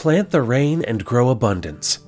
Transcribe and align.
Plant 0.00 0.30
the 0.30 0.40
Rain 0.40 0.82
and 0.86 1.04
Grow 1.04 1.28
Abundance. 1.28 1.98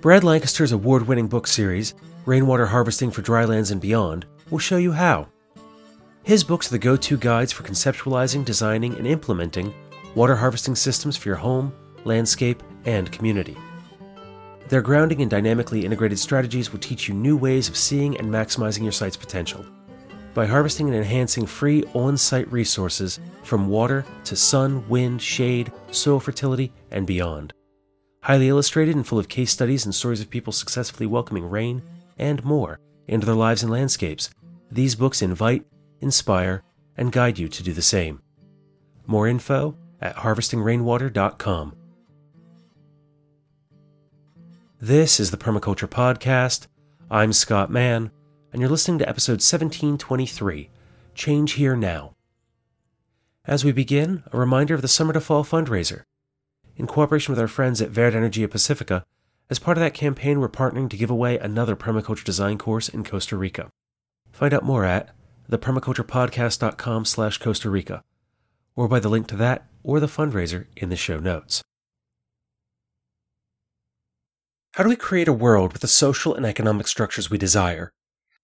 Brad 0.00 0.24
Lancaster's 0.24 0.72
award 0.72 1.06
winning 1.06 1.28
book 1.28 1.46
series, 1.46 1.94
Rainwater 2.26 2.66
Harvesting 2.66 3.12
for 3.12 3.22
Drylands 3.22 3.70
and 3.70 3.80
Beyond, 3.80 4.26
will 4.50 4.58
show 4.58 4.78
you 4.78 4.90
how. 4.90 5.28
His 6.24 6.42
books 6.42 6.66
are 6.66 6.70
the 6.72 6.78
go 6.80 6.96
to 6.96 7.16
guides 7.16 7.52
for 7.52 7.62
conceptualizing, 7.62 8.44
designing, 8.44 8.96
and 8.96 9.06
implementing 9.06 9.72
water 10.16 10.34
harvesting 10.34 10.74
systems 10.74 11.16
for 11.16 11.28
your 11.28 11.36
home, 11.36 11.72
landscape, 12.02 12.64
and 12.84 13.12
community. 13.12 13.56
Their 14.68 14.82
grounding 14.82 15.22
and 15.22 15.30
dynamically 15.30 15.84
integrated 15.84 16.18
strategies 16.18 16.72
will 16.72 16.80
teach 16.80 17.06
you 17.06 17.14
new 17.14 17.36
ways 17.36 17.68
of 17.68 17.76
seeing 17.76 18.18
and 18.18 18.28
maximizing 18.28 18.82
your 18.82 18.90
site's 18.90 19.16
potential. 19.16 19.64
By 20.38 20.46
harvesting 20.46 20.86
and 20.86 20.96
enhancing 20.96 21.46
free 21.46 21.82
on 21.94 22.16
site 22.16 22.52
resources 22.52 23.18
from 23.42 23.66
water 23.66 24.06
to 24.22 24.36
sun, 24.36 24.88
wind, 24.88 25.20
shade, 25.20 25.72
soil 25.90 26.20
fertility, 26.20 26.72
and 26.92 27.08
beyond. 27.08 27.52
Highly 28.22 28.48
illustrated 28.48 28.94
and 28.94 29.04
full 29.04 29.18
of 29.18 29.28
case 29.28 29.50
studies 29.50 29.84
and 29.84 29.92
stories 29.92 30.20
of 30.20 30.30
people 30.30 30.52
successfully 30.52 31.08
welcoming 31.08 31.50
rain 31.50 31.82
and 32.18 32.44
more 32.44 32.78
into 33.08 33.26
their 33.26 33.34
lives 33.34 33.64
and 33.64 33.72
landscapes, 33.72 34.30
these 34.70 34.94
books 34.94 35.22
invite, 35.22 35.66
inspire, 36.00 36.62
and 36.96 37.10
guide 37.10 37.40
you 37.40 37.48
to 37.48 37.62
do 37.64 37.72
the 37.72 37.82
same. 37.82 38.22
More 39.08 39.26
info 39.26 39.76
at 40.00 40.14
harvestingrainwater.com. 40.14 41.74
This 44.80 45.18
is 45.18 45.32
the 45.32 45.36
Permaculture 45.36 45.88
Podcast. 45.88 46.68
I'm 47.10 47.32
Scott 47.32 47.72
Mann, 47.72 48.12
and 48.52 48.60
you're 48.60 48.70
listening 48.70 48.98
to 48.98 49.08
episode 49.08 49.40
1723 49.42 50.70
Change 51.14 51.52
Here 51.52 51.76
Now. 51.76 52.14
As 53.44 53.64
we 53.64 53.72
begin, 53.72 54.22
a 54.32 54.38
reminder 54.38 54.74
of 54.74 54.82
the 54.82 54.88
Summer 54.88 55.12
to 55.12 55.20
Fall 55.20 55.44
fundraiser. 55.44 56.04
In 56.76 56.86
cooperation 56.86 57.32
with 57.32 57.40
our 57.40 57.48
friends 57.48 57.82
at 57.82 57.90
Verde 57.90 58.16
Energia 58.16 58.50
Pacifica, 58.50 59.04
as 59.50 59.58
part 59.58 59.76
of 59.76 59.82
that 59.82 59.94
campaign, 59.94 60.40
we're 60.40 60.48
partnering 60.48 60.88
to 60.90 60.96
give 60.96 61.10
away 61.10 61.38
another 61.38 61.74
permaculture 61.74 62.24
design 62.24 62.58
course 62.58 62.88
in 62.88 63.04
Costa 63.04 63.36
Rica. 63.36 63.70
Find 64.32 64.54
out 64.54 64.64
more 64.64 64.84
at 64.84 65.10
thepermaculturepodcast.com 65.50 67.04
slash 67.04 67.38
Costa 67.38 67.70
Rica, 67.70 68.02
or 68.76 68.88
by 68.88 69.00
the 69.00 69.08
link 69.08 69.26
to 69.28 69.36
that 69.36 69.66
or 69.82 70.00
the 70.00 70.06
fundraiser 70.06 70.66
in 70.76 70.88
the 70.90 70.96
show 70.96 71.18
notes. 71.18 71.62
How 74.72 74.84
do 74.84 74.90
we 74.90 74.96
create 74.96 75.28
a 75.28 75.32
world 75.32 75.72
with 75.72 75.82
the 75.82 75.88
social 75.88 76.34
and 76.34 76.46
economic 76.46 76.86
structures 76.86 77.30
we 77.30 77.38
desire? 77.38 77.90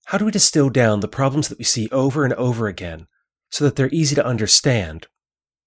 How 0.07 0.19
do 0.19 0.27
we 0.27 0.31
distill 0.31 0.69
down 0.69 1.01
the 1.01 1.09
problems 1.09 1.49
that 1.49 1.59
we 1.59 1.65
see 1.65 1.89
over 1.91 2.25
and 2.25 2.35
over 2.35 2.69
again 2.69 3.07
so 3.51 3.65
that 3.65 3.77
they're 3.77 3.89
easy 3.93 4.15
to 4.15 4.27
understand, 4.27 5.07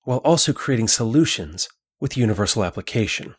while 0.04 0.20
also 0.20 0.54
creating 0.54 0.88
solutions 0.88 1.68
with 2.00 2.18
universal 2.18 2.64
application? 2.64 3.36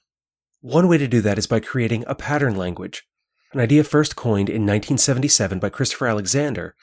One 0.60 0.88
way 0.88 0.98
to 0.98 1.06
do 1.06 1.20
that 1.20 1.38
is 1.38 1.46
by 1.46 1.60
creating 1.60 2.04
a 2.06 2.16
pattern 2.16 2.56
language, 2.56 3.04
an 3.52 3.60
idea 3.60 3.84
first 3.84 4.16
coined 4.16 4.48
in 4.48 4.62
1977 4.62 5.60
by 5.60 5.68
Christopher 5.68 6.08
Alexander 6.08 6.74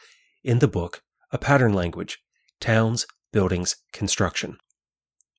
in 0.44 0.60
the 0.60 0.68
book 0.68 1.02
A 1.32 1.38
Pattern 1.38 1.74
Language 1.74 2.20
Towns, 2.62 3.06
Buildings, 3.34 3.76
Construction. 3.92 4.58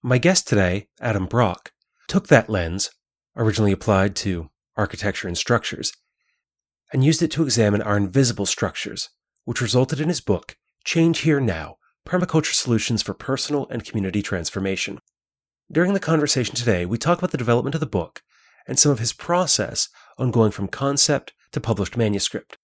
My 0.02 0.18
guest 0.18 0.46
today, 0.46 0.88
Adam 1.00 1.24
Brock, 1.24 1.72
took 2.08 2.28
that 2.28 2.50
lens, 2.50 2.90
originally 3.36 3.72
applied 3.72 4.14
to 4.16 4.50
architecture 4.76 5.28
and 5.28 5.38
structures, 5.38 5.92
and 6.92 7.04
used 7.04 7.22
it 7.22 7.30
to 7.32 7.42
examine 7.42 7.82
our 7.82 7.96
invisible 7.96 8.46
structures, 8.46 9.10
which 9.44 9.60
resulted 9.60 10.00
in 10.00 10.08
his 10.08 10.20
book, 10.20 10.56
Change 10.84 11.20
Here 11.20 11.40
Now 11.40 11.76
Permaculture 12.06 12.54
Solutions 12.54 13.02
for 13.02 13.14
Personal 13.14 13.66
and 13.68 13.84
Community 13.84 14.22
Transformation. 14.22 15.00
During 15.70 15.92
the 15.92 16.00
conversation 16.00 16.54
today, 16.54 16.86
we 16.86 16.98
talk 16.98 17.18
about 17.18 17.32
the 17.32 17.38
development 17.38 17.74
of 17.74 17.80
the 17.80 17.86
book 17.86 18.22
and 18.68 18.78
some 18.78 18.92
of 18.92 19.00
his 19.00 19.12
process 19.12 19.88
on 20.16 20.30
going 20.30 20.52
from 20.52 20.68
concept 20.68 21.32
to 21.52 21.60
published 21.60 21.96
manuscript, 21.96 22.56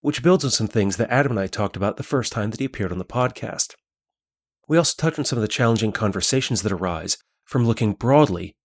which 0.00 0.22
builds 0.22 0.44
on 0.44 0.50
some 0.50 0.66
things 0.66 0.96
that 0.96 1.10
Adam 1.10 1.32
and 1.32 1.40
I 1.40 1.46
talked 1.46 1.76
about 1.76 1.96
the 1.96 2.02
first 2.02 2.32
time 2.32 2.50
that 2.50 2.58
he 2.58 2.66
appeared 2.66 2.90
on 2.90 2.98
the 2.98 3.04
podcast. 3.04 3.74
We 4.66 4.76
also 4.76 4.94
touch 4.96 5.18
on 5.18 5.24
some 5.24 5.38
of 5.38 5.42
the 5.42 5.48
challenging 5.48 5.92
conversations 5.92 6.62
that 6.62 6.72
arise 6.72 7.18
from 7.44 7.66
looking 7.66 7.92
broadly 7.92 8.56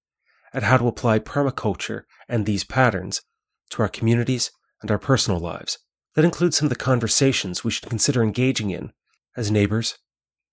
at 0.54 0.64
how 0.64 0.78
to 0.78 0.88
apply 0.88 1.20
permaculture 1.20 2.04
and 2.28 2.46
these 2.46 2.64
patterns 2.64 3.22
to 3.72 3.82
our 3.82 3.90
communities 3.90 4.52
and 4.82 4.92
our 4.92 4.98
personal 4.98 5.40
lives. 5.40 5.78
That 6.16 6.26
includes 6.26 6.58
some 6.58 6.68
of 6.68 6.70
the 6.70 6.76
conversations 6.76 7.64
we 7.64 7.72
should 7.72 7.90
consider 7.90 8.24
engaging 8.24 8.72
in 8.72 8.94
as 9.36 9.52
neighbors, 9.52 9.98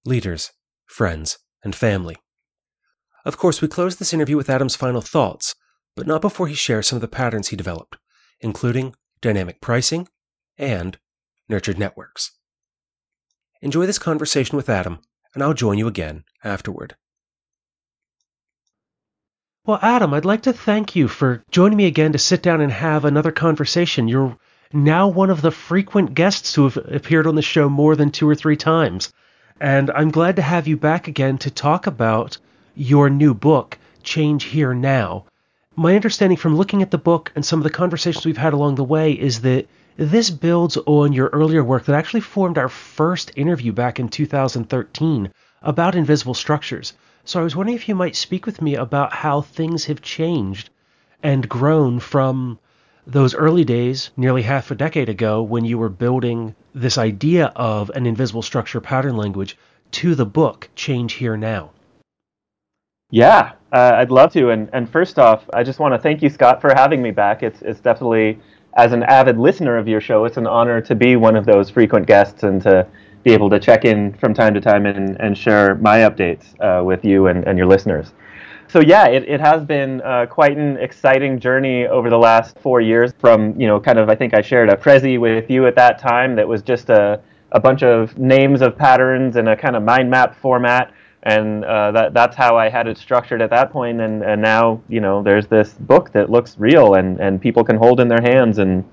leaders, 0.05 0.51
friends, 0.87 1.39
and 1.63 1.75
family. 1.75 2.17
Of 3.25 3.39
course, 3.39 3.63
we 3.63 3.69
close 3.69 3.97
this 3.97 4.13
interview 4.13 4.37
with 4.37 4.51
Adam's 4.51 4.75
final 4.75 5.01
thoughts, 5.01 5.55
but 5.95 6.07
not 6.07 6.21
before 6.21 6.49
he 6.49 6.55
shares 6.55 6.89
some 6.89 6.97
of 6.97 7.03
the 7.03 7.09
patterns 7.09 7.49
he 7.49 7.57
developed, 7.57 7.97
including 8.41 8.95
dynamic 9.21 9.61
pricing 9.61 10.09
and 10.59 10.99
nurtured 11.49 11.79
networks. 11.79 12.33
Enjoy 13.61 13.87
this 13.87 13.99
conversation 13.99 14.57
with 14.57 14.69
Adam 14.69 14.99
and 15.35 15.43
I'll 15.43 15.55
join 15.55 15.79
you 15.79 15.87
again 15.87 16.25
afterward. 16.45 16.97
Well, 19.65 19.79
Adam, 19.81 20.13
I'd 20.13 20.25
like 20.25 20.43
to 20.43 20.53
thank 20.53 20.97
you 20.97 21.07
for 21.07 21.45
joining 21.53 21.77
me 21.77 21.87
again 21.87 22.11
to 22.15 22.19
sit 22.19 22.43
down 22.43 22.61
and 22.61 22.73
have 22.73 23.05
another 23.05 23.31
conversation. 23.31 24.09
You're 24.09 24.37
now 24.73 25.07
one 25.07 25.31
of 25.31 25.41
the 25.41 25.53
frequent 25.53 26.15
guests 26.15 26.53
who 26.53 26.65
have 26.65 26.77
appeared 26.79 27.29
on 27.29 27.37
the 27.37 27.43
show 27.43 27.69
more 27.69 27.95
than 27.95 28.11
two 28.11 28.29
or 28.29 28.35
three 28.35 28.57
times. 28.57 29.13
And 29.61 29.89
I'm 29.93 30.11
glad 30.11 30.35
to 30.35 30.43
have 30.43 30.67
you 30.67 30.77
back 30.77 31.07
again 31.07 31.39
to 31.39 31.51
talk 31.53 31.87
about 31.87 32.39
your 32.75 33.09
new 33.09 33.35
book, 33.35 33.79
Change 34.03 34.43
Here 34.43 34.75
Now. 34.75 35.27
My 35.77 35.95
understanding 35.95 36.39
from 36.39 36.57
looking 36.57 36.83
at 36.83 36.91
the 36.91 36.99
book 36.99 37.31
and 37.37 37.47
some 37.47 37.61
of 37.61 37.65
the 37.65 37.71
conversations 37.71 38.27
we've 38.27 38.37
had 38.37 38.55
along 38.55 38.75
the 38.75 38.83
way 38.83 39.13
is 39.13 39.43
that 39.43 39.69
this 39.97 40.29
builds 40.29 40.77
on 40.77 41.13
your 41.13 41.29
earlier 41.29 41.63
work 41.63 41.85
that 41.85 41.95
actually 41.95 42.23
formed 42.23 42.59
our 42.59 42.69
first 42.69 43.31
interview 43.37 43.71
back 43.71 44.01
in 44.01 44.09
2013 44.09 45.31
about 45.63 45.95
invisible 45.95 46.35
structures. 46.35 46.95
So 47.25 47.41
I 47.41 47.45
was 47.45 47.55
wondering 47.55 47.77
if 47.77 47.89
you 47.89 47.95
might 47.95 48.17
speak 48.17 48.47
with 48.47 48.61
me 48.61 48.75
about 48.75 49.13
how 49.13 49.43
things 49.43 49.85
have 49.85 50.03
changed 50.03 50.71
and 51.23 51.49
grown 51.49 52.01
from 52.01 52.59
those 53.07 53.35
early 53.35 53.65
days, 53.65 54.11
nearly 54.17 54.43
half 54.43 54.71
a 54.71 54.75
decade 54.75 55.09
ago, 55.09 55.43
when 55.43 55.65
you 55.65 55.79
were 55.79 55.89
building 55.89 56.55
this 56.75 56.99
idea 56.99 57.47
of 57.55 57.91
an 57.91 58.07
invisible 58.07 58.43
structure 58.43 58.81
pattern 58.81 59.17
language, 59.17 59.57
to 59.93 60.15
the 60.15 60.27
book 60.27 60.69
Change 60.75 61.15
Here 61.15 61.37
Now. 61.37 61.71
Yeah, 63.11 63.53
uh, 63.73 63.93
I'd 63.97 64.11
love 64.11 64.33
to. 64.33 64.51
And, 64.51 64.71
and 64.73 64.89
first 64.89 65.19
off, 65.19 65.49
I 65.53 65.63
just 65.63 65.79
want 65.79 65.95
to 65.95 65.99
thank 65.99 66.23
you, 66.23 66.31
Scott, 66.31 66.61
for 66.61 66.73
having 66.75 67.03
me 67.03 67.11
back. 67.11 67.43
It's, 67.43 67.63
it's 67.63 67.81
definitely 67.81 68.41
as 68.75 68.93
an 68.93 69.03
avid 69.03 69.39
listener 69.39 69.77
of 69.77 69.87
your 69.87 70.01
show, 70.01 70.25
it's 70.25 70.39
an 70.39 70.47
honor 70.47 70.81
to 70.81 70.95
be 70.95 71.17
one 71.17 71.37
of 71.37 71.45
those 71.45 71.69
frequent 71.69 72.07
guests 72.07 72.43
and 72.43 72.63
to 72.63 72.87
be 73.23 73.33
able 73.33 73.51
to 73.51 73.59
check 73.59 73.85
in 73.85 74.13
from 74.15 74.35
time 74.35 74.55
to 74.55 74.61
time 74.61 74.87
and, 74.87 75.21
and 75.21 75.37
share 75.37 75.77
my 75.77 75.99
updates 75.99 76.55
uh, 76.61 76.83
with 76.83 77.05
you 77.05 77.29
and, 77.29 77.45
and 77.47 77.57
your 77.57 77.67
listeners. 77.67 78.13
So 78.69 78.81
yeah, 78.81 79.07
it, 79.07 79.29
it 79.29 79.41
has 79.41 79.65
been 79.65 80.01
uh, 80.01 80.27
quite 80.27 80.57
an 80.57 80.79
exciting 80.79 81.39
journey 81.39 81.87
over 81.87 82.09
the 82.09 82.19
last 82.19 82.59
four 82.59 82.81
years. 82.81 83.13
From 83.19 83.61
you 83.61 83.67
know, 83.67 83.79
kind 83.79 83.99
of, 83.99 84.09
I 84.09 84.15
think 84.15 84.35
I 84.35 84.41
shared 84.41 84.71
a 84.71 84.77
Prezi 84.77 85.21
with 85.21 85.51
you 85.51 85.67
at 85.67 85.75
that 85.77 85.99
time 85.99 86.37
that 86.37 86.49
was 86.49 86.63
just 86.63 86.89
a 86.89 87.21
a 87.53 87.61
bunch 87.61 87.83
of 87.83 88.17
names 88.17 88.63
of 88.63 88.77
patterns 88.77 89.37
in 89.37 89.49
a 89.49 89.57
kind 89.57 89.77
of 89.77 89.83
mind 89.83 90.11
map 90.11 90.35
format 90.35 90.93
and 91.23 91.65
uh, 91.65 91.93
that 91.93 92.15
that's 92.15 92.35
how 92.35 92.57
I 92.57 92.69
had 92.69 92.89
it 92.89 92.99
structured 92.99 93.43
at 93.43 93.51
that 93.51 93.71
point. 93.71 94.01
And, 94.01 94.23
and 94.23 94.43
now 94.43 94.83
you 94.89 95.01
know 95.01 95.23
there's 95.23 95.47
this 95.47 95.75
book 95.75 96.13
that 96.13 96.31
looks 96.31 96.59
real 96.59 96.95
and, 96.95 97.21
and 97.21 97.41
people 97.41 97.63
can 97.63 97.77
hold 97.77 98.01
in 98.01 98.09
their 98.09 98.23
hands 98.23 98.59
and 98.59 98.85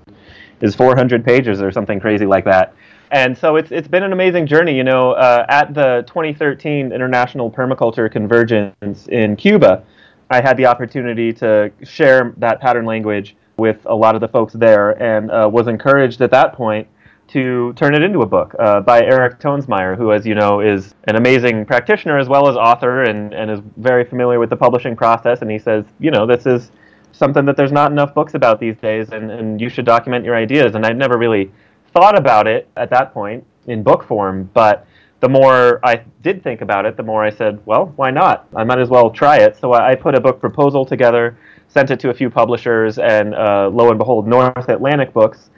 is 0.60 0.74
400 0.74 1.24
pages 1.24 1.62
or 1.62 1.72
something 1.72 1.98
crazy 1.98 2.26
like 2.26 2.44
that. 2.44 2.74
And 3.10 3.36
so 3.36 3.56
it's 3.56 3.72
it's 3.72 3.88
been 3.88 4.02
an 4.02 4.12
amazing 4.12 4.46
journey. 4.46 4.76
You 4.76 4.84
know, 4.84 5.12
uh, 5.12 5.44
at 5.48 5.74
the 5.74 6.04
2013 6.06 6.92
International 6.92 7.50
Permaculture 7.50 8.10
Convergence 8.10 9.08
in 9.08 9.36
Cuba, 9.36 9.82
I 10.30 10.40
had 10.40 10.56
the 10.56 10.66
opportunity 10.66 11.32
to 11.34 11.72
share 11.82 12.34
that 12.36 12.60
pattern 12.60 12.84
language 12.84 13.36
with 13.56 13.78
a 13.86 13.94
lot 13.94 14.14
of 14.14 14.20
the 14.20 14.28
folks 14.28 14.54
there, 14.54 14.90
and 15.02 15.30
uh, 15.30 15.48
was 15.52 15.66
encouraged 15.66 16.20
at 16.20 16.30
that 16.30 16.52
point 16.52 16.86
to 17.28 17.72
turn 17.74 17.94
it 17.94 18.02
into 18.02 18.22
a 18.22 18.26
book 18.26 18.54
uh, 18.58 18.80
by 18.80 19.02
Eric 19.02 19.38
Toensmeier, 19.38 19.96
who, 19.96 20.12
as 20.12 20.26
you 20.26 20.34
know, 20.34 20.60
is 20.60 20.94
an 21.04 21.14
amazing 21.14 21.64
practitioner 21.64 22.18
as 22.18 22.28
well 22.28 22.48
as 22.48 22.56
author 22.56 23.04
and, 23.04 23.32
and 23.32 23.50
is 23.50 23.60
very 23.76 24.04
familiar 24.04 24.40
with 24.40 24.50
the 24.50 24.56
publishing 24.56 24.96
process. 24.96 25.40
And 25.40 25.48
he 25.48 25.58
says, 25.58 25.84
you 26.00 26.10
know, 26.10 26.26
this 26.26 26.44
is 26.44 26.72
something 27.12 27.44
that 27.44 27.56
there's 27.56 27.70
not 27.70 27.92
enough 27.92 28.14
books 28.14 28.34
about 28.34 28.58
these 28.58 28.76
days, 28.78 29.10
and, 29.10 29.30
and 29.30 29.60
you 29.60 29.68
should 29.68 29.84
document 29.84 30.24
your 30.24 30.34
ideas. 30.34 30.74
And 30.74 30.84
I'd 30.84 30.96
never 30.96 31.18
really 31.18 31.52
thought 31.92 32.16
about 32.16 32.46
it 32.46 32.68
at 32.76 32.90
that 32.90 33.12
point 33.12 33.44
in 33.66 33.82
book 33.82 34.04
form, 34.04 34.50
but 34.54 34.86
the 35.20 35.28
more 35.28 35.84
I 35.84 36.02
did 36.22 36.42
think 36.42 36.62
about 36.62 36.86
it, 36.86 36.96
the 36.96 37.02
more 37.02 37.22
I 37.22 37.30
said, 37.30 37.60
well, 37.66 37.92
why 37.96 38.10
not? 38.10 38.48
I 38.56 38.64
might 38.64 38.78
as 38.78 38.88
well 38.88 39.10
try 39.10 39.38
it. 39.38 39.56
So 39.56 39.74
I 39.74 39.94
put 39.94 40.14
a 40.14 40.20
book 40.20 40.40
proposal 40.40 40.86
together, 40.86 41.36
sent 41.68 41.90
it 41.90 42.00
to 42.00 42.10
a 42.10 42.14
few 42.14 42.30
publishers, 42.30 42.98
and 42.98 43.34
uh, 43.34 43.68
lo 43.72 43.90
and 43.90 43.98
behold, 43.98 44.26
North 44.26 44.68
Atlantic 44.68 45.12
Books 45.12 45.50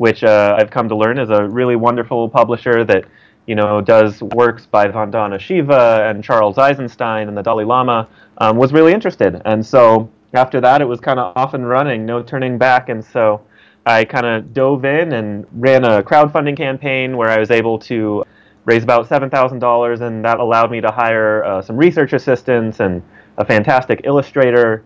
which 0.00 0.24
uh, 0.24 0.56
I've 0.58 0.70
come 0.70 0.88
to 0.88 0.96
learn 0.96 1.18
is 1.18 1.28
a 1.28 1.46
really 1.46 1.76
wonderful 1.76 2.26
publisher 2.26 2.84
that 2.84 3.04
you 3.46 3.54
know, 3.54 3.82
does 3.82 4.22
works 4.22 4.64
by 4.64 4.88
Vandana 4.88 5.38
Shiva 5.38 6.06
and 6.08 6.24
Charles 6.24 6.56
Eisenstein 6.56 7.28
and 7.28 7.36
the 7.36 7.42
Dalai 7.42 7.64
Lama, 7.64 8.08
um, 8.38 8.56
was 8.56 8.72
really 8.72 8.94
interested. 8.94 9.42
And 9.44 9.64
so 9.64 10.08
after 10.32 10.58
that, 10.62 10.80
it 10.80 10.86
was 10.86 11.00
kind 11.00 11.20
of 11.20 11.36
off 11.36 11.52
and 11.52 11.68
running, 11.68 12.06
no 12.06 12.22
turning 12.22 12.56
back. 12.56 12.88
And 12.88 13.04
so 13.04 13.42
I 13.86 14.04
kind 14.04 14.26
of 14.26 14.52
dove 14.52 14.84
in 14.84 15.12
and 15.12 15.46
ran 15.52 15.84
a 15.84 16.02
crowdfunding 16.02 16.56
campaign 16.56 17.16
where 17.16 17.28
I 17.28 17.38
was 17.38 17.50
able 17.50 17.78
to 17.80 18.24
raise 18.64 18.82
about 18.82 19.08
$7,000, 19.08 20.00
and 20.00 20.24
that 20.24 20.38
allowed 20.38 20.70
me 20.70 20.80
to 20.80 20.90
hire 20.90 21.42
uh, 21.44 21.62
some 21.62 21.76
research 21.76 22.12
assistants 22.12 22.80
and 22.80 23.02
a 23.38 23.44
fantastic 23.44 24.02
illustrator. 24.04 24.84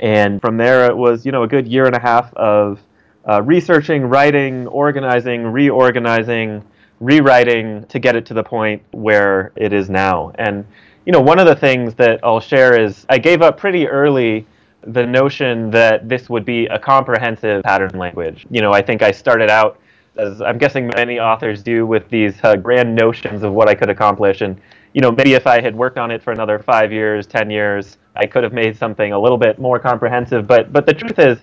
And 0.00 0.40
from 0.40 0.56
there, 0.56 0.86
it 0.86 0.96
was, 0.96 1.26
you 1.26 1.32
know, 1.32 1.42
a 1.42 1.48
good 1.48 1.66
year 1.66 1.86
and 1.86 1.96
a 1.96 2.00
half 2.00 2.32
of 2.34 2.80
uh, 3.28 3.42
researching, 3.42 4.04
writing, 4.04 4.66
organizing, 4.68 5.44
reorganizing, 5.44 6.64
rewriting 7.00 7.84
to 7.86 7.98
get 7.98 8.16
it 8.16 8.24
to 8.26 8.34
the 8.34 8.44
point 8.44 8.82
where 8.92 9.52
it 9.56 9.72
is 9.72 9.90
now. 9.90 10.32
And, 10.36 10.64
you 11.04 11.12
know, 11.12 11.20
one 11.20 11.38
of 11.38 11.46
the 11.46 11.56
things 11.56 11.94
that 11.94 12.20
I'll 12.22 12.40
share 12.40 12.80
is 12.80 13.04
I 13.08 13.18
gave 13.18 13.42
up 13.42 13.58
pretty 13.58 13.88
early 13.88 14.46
the 14.82 15.04
notion 15.06 15.70
that 15.70 16.08
this 16.08 16.28
would 16.30 16.44
be 16.44 16.66
a 16.66 16.78
comprehensive 16.78 17.62
pattern 17.62 17.98
language. 17.98 18.46
You 18.50 18.60
know, 18.62 18.72
I 18.72 18.82
think 18.82 19.02
I 19.02 19.10
started 19.10 19.50
out, 19.50 19.80
as 20.16 20.40
I'm 20.40 20.58
guessing 20.58 20.88
many 20.94 21.18
authors 21.18 21.62
do, 21.62 21.86
with 21.86 22.08
these 22.08 22.34
uh, 22.44 22.56
grand 22.56 22.94
notions 22.94 23.42
of 23.42 23.52
what 23.52 23.68
I 23.68 23.74
could 23.74 23.90
accomplish. 23.90 24.40
And, 24.40 24.60
you 24.94 25.00
know, 25.00 25.10
maybe 25.10 25.34
if 25.34 25.46
I 25.46 25.60
had 25.60 25.74
worked 25.74 25.98
on 25.98 26.10
it 26.10 26.22
for 26.22 26.32
another 26.32 26.58
five 26.58 26.92
years, 26.92 27.26
10 27.26 27.50
years, 27.50 27.98
I 28.14 28.26
could 28.26 28.44
have 28.44 28.52
made 28.52 28.76
something 28.76 29.12
a 29.12 29.18
little 29.18 29.38
bit 29.38 29.58
more 29.58 29.78
comprehensive. 29.78 30.46
But, 30.46 30.72
but 30.72 30.86
the 30.86 30.94
truth 30.94 31.18
is, 31.18 31.38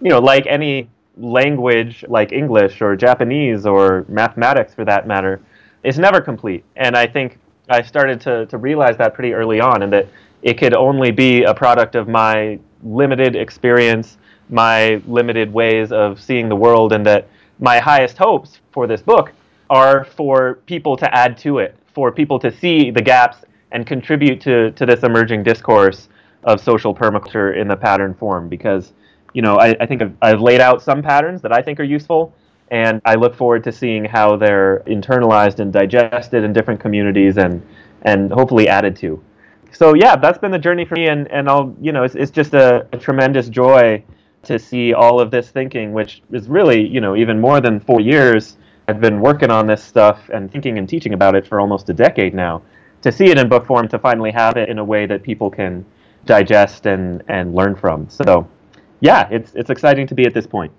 you 0.00 0.10
know, 0.10 0.18
like 0.18 0.46
any 0.46 0.88
language 1.16 2.04
like 2.08 2.32
English 2.32 2.82
or 2.82 2.96
Japanese 2.96 3.66
or 3.66 4.04
mathematics 4.08 4.74
for 4.74 4.84
that 4.84 5.06
matter, 5.06 5.40
is 5.82 5.98
never 5.98 6.20
complete. 6.20 6.64
And 6.76 6.96
I 6.96 7.06
think 7.06 7.38
I 7.68 7.82
started 7.82 8.20
to, 8.22 8.46
to 8.46 8.58
realize 8.58 8.96
that 8.98 9.14
pretty 9.14 9.32
early 9.32 9.60
on 9.60 9.82
and 9.82 9.92
that 9.92 10.08
it 10.42 10.58
could 10.58 10.74
only 10.74 11.10
be 11.10 11.44
a 11.44 11.54
product 11.54 11.94
of 11.94 12.08
my 12.08 12.58
limited 12.84 13.34
experience, 13.34 14.18
my 14.50 15.02
limited 15.06 15.52
ways 15.52 15.90
of 15.90 16.20
seeing 16.20 16.48
the 16.48 16.56
world, 16.56 16.92
and 16.92 17.04
that 17.06 17.28
my 17.58 17.78
highest 17.78 18.18
hopes 18.18 18.60
for 18.70 18.86
this 18.86 19.00
book 19.00 19.32
are 19.70 20.04
for 20.04 20.56
people 20.66 20.96
to 20.96 21.14
add 21.14 21.36
to 21.38 21.58
it, 21.58 21.76
for 21.94 22.12
people 22.12 22.38
to 22.38 22.52
see 22.52 22.90
the 22.90 23.02
gaps 23.02 23.38
and 23.72 23.86
contribute 23.86 24.40
to, 24.40 24.70
to 24.72 24.86
this 24.86 25.02
emerging 25.02 25.42
discourse 25.42 26.08
of 26.44 26.60
social 26.60 26.94
permaculture 26.94 27.56
in 27.56 27.66
the 27.66 27.76
pattern 27.76 28.14
form. 28.14 28.48
Because, 28.48 28.92
you 29.32 29.42
know, 29.42 29.56
I, 29.58 29.74
I 29.80 29.86
think 29.86 30.02
I've, 30.02 30.16
I've 30.20 30.40
laid 30.40 30.60
out 30.60 30.82
some 30.82 31.02
patterns 31.02 31.40
that 31.42 31.52
I 31.52 31.62
think 31.62 31.80
are 31.80 31.84
useful, 31.84 32.34
and 32.70 33.00
I 33.04 33.14
look 33.14 33.34
forward 33.34 33.64
to 33.64 33.72
seeing 33.72 34.04
how 34.04 34.36
they're 34.36 34.82
internalized 34.86 35.58
and 35.60 35.72
digested 35.72 36.44
in 36.44 36.52
different 36.52 36.80
communities 36.80 37.38
and, 37.38 37.66
and 38.02 38.30
hopefully 38.30 38.68
added 38.68 38.96
to 38.96 39.22
so 39.74 39.94
yeah, 39.94 40.16
that's 40.16 40.38
been 40.38 40.52
the 40.52 40.58
journey 40.58 40.84
for 40.84 40.94
me, 40.94 41.08
and 41.08 41.30
and 41.30 41.48
I'll 41.48 41.74
you 41.80 41.92
know 41.92 42.04
it's 42.04 42.14
it's 42.14 42.30
just 42.30 42.54
a, 42.54 42.86
a, 42.92 42.98
tremendous 42.98 43.48
joy 43.48 44.02
to 44.44 44.58
see 44.58 44.94
all 44.94 45.20
of 45.20 45.30
this 45.30 45.50
thinking, 45.50 45.92
which 45.92 46.22
is 46.30 46.48
really 46.48 46.86
you 46.86 47.00
know 47.00 47.16
even 47.16 47.40
more 47.40 47.60
than 47.60 47.80
four 47.80 48.00
years. 48.00 48.56
I've 48.86 49.00
been 49.00 49.20
working 49.20 49.50
on 49.50 49.66
this 49.66 49.82
stuff 49.82 50.28
and 50.32 50.50
thinking 50.50 50.78
and 50.78 50.88
teaching 50.88 51.14
about 51.14 51.34
it 51.34 51.46
for 51.46 51.58
almost 51.58 51.88
a 51.88 51.94
decade 51.94 52.34
now. 52.34 52.62
To 53.02 53.10
see 53.10 53.26
it 53.26 53.38
in 53.38 53.48
book 53.48 53.66
form, 53.66 53.88
to 53.88 53.98
finally 53.98 54.30
have 54.30 54.56
it 54.56 54.68
in 54.68 54.78
a 54.78 54.84
way 54.84 55.06
that 55.06 55.22
people 55.22 55.50
can 55.50 55.84
digest 56.24 56.86
and 56.86 57.22
and 57.28 57.54
learn 57.54 57.74
from. 57.74 58.08
So 58.08 58.48
yeah, 59.00 59.28
it's 59.30 59.54
it's 59.54 59.70
exciting 59.70 60.06
to 60.06 60.14
be 60.14 60.24
at 60.24 60.34
this 60.34 60.46
point. 60.46 60.72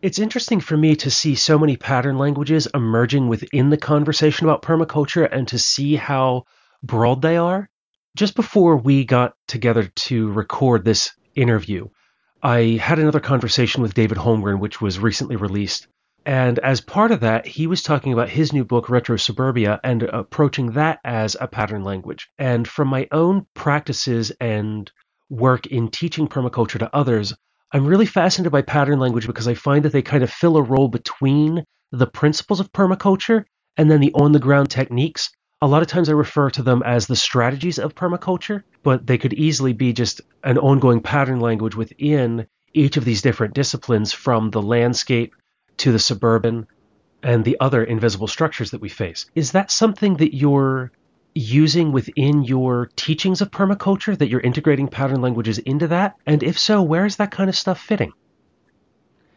It's 0.00 0.18
interesting 0.18 0.60
for 0.60 0.76
me 0.76 0.96
to 0.96 1.10
see 1.10 1.34
so 1.34 1.58
many 1.58 1.76
pattern 1.76 2.16
languages 2.16 2.68
emerging 2.74 3.28
within 3.28 3.70
the 3.70 3.76
conversation 3.76 4.46
about 4.46 4.62
permaculture 4.62 5.28
and 5.30 5.48
to 5.48 5.58
see 5.58 5.96
how 5.96 6.44
broad 6.82 7.22
they 7.22 7.36
are. 7.36 7.68
Just 8.16 8.34
before 8.34 8.76
we 8.76 9.04
got 9.04 9.34
together 9.46 9.84
to 9.84 10.32
record 10.32 10.84
this 10.84 11.12
interview, 11.34 11.88
I 12.42 12.78
had 12.80 12.98
another 12.98 13.20
conversation 13.20 13.82
with 13.82 13.94
David 13.94 14.18
Holmgren, 14.18 14.58
which 14.58 14.80
was 14.80 14.98
recently 14.98 15.36
released. 15.36 15.88
And 16.24 16.58
as 16.58 16.80
part 16.80 17.12
of 17.12 17.20
that, 17.20 17.46
he 17.46 17.66
was 17.66 17.82
talking 17.82 18.12
about 18.12 18.28
his 18.28 18.52
new 18.52 18.64
book, 18.64 18.88
Retro 18.88 19.16
Suburbia, 19.16 19.80
and 19.84 20.02
approaching 20.02 20.72
that 20.72 20.98
as 21.04 21.36
a 21.40 21.46
pattern 21.46 21.84
language. 21.84 22.28
And 22.38 22.66
from 22.66 22.88
my 22.88 23.06
own 23.12 23.46
practices 23.54 24.32
and 24.40 24.90
work 25.30 25.66
in 25.66 25.88
teaching 25.88 26.26
permaculture 26.26 26.80
to 26.80 26.94
others, 26.94 27.32
I'm 27.72 27.86
really 27.86 28.06
fascinated 28.06 28.52
by 28.52 28.62
pattern 28.62 28.98
language 28.98 29.26
because 29.26 29.46
I 29.46 29.54
find 29.54 29.84
that 29.84 29.92
they 29.92 30.02
kind 30.02 30.22
of 30.22 30.30
fill 30.30 30.56
a 30.56 30.62
role 30.62 30.88
between 30.88 31.64
the 31.92 32.06
principles 32.06 32.60
of 32.60 32.72
permaculture 32.72 33.44
and 33.76 33.90
then 33.90 34.00
the 34.00 34.12
on 34.14 34.32
the 34.32 34.38
ground 34.38 34.70
techniques 34.70 35.30
a 35.62 35.66
lot 35.66 35.82
of 35.82 35.88
times 35.88 36.08
I 36.08 36.12
refer 36.12 36.50
to 36.50 36.62
them 36.62 36.82
as 36.84 37.06
the 37.06 37.16
strategies 37.16 37.78
of 37.78 37.94
permaculture, 37.94 38.62
but 38.82 39.06
they 39.06 39.18
could 39.18 39.32
easily 39.32 39.72
be 39.72 39.92
just 39.92 40.20
an 40.44 40.58
ongoing 40.58 41.00
pattern 41.00 41.40
language 41.40 41.74
within 41.74 42.46
each 42.74 42.96
of 42.96 43.04
these 43.04 43.22
different 43.22 43.54
disciplines 43.54 44.12
from 44.12 44.50
the 44.50 44.60
landscape 44.60 45.34
to 45.78 45.92
the 45.92 45.98
suburban 45.98 46.66
and 47.22 47.44
the 47.44 47.56
other 47.58 47.82
invisible 47.82 48.26
structures 48.26 48.70
that 48.72 48.80
we 48.80 48.88
face. 48.88 49.26
Is 49.34 49.52
that 49.52 49.70
something 49.70 50.16
that 50.18 50.36
you're 50.36 50.92
using 51.34 51.92
within 51.92 52.44
your 52.44 52.90
teachings 52.96 53.40
of 53.40 53.50
permaculture, 53.50 54.16
that 54.16 54.28
you're 54.28 54.40
integrating 54.40 54.88
pattern 54.88 55.22
languages 55.22 55.58
into 55.58 55.88
that? 55.88 56.16
And 56.26 56.42
if 56.42 56.58
so, 56.58 56.82
where 56.82 57.06
is 57.06 57.16
that 57.16 57.30
kind 57.30 57.48
of 57.48 57.56
stuff 57.56 57.80
fitting? 57.80 58.12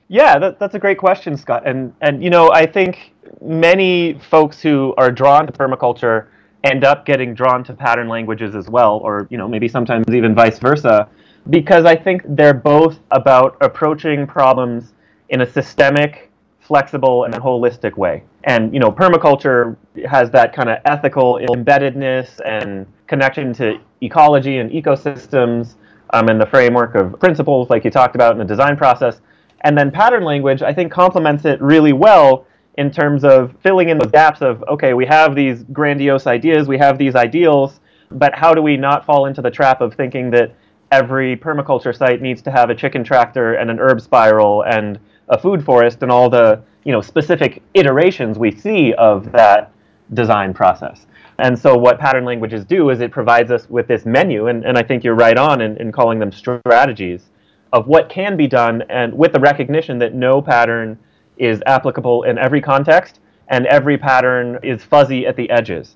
Yeah, 0.09 0.39
that, 0.39 0.59
that's 0.59 0.75
a 0.75 0.79
great 0.79 0.97
question, 0.97 1.37
Scott. 1.37 1.67
And 1.67 1.93
and 2.01 2.23
you 2.23 2.31
know, 2.31 2.51
I 2.51 2.65
think 2.65 3.13
many 3.41 4.13
folks 4.13 4.61
who 4.61 4.93
are 4.97 5.11
drawn 5.11 5.47
to 5.47 5.53
permaculture 5.53 6.27
end 6.63 6.83
up 6.83 7.05
getting 7.05 7.33
drawn 7.33 7.63
to 7.63 7.73
pattern 7.73 8.09
languages 8.09 8.55
as 8.55 8.69
well, 8.69 8.97
or 8.97 9.27
you 9.29 9.37
know, 9.37 9.47
maybe 9.47 9.67
sometimes 9.67 10.05
even 10.09 10.35
vice 10.35 10.59
versa, 10.59 11.07
because 11.49 11.85
I 11.85 11.95
think 11.95 12.23
they're 12.25 12.53
both 12.53 12.99
about 13.11 13.57
approaching 13.61 14.27
problems 14.27 14.93
in 15.29 15.41
a 15.41 15.49
systemic, 15.49 16.29
flexible, 16.59 17.23
and 17.23 17.33
holistic 17.33 17.95
way. 17.95 18.23
And 18.43 18.73
you 18.73 18.79
know, 18.79 18.91
permaculture 18.91 19.77
has 20.09 20.29
that 20.31 20.53
kind 20.53 20.69
of 20.69 20.79
ethical 20.85 21.39
embeddedness 21.49 22.41
and 22.45 22.85
connection 23.07 23.53
to 23.53 23.79
ecology 24.01 24.57
and 24.57 24.69
ecosystems, 24.69 25.75
um, 26.11 26.27
and 26.27 26.41
the 26.41 26.45
framework 26.45 26.95
of 26.95 27.19
principles 27.19 27.69
like 27.69 27.85
you 27.85 27.91
talked 27.91 28.15
about 28.15 28.33
in 28.33 28.39
the 28.39 28.45
design 28.45 28.75
process 28.75 29.21
and 29.61 29.77
then 29.77 29.91
pattern 29.91 30.23
language, 30.23 30.61
I 30.61 30.73
think, 30.73 30.91
complements 30.91 31.45
it 31.45 31.61
really 31.61 31.93
well 31.93 32.45
in 32.77 32.91
terms 32.91 33.23
of 33.23 33.55
filling 33.61 33.89
in 33.89 33.97
those 33.97 34.11
gaps 34.11 34.41
of, 34.41 34.63
okay, 34.63 34.93
we 34.93 35.05
have 35.05 35.35
these 35.35 35.63
grandiose 35.73 36.27
ideas, 36.27 36.67
we 36.67 36.77
have 36.77 36.97
these 36.97 37.15
ideals, 37.15 37.79
but 38.11 38.33
how 38.35 38.53
do 38.53 38.61
we 38.61 38.77
not 38.77 39.05
fall 39.05 39.25
into 39.25 39.41
the 39.41 39.51
trap 39.51 39.81
of 39.81 39.93
thinking 39.93 40.31
that 40.31 40.55
every 40.91 41.35
permaculture 41.35 41.95
site 41.95 42.21
needs 42.21 42.41
to 42.41 42.51
have 42.51 42.69
a 42.69 42.75
chicken 42.75 43.03
tractor 43.03 43.53
and 43.53 43.69
an 43.69 43.79
herb 43.79 44.01
spiral 44.01 44.63
and 44.63 44.99
a 45.27 45.37
food 45.37 45.63
forest 45.63 46.01
and 46.01 46.11
all 46.11 46.29
the 46.29 46.61
you 46.83 46.91
know 46.91 47.01
specific 47.01 47.61
iterations 47.73 48.39
we 48.39 48.51
see 48.51 48.93
of 48.93 49.31
that 49.31 49.71
design 50.13 50.53
process. 50.53 51.05
And 51.37 51.57
so 51.57 51.77
what 51.77 51.99
pattern 51.99 52.25
languages 52.25 52.65
do 52.65 52.89
is 52.89 52.99
it 52.99 53.11
provides 53.11 53.51
us 53.51 53.69
with 53.69 53.87
this 53.87 54.05
menu, 54.05 54.47
and, 54.47 54.65
and 54.65 54.77
I 54.77 54.83
think 54.83 55.03
you're 55.03 55.15
right 55.15 55.37
on 55.37 55.61
in, 55.61 55.77
in 55.77 55.91
calling 55.91 56.19
them 56.19 56.31
strategies 56.31 57.29
of 57.71 57.87
what 57.87 58.09
can 58.09 58.35
be 58.35 58.47
done 58.47 58.83
and 58.89 59.13
with 59.13 59.31
the 59.31 59.39
recognition 59.39 59.99
that 59.99 60.13
no 60.13 60.41
pattern 60.41 60.97
is 61.39 61.63
applicable 61.65 62.23
in 62.23 62.37
every 62.37 62.61
context 62.61 63.19
and 63.47 63.65
every 63.65 63.97
pattern 63.97 64.59
is 64.61 64.83
fuzzy 64.83 65.25
at 65.25 65.35
the 65.35 65.49
edges. 65.49 65.95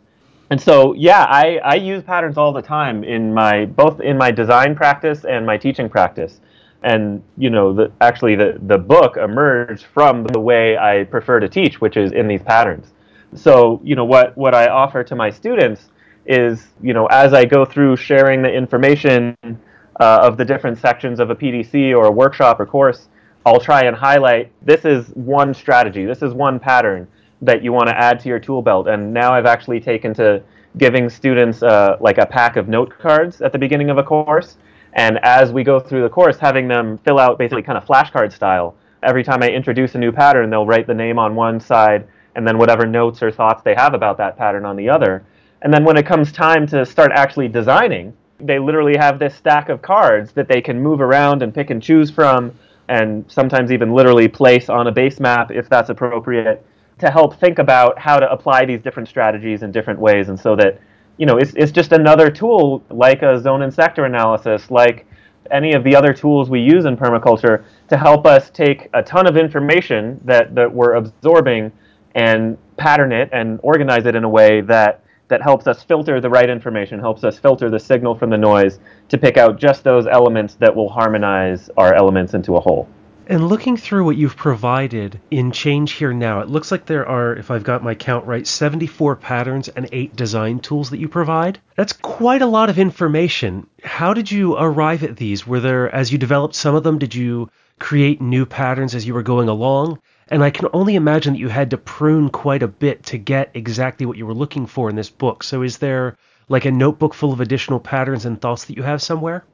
And 0.49 0.61
so, 0.61 0.93
yeah, 0.93 1.25
I, 1.29 1.59
I 1.63 1.75
use 1.75 2.03
patterns 2.03 2.37
all 2.37 2.51
the 2.51 2.61
time 2.61 3.03
in 3.03 3.33
my 3.33 3.65
both 3.65 4.01
in 4.01 4.17
my 4.17 4.31
design 4.31 4.75
practice 4.75 5.25
and 5.25 5.45
my 5.45 5.57
teaching 5.57 5.89
practice. 5.89 6.41
And 6.83 7.23
you 7.37 7.49
know, 7.49 7.73
the, 7.73 7.91
actually, 8.01 8.35
the 8.35 8.59
the 8.61 8.77
book 8.77 9.17
emerged 9.17 9.85
from 9.85 10.25
the 10.25 10.39
way 10.39 10.77
I 10.77 11.05
prefer 11.05 11.39
to 11.39 11.47
teach, 11.47 11.79
which 11.79 11.97
is 11.97 12.11
in 12.11 12.27
these 12.27 12.43
patterns. 12.43 12.91
So, 13.35 13.81
you 13.83 13.95
know, 13.95 14.05
what 14.05 14.37
what 14.37 14.53
I 14.53 14.67
offer 14.67 15.03
to 15.03 15.15
my 15.15 15.29
students 15.29 15.89
is, 16.25 16.67
you 16.81 16.93
know, 16.93 17.07
as 17.07 17.33
I 17.33 17.45
go 17.45 17.65
through 17.65 17.97
sharing 17.97 18.41
the 18.41 18.51
information 18.51 19.35
uh, 19.43 20.19
of 20.21 20.37
the 20.37 20.45
different 20.45 20.77
sections 20.77 21.19
of 21.19 21.29
a 21.29 21.35
PDC 21.35 21.95
or 21.97 22.05
a 22.05 22.11
workshop 22.11 22.59
or 22.59 22.65
course, 22.65 23.07
I'll 23.45 23.59
try 23.59 23.83
and 23.83 23.95
highlight 23.95 24.51
this 24.61 24.85
is 24.85 25.07
one 25.09 25.53
strategy, 25.53 26.05
this 26.05 26.21
is 26.21 26.33
one 26.33 26.59
pattern 26.59 27.07
that 27.41 27.63
you 27.63 27.73
want 27.73 27.89
to 27.89 27.97
add 27.97 28.19
to 28.21 28.29
your 28.29 28.39
tool 28.39 28.61
belt. 28.61 28.87
And 28.87 29.13
now 29.13 29.33
I've 29.33 29.45
actually 29.45 29.81
taken 29.81 30.13
to 30.15 30.41
giving 30.77 31.09
students 31.09 31.61
uh, 31.61 31.97
like 31.99 32.17
a 32.17 32.25
pack 32.25 32.55
of 32.55 32.67
note 32.67 32.97
cards 32.97 33.41
at 33.41 33.51
the 33.51 33.59
beginning 33.59 33.89
of 33.89 33.97
a 33.97 34.03
course. 34.03 34.57
And 34.93 35.19
as 35.23 35.51
we 35.51 35.63
go 35.63 35.79
through 35.79 36.03
the 36.03 36.09
course, 36.09 36.37
having 36.37 36.67
them 36.67 36.97
fill 36.99 37.19
out 37.19 37.37
basically 37.37 37.63
kind 37.63 37.77
of 37.77 37.85
flashcard 37.85 38.31
style. 38.31 38.75
Every 39.01 39.23
time 39.23 39.43
I 39.43 39.49
introduce 39.49 39.95
a 39.95 39.97
new 39.97 40.11
pattern, 40.11 40.49
they'll 40.49 40.65
write 40.65 40.87
the 40.87 40.93
name 40.93 41.19
on 41.19 41.35
one 41.35 41.59
side 41.59 42.07
and 42.35 42.47
then 42.47 42.57
whatever 42.57 42.85
notes 42.85 43.21
or 43.21 43.31
thoughts 43.31 43.61
they 43.63 43.75
have 43.75 43.93
about 43.93 44.17
that 44.17 44.37
pattern 44.37 44.65
on 44.65 44.75
the 44.75 44.89
other. 44.89 45.23
And 45.61 45.73
then 45.73 45.83
when 45.83 45.97
it 45.97 46.05
comes 46.05 46.31
time 46.31 46.65
to 46.67 46.85
start 46.85 47.11
actually 47.13 47.47
designing, 47.49 48.13
they 48.39 48.59
literally 48.59 48.97
have 48.97 49.19
this 49.19 49.35
stack 49.35 49.69
of 49.69 49.81
cards 49.81 50.31
that 50.33 50.47
they 50.47 50.61
can 50.61 50.81
move 50.81 51.01
around 51.01 51.43
and 51.43 51.53
pick 51.53 51.69
and 51.69 51.81
choose 51.81 52.09
from, 52.09 52.53
and 52.89 53.25
sometimes 53.29 53.71
even 53.71 53.93
literally 53.93 54.27
place 54.27 54.69
on 54.69 54.87
a 54.87 54.91
base 54.91 55.19
map 55.19 55.51
if 55.51 55.69
that's 55.69 55.89
appropriate 55.89 56.65
to 56.99 57.09
help 57.09 57.39
think 57.39 57.59
about 57.59 57.97
how 57.97 58.19
to 58.19 58.31
apply 58.31 58.65
these 58.65 58.81
different 58.81 59.09
strategies 59.09 59.63
in 59.63 59.71
different 59.71 59.99
ways, 59.99 60.29
and 60.29 60.39
so 60.39 60.55
that 60.55 60.79
you 61.17 61.25
know 61.25 61.37
it's, 61.37 61.53
it's 61.55 61.71
just 61.71 61.91
another 61.91 62.29
tool 62.29 62.83
like 62.89 63.21
a 63.21 63.39
zone 63.39 63.61
and 63.63 63.73
sector 63.73 64.05
analysis, 64.05 64.69
like 64.69 65.05
any 65.51 65.73
of 65.73 65.83
the 65.83 65.95
other 65.95 66.13
tools 66.13 66.49
we 66.49 66.59
use 66.59 66.85
in 66.85 66.95
permaculture 66.95 67.63
to 67.89 67.97
help 67.97 68.25
us 68.25 68.49
take 68.49 68.89
a 68.93 69.03
ton 69.03 69.27
of 69.27 69.37
information 69.37 70.19
that, 70.23 70.55
that 70.55 70.71
we're 70.71 70.93
absorbing 70.93 71.71
and 72.15 72.57
pattern 72.77 73.11
it 73.11 73.29
and 73.31 73.59
organize 73.63 74.05
it 74.05 74.15
in 74.15 74.23
a 74.23 74.29
way 74.29 74.61
that 74.61 75.02
that 75.33 75.41
helps 75.41 75.65
us 75.65 75.81
filter 75.81 76.21
the 76.21 76.29
right 76.29 76.47
information, 76.47 76.99
helps 76.99 77.23
us 77.23 77.39
filter 77.39 77.67
the 77.67 77.79
signal 77.79 78.13
from 78.13 78.29
the 78.29 78.37
noise 78.37 78.77
to 79.09 79.17
pick 79.17 79.35
out 79.35 79.57
just 79.57 79.83
those 79.83 80.05
elements 80.05 80.53
that 80.59 80.75
will 80.75 80.89
harmonize 80.89 81.71
our 81.75 81.91
elements 81.91 82.35
into 82.35 82.55
a 82.55 82.59
whole. 82.59 82.87
And 83.25 83.47
looking 83.47 83.75
through 83.75 84.05
what 84.05 84.15
you've 84.15 84.35
provided 84.35 85.19
in 85.31 85.51
Change 85.51 85.93
Here 85.93 86.13
Now, 86.13 86.41
it 86.41 86.49
looks 86.49 86.71
like 86.71 86.85
there 86.85 87.09
are, 87.09 87.33
if 87.33 87.49
I've 87.49 87.63
got 87.63 87.83
my 87.83 87.95
count 87.95 88.27
right, 88.27 88.45
74 88.45 89.15
patterns 89.15 89.69
and 89.69 89.89
8 89.91 90.15
design 90.15 90.59
tools 90.59 90.91
that 90.91 90.99
you 90.99 91.07
provide. 91.07 91.57
That's 91.75 91.93
quite 91.93 92.43
a 92.43 92.45
lot 92.45 92.69
of 92.69 92.77
information. 92.77 93.65
How 93.83 94.13
did 94.13 94.29
you 94.29 94.55
arrive 94.55 95.03
at 95.03 95.17
these? 95.17 95.47
Were 95.47 95.61
there, 95.61 95.89
as 95.89 96.11
you 96.11 96.19
developed 96.19 96.53
some 96.53 96.75
of 96.75 96.83
them, 96.83 96.99
did 96.99 97.15
you 97.15 97.49
create 97.79 98.21
new 98.21 98.45
patterns 98.45 98.93
as 98.93 99.07
you 99.07 99.15
were 99.15 99.23
going 99.23 99.49
along? 99.49 99.99
And 100.29 100.43
I 100.43 100.49
can 100.49 100.67
only 100.73 100.95
imagine 100.95 101.33
that 101.33 101.39
you 101.39 101.49
had 101.49 101.69
to 101.71 101.77
prune 101.77 102.29
quite 102.29 102.63
a 102.63 102.67
bit 102.67 103.03
to 103.03 103.17
get 103.17 103.51
exactly 103.53 104.05
what 104.05 104.17
you 104.17 104.25
were 104.25 104.33
looking 104.33 104.65
for 104.65 104.89
in 104.89 104.95
this 104.95 105.09
book. 105.09 105.43
So 105.43 105.61
is 105.61 105.77
there 105.77 106.17
like 106.49 106.65
a 106.65 106.71
notebook 106.71 107.13
full 107.13 107.33
of 107.33 107.41
additional 107.41 107.79
patterns 107.79 108.25
and 108.25 108.39
thoughts 108.39 108.65
that 108.65 108.77
you 108.77 108.83
have 108.83 109.01
somewhere? 109.01 109.45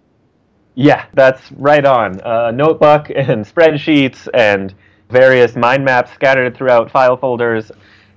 Yeah, 0.75 1.05
that's 1.13 1.51
right 1.53 1.85
on. 1.85 2.21
A 2.23 2.51
notebook 2.51 3.09
and 3.09 3.45
spreadsheets 3.45 4.27
and 4.33 4.73
various 5.09 5.55
mind 5.55 5.83
maps 5.83 6.11
scattered 6.13 6.55
throughout 6.55 6.91
file 6.91 7.17
folders. 7.17 7.71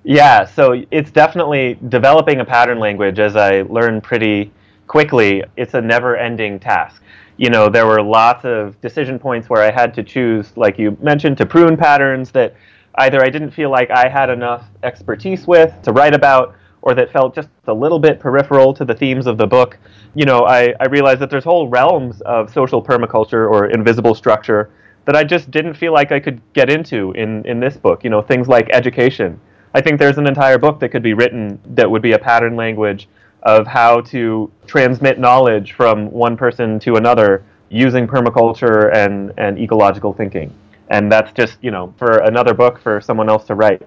Yeah, 0.04 0.44
so 0.44 0.84
it's 0.90 1.10
definitely 1.10 1.78
developing 1.88 2.40
a 2.40 2.44
pattern 2.44 2.78
language 2.78 3.18
as 3.18 3.36
I 3.36 3.62
learned 3.62 4.02
pretty 4.02 4.52
quickly. 4.92 5.42
It's 5.56 5.74
a 5.74 5.80
never 5.80 6.16
ending 6.16 6.60
task. 6.60 7.02
You 7.36 7.50
know, 7.50 7.68
there 7.68 7.86
were 7.86 8.02
lots 8.02 8.44
of 8.44 8.80
decision 8.80 9.18
points 9.18 9.48
where 9.48 9.62
I 9.62 9.70
had 9.70 9.94
to 9.94 10.02
choose, 10.02 10.54
like 10.56 10.78
you 10.78 10.96
mentioned, 11.00 11.38
to 11.38 11.46
prune 11.46 11.76
patterns 11.76 12.30
that 12.32 12.54
either 12.96 13.24
I 13.24 13.30
didn't 13.30 13.52
feel 13.52 13.70
like 13.70 13.90
I 13.90 14.08
had 14.08 14.28
enough 14.30 14.64
expertise 14.82 15.46
with 15.46 15.72
to 15.82 15.92
write 15.92 16.14
about 16.14 16.54
or 16.82 16.94
that 16.94 17.10
felt 17.10 17.34
just 17.34 17.48
a 17.66 17.72
little 17.72 17.98
bit 17.98 18.20
peripheral 18.20 18.74
to 18.74 18.84
the 18.84 18.94
themes 18.94 19.26
of 19.26 19.38
the 19.38 19.46
book 19.46 19.78
you 20.14 20.26
know, 20.26 20.44
I, 20.44 20.74
I 20.78 20.86
realized 20.86 21.20
that 21.20 21.30
there's 21.30 21.44
whole 21.44 21.68
realms 21.68 22.20
of 22.22 22.52
social 22.52 22.82
permaculture 22.82 23.50
or 23.50 23.66
invisible 23.70 24.14
structure 24.14 24.70
that 25.04 25.16
I 25.16 25.24
just 25.24 25.50
didn't 25.50 25.74
feel 25.74 25.92
like 25.92 26.12
I 26.12 26.20
could 26.20 26.40
get 26.52 26.70
into 26.70 27.12
in, 27.12 27.44
in 27.46 27.60
this 27.60 27.76
book. 27.76 28.04
You 28.04 28.10
know, 28.10 28.22
things 28.22 28.46
like 28.46 28.68
education. 28.70 29.40
I 29.74 29.80
think 29.80 29.98
there's 29.98 30.18
an 30.18 30.26
entire 30.26 30.58
book 30.58 30.80
that 30.80 30.90
could 30.90 31.02
be 31.02 31.14
written 31.14 31.58
that 31.64 31.90
would 31.90 32.02
be 32.02 32.12
a 32.12 32.18
pattern 32.18 32.56
language 32.56 33.08
of 33.42 33.66
how 33.66 34.00
to 34.00 34.50
transmit 34.66 35.18
knowledge 35.18 35.72
from 35.72 36.10
one 36.10 36.36
person 36.36 36.78
to 36.80 36.96
another 36.96 37.44
using 37.68 38.06
permaculture 38.06 38.94
and, 38.94 39.32
and 39.36 39.58
ecological 39.58 40.12
thinking. 40.12 40.52
And 40.88 41.10
that's 41.10 41.32
just, 41.32 41.58
you 41.62 41.70
know, 41.70 41.94
for 41.98 42.18
another 42.18 42.54
book 42.54 42.80
for 42.80 43.00
someone 43.00 43.28
else 43.28 43.44
to 43.46 43.54
write. 43.54 43.82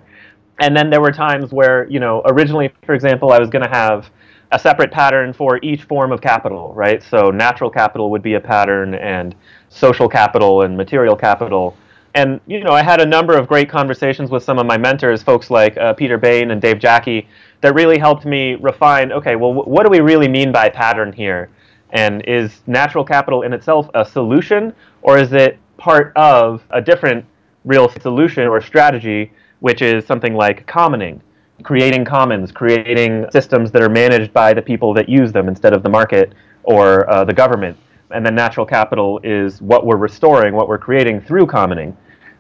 And 0.59 0.75
then 0.75 0.89
there 0.89 1.01
were 1.01 1.11
times 1.11 1.51
where, 1.51 1.87
you 1.89 1.99
know, 1.99 2.21
originally, 2.25 2.71
for 2.85 2.95
example, 2.95 3.31
I 3.31 3.39
was 3.39 3.49
going 3.49 3.63
to 3.63 3.69
have 3.69 4.09
a 4.51 4.59
separate 4.59 4.91
pattern 4.91 5.33
for 5.33 5.59
each 5.61 5.83
form 5.83 6.11
of 6.11 6.21
capital, 6.21 6.73
right? 6.73 7.03
So 7.03 7.29
natural 7.29 7.69
capital 7.69 8.09
would 8.11 8.21
be 8.21 8.35
a 8.35 8.39
pattern, 8.39 8.95
and 8.95 9.35
social 9.69 10.07
capital 10.07 10.61
and 10.61 10.77
material 10.77 11.15
capital. 11.15 11.75
And 12.15 12.39
you 12.47 12.63
know, 12.63 12.71
I 12.71 12.81
had 12.81 13.01
a 13.01 13.05
number 13.05 13.37
of 13.37 13.47
great 13.47 13.69
conversations 13.69 14.31
with 14.31 14.41
some 14.41 14.57
of 14.57 14.65
my 14.65 14.77
mentors, 14.77 15.21
folks 15.21 15.51
like 15.51 15.77
uh, 15.77 15.93
Peter 15.93 16.17
Bane 16.17 16.51
and 16.51 16.61
Dave 16.61 16.79
Jacke, 16.79 17.27
that 17.61 17.75
really 17.75 17.97
helped 17.97 18.25
me 18.25 18.55
refine. 18.55 19.11
Okay, 19.11 19.35
well, 19.35 19.53
w- 19.53 19.69
what 19.69 19.83
do 19.83 19.89
we 19.89 19.99
really 19.99 20.29
mean 20.29 20.51
by 20.51 20.69
pattern 20.69 21.11
here? 21.11 21.49
And 21.91 22.23
is 22.25 22.61
natural 22.67 23.03
capital 23.03 23.41
in 23.43 23.53
itself 23.53 23.89
a 23.93 24.05
solution, 24.05 24.73
or 25.01 25.17
is 25.17 25.33
it 25.33 25.59
part 25.77 26.13
of 26.15 26.63
a 26.71 26.81
different 26.81 27.25
real 27.65 27.89
solution 28.01 28.47
or 28.47 28.61
strategy, 28.61 29.31
which 29.59 29.81
is 29.81 30.05
something 30.05 30.33
like 30.33 30.65
commoning? 30.65 31.21
creating 31.63 32.05
commons, 32.05 32.51
creating 32.51 33.25
systems 33.31 33.71
that 33.71 33.81
are 33.81 33.89
managed 33.89 34.33
by 34.33 34.53
the 34.53 34.61
people 34.61 34.93
that 34.93 35.07
use 35.07 35.31
them 35.31 35.47
instead 35.47 35.73
of 35.73 35.83
the 35.83 35.89
market 35.89 36.33
or 36.63 37.09
uh, 37.09 37.23
the 37.23 37.33
government. 37.33 37.77
And 38.11 38.25
then 38.25 38.35
natural 38.35 38.65
capital 38.65 39.19
is 39.23 39.61
what 39.61 39.85
we're 39.85 39.97
restoring, 39.97 40.53
what 40.53 40.67
we're 40.67 40.77
creating 40.77 41.21
through 41.21 41.47
commoning. 41.47 41.95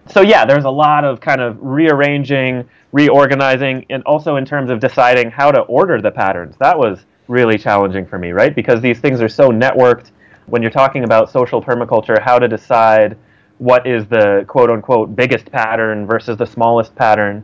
So, 0.07 0.21
yeah, 0.21 0.45
there's 0.45 0.65
a 0.65 0.69
lot 0.69 1.03
of 1.03 1.19
kind 1.19 1.41
of 1.41 1.57
rearranging, 1.61 2.67
reorganizing, 2.91 3.85
and 3.89 4.03
also 4.03 4.35
in 4.35 4.45
terms 4.45 4.69
of 4.69 4.79
deciding 4.79 5.31
how 5.31 5.51
to 5.51 5.61
order 5.61 6.01
the 6.01 6.11
patterns. 6.11 6.55
That 6.59 6.77
was 6.77 7.05
really 7.27 7.57
challenging 7.57 8.05
for 8.05 8.19
me, 8.19 8.31
right? 8.31 8.55
Because 8.55 8.81
these 8.81 8.99
things 8.99 9.21
are 9.21 9.29
so 9.29 9.49
networked. 9.49 10.11
When 10.45 10.61
you're 10.61 10.71
talking 10.71 11.03
about 11.03 11.31
social 11.31 11.61
permaculture, 11.61 12.21
how 12.21 12.37
to 12.37 12.47
decide 12.47 13.17
what 13.57 13.87
is 13.87 14.05
the 14.07 14.45
quote 14.47 14.69
unquote 14.69 15.15
biggest 15.15 15.51
pattern 15.51 16.05
versus 16.05 16.37
the 16.37 16.45
smallest 16.45 16.93
pattern 16.95 17.43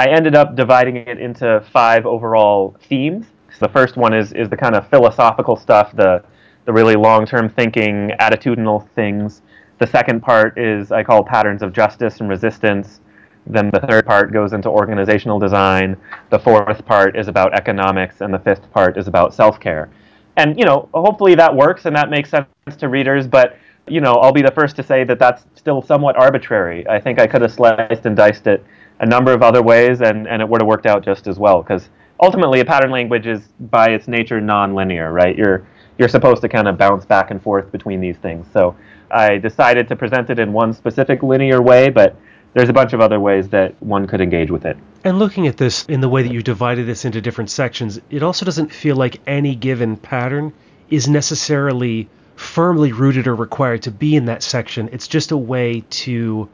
I 0.00 0.06
ended 0.08 0.34
up 0.34 0.56
dividing 0.56 0.96
it 0.96 1.18
into 1.18 1.62
five 1.72 2.06
overall 2.06 2.74
themes. 2.88 3.26
The 3.58 3.68
first 3.68 3.98
one 3.98 4.14
is 4.14 4.32
is 4.32 4.48
the 4.48 4.56
kind 4.56 4.74
of 4.74 4.88
philosophical 4.88 5.56
stuff, 5.56 5.94
the 5.94 6.24
the 6.64 6.72
really 6.72 6.94
long-term 6.94 7.50
thinking, 7.50 8.12
attitudinal 8.20 8.88
things. 8.90 9.42
The 9.80 9.86
second 9.86 10.20
part 10.20 10.58
is 10.58 10.92
I 10.92 11.02
call 11.02 11.24
patterns 11.24 11.62
of 11.62 11.72
justice 11.72 12.20
and 12.20 12.28
resistance. 12.28 13.00
Then 13.46 13.70
the 13.70 13.80
third 13.80 14.04
part 14.04 14.30
goes 14.30 14.52
into 14.52 14.68
organizational 14.68 15.38
design. 15.38 15.96
The 16.28 16.38
fourth 16.38 16.84
part 16.84 17.16
is 17.16 17.28
about 17.28 17.54
economics, 17.54 18.20
and 18.20 18.32
the 18.32 18.38
fifth 18.38 18.70
part 18.72 18.98
is 18.98 19.08
about 19.08 19.32
self-care. 19.32 19.88
And 20.36 20.58
you 20.58 20.66
know, 20.66 20.90
hopefully 20.92 21.34
that 21.36 21.56
works 21.56 21.86
and 21.86 21.96
that 21.96 22.10
makes 22.10 22.28
sense 22.28 22.46
to 22.78 22.88
readers. 22.88 23.26
But 23.26 23.56
you 23.88 24.02
know, 24.02 24.16
I'll 24.16 24.32
be 24.32 24.42
the 24.42 24.50
first 24.50 24.76
to 24.76 24.82
say 24.82 25.02
that 25.04 25.18
that's 25.18 25.46
still 25.54 25.80
somewhat 25.80 26.14
arbitrary. 26.16 26.86
I 26.86 27.00
think 27.00 27.18
I 27.18 27.26
could 27.26 27.40
have 27.40 27.52
sliced 27.52 28.04
and 28.04 28.14
diced 28.14 28.46
it 28.46 28.62
a 29.00 29.06
number 29.06 29.32
of 29.32 29.42
other 29.42 29.62
ways, 29.62 30.02
and, 30.02 30.28
and 30.28 30.42
it 30.42 30.48
would 30.48 30.60
have 30.60 30.68
worked 30.68 30.84
out 30.84 31.02
just 31.02 31.26
as 31.26 31.38
well. 31.38 31.62
Because 31.62 31.88
ultimately, 32.22 32.60
a 32.60 32.66
pattern 32.66 32.90
language 32.90 33.26
is 33.26 33.48
by 33.58 33.88
its 33.88 34.08
nature 34.08 34.42
non-linear, 34.42 35.10
right? 35.10 35.34
You're 35.34 35.66
you're 35.96 36.08
supposed 36.08 36.42
to 36.42 36.48
kind 36.50 36.68
of 36.68 36.76
bounce 36.76 37.06
back 37.06 37.30
and 37.30 37.42
forth 37.42 37.72
between 37.72 38.00
these 38.00 38.18
things. 38.18 38.46
So 38.52 38.76
I 39.10 39.38
decided 39.38 39.88
to 39.88 39.96
present 39.96 40.30
it 40.30 40.38
in 40.38 40.52
one 40.52 40.72
specific 40.72 41.22
linear 41.22 41.60
way, 41.60 41.90
but 41.90 42.16
there's 42.52 42.68
a 42.68 42.72
bunch 42.72 42.92
of 42.92 43.00
other 43.00 43.20
ways 43.20 43.48
that 43.50 43.80
one 43.82 44.06
could 44.06 44.20
engage 44.20 44.50
with 44.50 44.64
it. 44.64 44.76
And 45.04 45.18
looking 45.18 45.46
at 45.46 45.56
this 45.56 45.84
in 45.86 46.00
the 46.00 46.08
way 46.08 46.22
that 46.22 46.32
you 46.32 46.42
divided 46.42 46.86
this 46.86 47.04
into 47.04 47.20
different 47.20 47.50
sections, 47.50 48.00
it 48.10 48.22
also 48.22 48.44
doesn't 48.44 48.72
feel 48.72 48.96
like 48.96 49.20
any 49.26 49.54
given 49.54 49.96
pattern 49.96 50.52
is 50.88 51.08
necessarily 51.08 52.08
firmly 52.36 52.92
rooted 52.92 53.26
or 53.26 53.34
required 53.34 53.82
to 53.82 53.90
be 53.90 54.16
in 54.16 54.24
that 54.26 54.42
section. 54.42 54.88
It's 54.92 55.08
just 55.08 55.30
a 55.30 55.36
way 55.36 55.84
to 55.90 56.48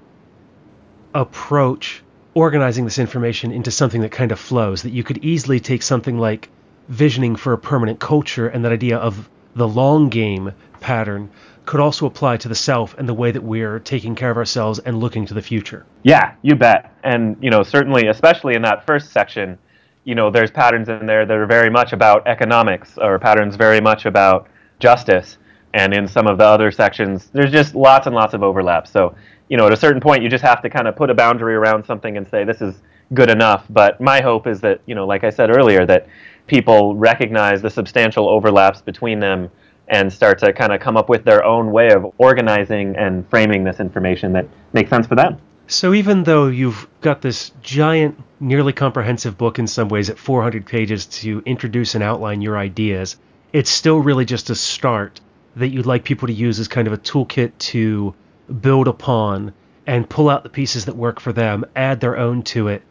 approach 1.14 2.02
organizing 2.34 2.84
this 2.84 2.98
information 2.98 3.50
into 3.50 3.70
something 3.70 4.02
that 4.02 4.12
kind 4.12 4.30
of 4.30 4.38
flows, 4.38 4.82
that 4.82 4.90
you 4.90 5.02
could 5.02 5.24
easily 5.24 5.58
take 5.58 5.82
something 5.82 6.18
like 6.18 6.50
visioning 6.88 7.34
for 7.34 7.54
a 7.54 7.58
permanent 7.58 7.98
culture 7.98 8.46
and 8.46 8.64
that 8.64 8.72
idea 8.72 8.98
of 8.98 9.28
the 9.54 9.66
long 9.66 10.10
game 10.10 10.52
pattern 10.80 11.30
could 11.66 11.80
also 11.80 12.06
apply 12.06 12.38
to 12.38 12.48
the 12.48 12.54
self 12.54 12.94
and 12.96 13.08
the 13.08 13.14
way 13.14 13.30
that 13.30 13.42
we're 13.42 13.78
taking 13.80 14.14
care 14.14 14.30
of 14.30 14.36
ourselves 14.36 14.78
and 14.80 14.98
looking 14.98 15.26
to 15.26 15.34
the 15.34 15.42
future. 15.42 15.84
Yeah, 16.02 16.34
you 16.42 16.54
bet. 16.54 16.94
And, 17.04 17.36
you 17.40 17.50
know, 17.50 17.62
certainly, 17.62 18.06
especially 18.06 18.54
in 18.54 18.62
that 18.62 18.86
first 18.86 19.12
section, 19.12 19.58
you 20.04 20.14
know, 20.14 20.30
there's 20.30 20.50
patterns 20.50 20.88
in 20.88 21.06
there 21.06 21.26
that 21.26 21.36
are 21.36 21.46
very 21.46 21.68
much 21.68 21.92
about 21.92 22.26
economics 22.26 22.96
or 22.96 23.18
patterns 23.18 23.56
very 23.56 23.80
much 23.80 24.06
about 24.06 24.48
justice. 24.78 25.38
And 25.74 25.92
in 25.92 26.08
some 26.08 26.26
of 26.26 26.38
the 26.38 26.44
other 26.44 26.70
sections, 26.70 27.28
there's 27.32 27.52
just 27.52 27.74
lots 27.74 28.06
and 28.06 28.14
lots 28.14 28.32
of 28.32 28.42
overlap. 28.42 28.86
So 28.86 29.14
you 29.48 29.56
know, 29.56 29.66
at 29.66 29.72
a 29.72 29.76
certain 29.76 30.00
point, 30.00 30.22
you 30.22 30.28
just 30.28 30.44
have 30.44 30.62
to 30.62 30.70
kind 30.70 30.88
of 30.88 30.96
put 30.96 31.10
a 31.10 31.14
boundary 31.14 31.54
around 31.54 31.84
something 31.84 32.16
and 32.16 32.26
say 32.26 32.44
this 32.44 32.60
is 32.60 32.74
good 33.14 33.30
enough. 33.30 33.64
But 33.70 34.00
my 34.00 34.20
hope 34.20 34.46
is 34.46 34.60
that, 34.60 34.80
you 34.86 34.94
know, 34.94 35.06
like 35.06 35.24
I 35.24 35.30
said 35.30 35.56
earlier, 35.56 35.86
that 35.86 36.08
people 36.46 36.96
recognize 36.96 37.62
the 37.62 37.70
substantial 37.70 38.28
overlaps 38.28 38.80
between 38.80 39.20
them 39.20 39.50
and 39.88 40.12
start 40.12 40.38
to 40.40 40.52
kind 40.52 40.72
of 40.72 40.80
come 40.80 40.96
up 40.96 41.08
with 41.08 41.24
their 41.24 41.44
own 41.44 41.70
way 41.70 41.90
of 41.92 42.12
organizing 42.18 42.96
and 42.96 43.28
framing 43.28 43.64
this 43.64 43.80
information 43.80 44.32
that 44.32 44.48
makes 44.72 44.90
sense 44.90 45.06
for 45.06 45.14
them. 45.14 45.38
So 45.68 45.94
even 45.94 46.22
though 46.22 46.46
you've 46.46 46.86
got 47.00 47.22
this 47.22 47.50
giant, 47.60 48.22
nearly 48.38 48.72
comprehensive 48.72 49.36
book 49.36 49.58
in 49.58 49.66
some 49.66 49.88
ways 49.88 50.10
at 50.10 50.18
400 50.18 50.64
pages 50.64 51.06
to 51.06 51.42
introduce 51.44 51.94
and 51.94 52.04
outline 52.04 52.40
your 52.40 52.56
ideas, 52.56 53.16
it's 53.52 53.70
still 53.70 53.98
really 53.98 54.24
just 54.24 54.50
a 54.50 54.54
start 54.54 55.20
that 55.56 55.68
you'd 55.68 55.86
like 55.86 56.04
people 56.04 56.28
to 56.28 56.34
use 56.34 56.60
as 56.60 56.68
kind 56.68 56.86
of 56.86 56.92
a 56.92 56.98
toolkit 56.98 57.52
to 57.58 58.14
build 58.60 58.86
upon 58.86 59.52
and 59.86 60.08
pull 60.08 60.28
out 60.28 60.42
the 60.42 60.48
pieces 60.48 60.84
that 60.84 60.96
work 60.96 61.20
for 61.20 61.32
them, 61.32 61.64
add 61.74 62.00
their 62.00 62.16
own 62.16 62.42
to 62.42 62.68
it, 62.68 62.82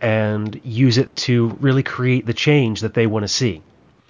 and 0.00 0.60
use 0.64 0.98
it 0.98 1.14
to 1.16 1.48
really 1.60 1.82
create 1.82 2.26
the 2.26 2.34
change 2.34 2.80
that 2.80 2.94
they 2.94 3.06
want 3.06 3.22
to 3.22 3.28
see. 3.28 3.62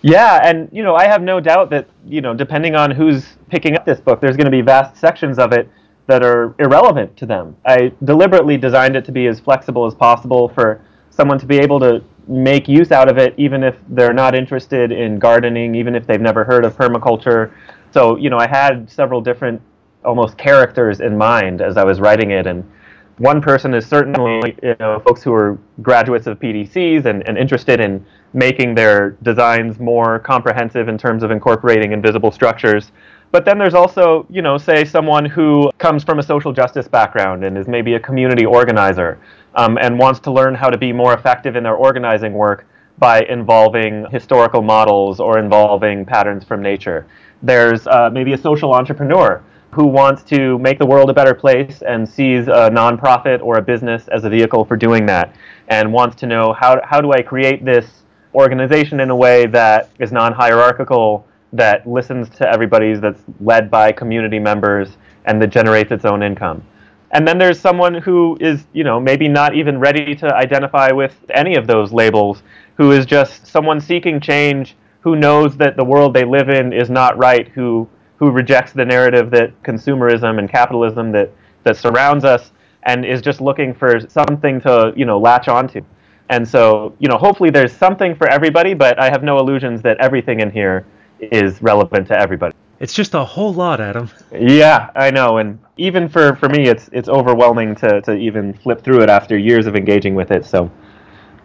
Yeah, 0.02 0.40
and 0.44 0.68
you 0.72 0.82
know, 0.82 0.94
I 0.94 1.06
have 1.06 1.22
no 1.22 1.40
doubt 1.40 1.70
that 1.70 1.88
you 2.06 2.20
know, 2.20 2.34
depending 2.34 2.74
on 2.74 2.90
who's 2.90 3.36
picking 3.48 3.76
up 3.76 3.84
this 3.84 4.00
book, 4.00 4.20
there's 4.20 4.36
going 4.36 4.44
to 4.44 4.50
be 4.50 4.60
vast 4.60 4.96
sections 4.96 5.38
of 5.38 5.52
it 5.52 5.68
that 6.06 6.22
are 6.22 6.54
irrelevant 6.58 7.16
to 7.16 7.26
them. 7.26 7.56
I 7.64 7.92
deliberately 8.04 8.56
designed 8.56 8.96
it 8.96 9.04
to 9.06 9.12
be 9.12 9.26
as 9.26 9.40
flexible 9.40 9.86
as 9.86 9.94
possible 9.94 10.48
for 10.48 10.80
someone 11.10 11.38
to 11.38 11.46
be 11.46 11.58
able 11.58 11.80
to 11.80 12.04
make 12.28 12.68
use 12.68 12.92
out 12.92 13.08
of 13.08 13.18
it, 13.18 13.34
even 13.36 13.62
if 13.62 13.76
they're 13.88 14.12
not 14.12 14.34
interested 14.34 14.92
in 14.92 15.18
gardening, 15.18 15.74
even 15.74 15.94
if 15.94 16.06
they've 16.06 16.20
never 16.20 16.44
heard 16.44 16.64
of 16.64 16.76
permaculture. 16.76 17.52
So, 17.92 18.16
you 18.16 18.30
know, 18.30 18.38
I 18.38 18.46
had 18.46 18.90
several 18.90 19.20
different 19.20 19.62
almost 20.04 20.36
characters 20.36 21.00
in 21.00 21.16
mind 21.16 21.60
as 21.60 21.76
I 21.76 21.84
was 21.84 22.00
writing 22.00 22.30
it. 22.30 22.46
And 22.46 22.70
one 23.18 23.40
person 23.40 23.72
is 23.72 23.86
certainly, 23.86 24.56
you 24.62 24.76
know, 24.78 25.00
folks 25.00 25.22
who 25.22 25.32
are 25.32 25.58
graduates 25.80 26.26
of 26.26 26.38
PDCs 26.38 27.06
and, 27.06 27.26
and 27.26 27.38
interested 27.38 27.80
in 27.80 28.04
making 28.34 28.74
their 28.74 29.12
designs 29.22 29.78
more 29.78 30.18
comprehensive 30.18 30.88
in 30.88 30.98
terms 30.98 31.22
of 31.22 31.30
incorporating 31.30 31.92
invisible 31.92 32.30
structures. 32.30 32.92
But 33.32 33.44
then 33.44 33.58
there's 33.58 33.74
also, 33.74 34.26
you 34.28 34.42
know, 34.42 34.58
say 34.58 34.84
someone 34.84 35.24
who 35.24 35.70
comes 35.78 36.04
from 36.04 36.18
a 36.18 36.22
social 36.22 36.52
justice 36.52 36.86
background 36.88 37.44
and 37.44 37.56
is 37.56 37.66
maybe 37.66 37.94
a 37.94 38.00
community 38.00 38.44
organizer 38.44 39.18
um, 39.54 39.78
and 39.78 39.98
wants 39.98 40.20
to 40.20 40.30
learn 40.30 40.54
how 40.54 40.68
to 40.68 40.76
be 40.76 40.92
more 40.92 41.14
effective 41.14 41.56
in 41.56 41.64
their 41.64 41.74
organizing 41.74 42.34
work 42.34 42.66
by 42.98 43.22
involving 43.24 44.06
historical 44.10 44.62
models 44.62 45.20
or 45.20 45.38
involving 45.38 46.04
patterns 46.04 46.44
from 46.44 46.62
nature. 46.62 47.06
There's 47.42 47.86
uh, 47.86 48.10
maybe 48.12 48.32
a 48.34 48.38
social 48.38 48.74
entrepreneur 48.74 49.42
who 49.76 49.86
wants 49.86 50.22
to 50.22 50.58
make 50.58 50.78
the 50.78 50.86
world 50.86 51.10
a 51.10 51.12
better 51.12 51.34
place 51.34 51.82
and 51.82 52.08
sees 52.08 52.48
a 52.48 52.70
nonprofit 52.70 53.42
or 53.42 53.58
a 53.58 53.62
business 53.62 54.08
as 54.08 54.24
a 54.24 54.30
vehicle 54.30 54.64
for 54.64 54.74
doing 54.74 55.04
that 55.04 55.36
and 55.68 55.92
wants 55.92 56.16
to 56.16 56.26
know 56.26 56.54
how, 56.54 56.80
how 56.82 56.98
do 57.02 57.12
I 57.12 57.20
create 57.20 57.62
this 57.62 58.04
organization 58.34 59.00
in 59.00 59.10
a 59.10 59.16
way 59.16 59.44
that 59.48 59.90
is 59.98 60.12
non 60.12 60.32
hierarchical, 60.32 61.26
that 61.52 61.86
listens 61.86 62.30
to 62.38 62.48
everybody's, 62.50 63.02
that's 63.02 63.20
led 63.38 63.70
by 63.70 63.92
community 63.92 64.38
members, 64.38 64.96
and 65.26 65.42
that 65.42 65.48
generates 65.48 65.92
its 65.92 66.06
own 66.06 66.22
income. 66.22 66.64
And 67.10 67.28
then 67.28 67.36
there's 67.36 67.60
someone 67.60 67.92
who 67.92 68.38
is, 68.40 68.64
you 68.72 68.82
know, 68.82 68.98
maybe 68.98 69.28
not 69.28 69.54
even 69.54 69.78
ready 69.78 70.14
to 70.14 70.34
identify 70.34 70.90
with 70.90 71.14
any 71.34 71.54
of 71.54 71.66
those 71.66 71.92
labels, 71.92 72.42
who 72.78 72.92
is 72.92 73.04
just 73.04 73.46
someone 73.46 73.82
seeking 73.82 74.20
change, 74.20 74.74
who 75.00 75.16
knows 75.16 75.58
that 75.58 75.76
the 75.76 75.84
world 75.84 76.14
they 76.14 76.24
live 76.24 76.48
in 76.48 76.72
is 76.72 76.88
not 76.88 77.18
right, 77.18 77.48
who 77.48 77.86
who 78.16 78.30
rejects 78.30 78.72
the 78.72 78.84
narrative 78.84 79.30
that 79.30 79.62
consumerism 79.62 80.38
and 80.38 80.48
capitalism 80.50 81.12
that 81.12 81.30
that 81.64 81.76
surrounds 81.76 82.24
us, 82.24 82.52
and 82.84 83.04
is 83.04 83.20
just 83.20 83.40
looking 83.40 83.74
for 83.74 83.98
something 84.08 84.60
to, 84.60 84.92
you 84.96 85.04
know, 85.04 85.18
latch 85.18 85.48
onto. 85.48 85.82
And 86.28 86.46
so, 86.46 86.94
you 86.98 87.08
know, 87.08 87.18
hopefully 87.18 87.50
there's 87.50 87.72
something 87.72 88.14
for 88.14 88.28
everybody, 88.28 88.74
but 88.74 88.98
I 88.98 89.10
have 89.10 89.22
no 89.22 89.38
illusions 89.38 89.82
that 89.82 89.96
everything 89.98 90.40
in 90.40 90.50
here 90.50 90.86
is 91.20 91.60
relevant 91.62 92.06
to 92.08 92.18
everybody. 92.18 92.54
It's 92.78 92.92
just 92.92 93.14
a 93.14 93.24
whole 93.24 93.54
lot, 93.54 93.80
Adam. 93.80 94.10
Yeah, 94.32 94.90
I 94.94 95.10
know, 95.10 95.38
and 95.38 95.58
even 95.76 96.08
for, 96.08 96.36
for 96.36 96.48
me, 96.48 96.68
it's 96.68 96.88
it's 96.92 97.08
overwhelming 97.08 97.74
to, 97.76 98.00
to 98.02 98.14
even 98.14 98.52
flip 98.52 98.82
through 98.82 99.02
it 99.02 99.08
after 99.08 99.36
years 99.38 99.66
of 99.66 99.76
engaging 99.76 100.14
with 100.14 100.30
it. 100.30 100.44
So, 100.44 100.70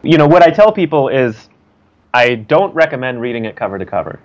you 0.04 0.18
know, 0.18 0.28
what 0.28 0.44
I 0.44 0.50
tell 0.50 0.72
people 0.72 1.08
is, 1.10 1.50
I 2.13 2.36
don't 2.36 2.74
recommend 2.75 3.22
reading 3.22 3.46
it 3.46 3.56
cover 3.56 3.80
to 3.80 3.86
cover. 3.86 4.20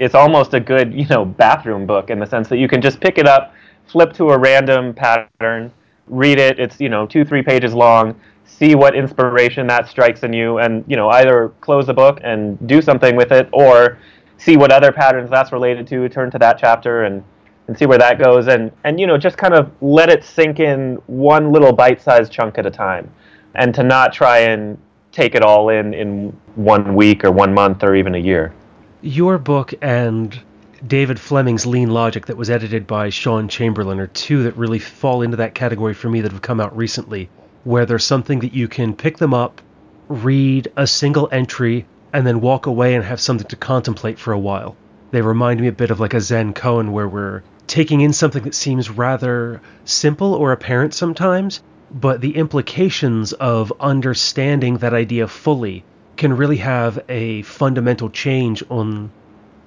It's 0.00 0.14
almost 0.14 0.54
a 0.54 0.60
good, 0.60 0.94
you 0.94 1.06
know, 1.06 1.26
bathroom 1.26 1.86
book 1.86 2.08
in 2.08 2.18
the 2.18 2.26
sense 2.26 2.48
that 2.48 2.56
you 2.56 2.68
can 2.68 2.80
just 2.80 3.00
pick 3.00 3.18
it 3.18 3.28
up, 3.28 3.52
flip 3.86 4.14
to 4.14 4.30
a 4.30 4.38
random 4.38 4.94
pattern, 4.94 5.70
read 6.06 6.38
it. 6.38 6.58
It's 6.58 6.80
you 6.80 6.88
know 6.88 7.06
two 7.06 7.22
three 7.24 7.42
pages 7.42 7.74
long. 7.74 8.18
See 8.46 8.74
what 8.74 8.96
inspiration 8.96 9.66
that 9.66 9.88
strikes 9.88 10.22
in 10.22 10.32
you, 10.32 10.58
and 10.58 10.84
you 10.88 10.96
know 10.96 11.10
either 11.10 11.50
close 11.60 11.86
the 11.86 11.92
book 11.94 12.18
and 12.24 12.58
do 12.66 12.80
something 12.80 13.14
with 13.14 13.30
it, 13.30 13.48
or 13.52 13.98
see 14.38 14.56
what 14.56 14.72
other 14.72 14.90
patterns 14.90 15.28
that's 15.28 15.52
related 15.52 15.86
to, 15.88 16.08
turn 16.08 16.30
to 16.30 16.38
that 16.38 16.58
chapter 16.58 17.04
and, 17.04 17.22
and 17.68 17.78
see 17.78 17.84
where 17.84 17.98
that 17.98 18.18
goes 18.18 18.48
and, 18.48 18.72
and 18.84 18.98
you 18.98 19.06
know 19.06 19.18
just 19.18 19.36
kind 19.36 19.52
of 19.52 19.70
let 19.82 20.08
it 20.08 20.24
sink 20.24 20.58
in 20.60 20.94
one 21.06 21.52
little 21.52 21.72
bite-sized 21.72 22.32
chunk 22.32 22.56
at 22.56 22.64
a 22.64 22.70
time 22.70 23.12
and 23.54 23.74
to 23.74 23.82
not 23.82 24.14
try 24.14 24.38
and 24.38 24.78
take 25.12 25.34
it 25.34 25.42
all 25.42 25.68
in 25.68 25.92
in 25.92 26.28
one 26.54 26.94
week 26.94 27.22
or 27.22 27.30
one 27.30 27.52
month 27.52 27.82
or 27.82 27.94
even 27.94 28.14
a 28.14 28.18
year. 28.18 28.54
Your 29.02 29.38
book 29.38 29.72
and 29.80 30.38
David 30.86 31.18
Fleming's 31.18 31.64
Lean 31.64 31.88
Logic 31.88 32.26
that 32.26 32.36
was 32.36 32.50
edited 32.50 32.86
by 32.86 33.08
Shaun 33.08 33.48
Chamberlin 33.48 33.98
are 33.98 34.08
two 34.08 34.42
that 34.42 34.58
really 34.58 34.78
fall 34.78 35.22
into 35.22 35.38
that 35.38 35.54
category 35.54 35.94
for 35.94 36.10
me 36.10 36.20
that 36.20 36.32
have 36.32 36.42
come 36.42 36.60
out 36.60 36.76
recently, 36.76 37.30
where 37.64 37.86
there's 37.86 38.04
something 38.04 38.40
that 38.40 38.52
you 38.52 38.68
can 38.68 38.94
pick 38.94 39.16
them 39.16 39.32
up, 39.32 39.62
read 40.08 40.68
a 40.76 40.86
single 40.86 41.30
entry, 41.32 41.86
and 42.12 42.26
then 42.26 42.42
walk 42.42 42.66
away 42.66 42.94
and 42.94 43.02
have 43.02 43.22
something 43.22 43.46
to 43.46 43.56
contemplate 43.56 44.18
for 44.18 44.34
a 44.34 44.38
while. 44.38 44.76
They 45.12 45.22
remind 45.22 45.62
me 45.62 45.68
a 45.68 45.72
bit 45.72 45.90
of 45.90 45.98
like 45.98 46.12
a 46.12 46.20
Zen 46.20 46.52
koan 46.52 46.90
where 46.90 47.08
we're 47.08 47.42
taking 47.66 48.02
in 48.02 48.12
something 48.12 48.42
that 48.42 48.54
seems 48.54 48.90
rather 48.90 49.62
simple 49.86 50.34
or 50.34 50.52
apparent 50.52 50.92
sometimes, 50.92 51.62
but 51.90 52.20
the 52.20 52.36
implications 52.36 53.32
of 53.32 53.72
understanding 53.80 54.76
that 54.76 54.92
idea 54.92 55.26
fully 55.26 55.84
can 56.20 56.36
really 56.36 56.58
have 56.58 57.02
a 57.08 57.42
fundamental 57.42 58.08
change 58.10 58.62
on 58.70 59.10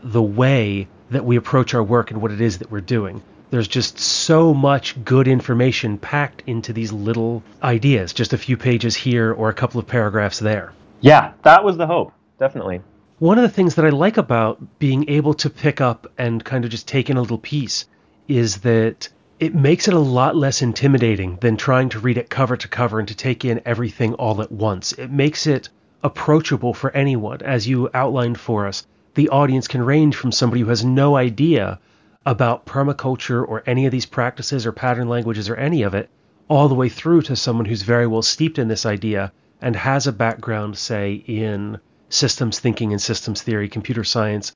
the 0.04 0.24
way 0.24 0.88
that 1.10 1.26
we 1.26 1.36
approach 1.36 1.74
our 1.74 1.84
work 1.84 2.12
and 2.12 2.22
what 2.22 2.32
it 2.32 2.40
is 2.40 2.60
that 2.60 2.72
we're 2.72 2.80
doing. 2.82 3.22
There's 3.52 3.68
just 3.68 4.00
so 4.00 4.54
much 4.54 5.04
good 5.04 5.28
information 5.28 5.98
packed 5.98 6.44
into 6.48 6.72
these 6.74 6.92
little 6.92 7.44
ideas, 7.62 8.14
just 8.14 8.34
a 8.34 8.38
few 8.38 8.56
pages 8.56 8.96
here 8.96 9.34
or 9.34 9.50
a 9.50 9.54
couple 9.54 9.80
of 9.80 9.88
paragraphs 9.88 10.40
there. 10.40 10.74
Yeah, 11.02 11.34
that 11.44 11.66
was 11.66 11.76
the 11.78 11.86
hope 11.86 12.14
definitely. 12.44 12.82
One 13.20 13.38
of 13.38 13.44
the 13.44 13.56
things 13.56 13.76
that 13.76 13.86
I 13.86 13.90
like 13.90 14.18
about 14.18 14.80
being 14.80 15.10
able 15.10 15.34
to 15.36 15.50
pick 15.50 15.80
up 15.80 16.12
and 16.18 16.44
kind 16.44 16.66
of 16.66 16.72
just 16.72 16.88
take 16.88 17.10
in 17.10 17.16
a 17.16 17.22
little 17.22 17.38
piece 17.38 17.86
is 18.28 18.58
that 18.62 19.08
it 19.40 19.56
makes 19.56 19.88
it 19.88 19.94
a 19.94 20.00
lot 20.00 20.36
less 20.36 20.62
intimidating 20.62 21.38
than 21.38 21.56
trying 21.56 21.90
to 21.90 22.00
read 22.00 22.18
it 22.18 22.30
cover 22.30 22.58
to 22.58 22.68
cover 22.68 23.00
and 23.00 23.08
to 23.08 23.16
take 23.16 23.46
in 23.46 23.62
everything 23.66 24.14
all 24.16 24.42
at 24.42 24.52
once. 24.52 24.92
It 24.94 25.10
makes 25.10 25.48
it 25.48 25.70
approachable 26.04 26.74
for 26.74 26.92
anyone. 26.92 27.42
As 27.42 27.68
you 27.68 27.90
outlined 27.94 28.40
for 28.40 28.68
us, 28.68 28.86
the 29.16 29.30
audience 29.30 29.68
can 29.68 29.82
range 29.82 30.16
from 30.16 30.32
somebody 30.32 30.62
who 30.62 30.70
has 30.70 30.84
no 30.84 31.16
idea 31.16 31.80
about 32.26 32.66
permaculture 32.66 33.48
or 33.48 33.64
any 33.66 33.86
of 33.86 33.92
these 33.92 34.06
practices 34.06 34.66
or 34.66 34.72
pattern 34.72 35.08
languages 35.08 35.50
or 35.50 35.56
any 35.56 35.84
of 35.84 35.94
it, 35.94 36.10
all 36.48 36.68
the 36.68 36.76
way 36.76 36.90
through 36.90 37.22
to 37.22 37.36
someone 37.36 37.66
who's 37.66 37.84
very 37.84 38.08
well 38.08 38.22
steeped 38.22 38.60
in 38.60 38.68
this 38.68 38.86
idea 38.86 39.32
and 39.62 39.76
has 39.76 40.08
a 40.08 40.12
background, 40.12 40.78
say, 40.78 41.24
in 41.26 41.80
systems 42.10 42.60
thinking 42.60 42.92
and 42.92 43.02
systems 43.02 43.42
theory, 43.42 43.70
computer 43.70 44.04
science, 44.04 44.54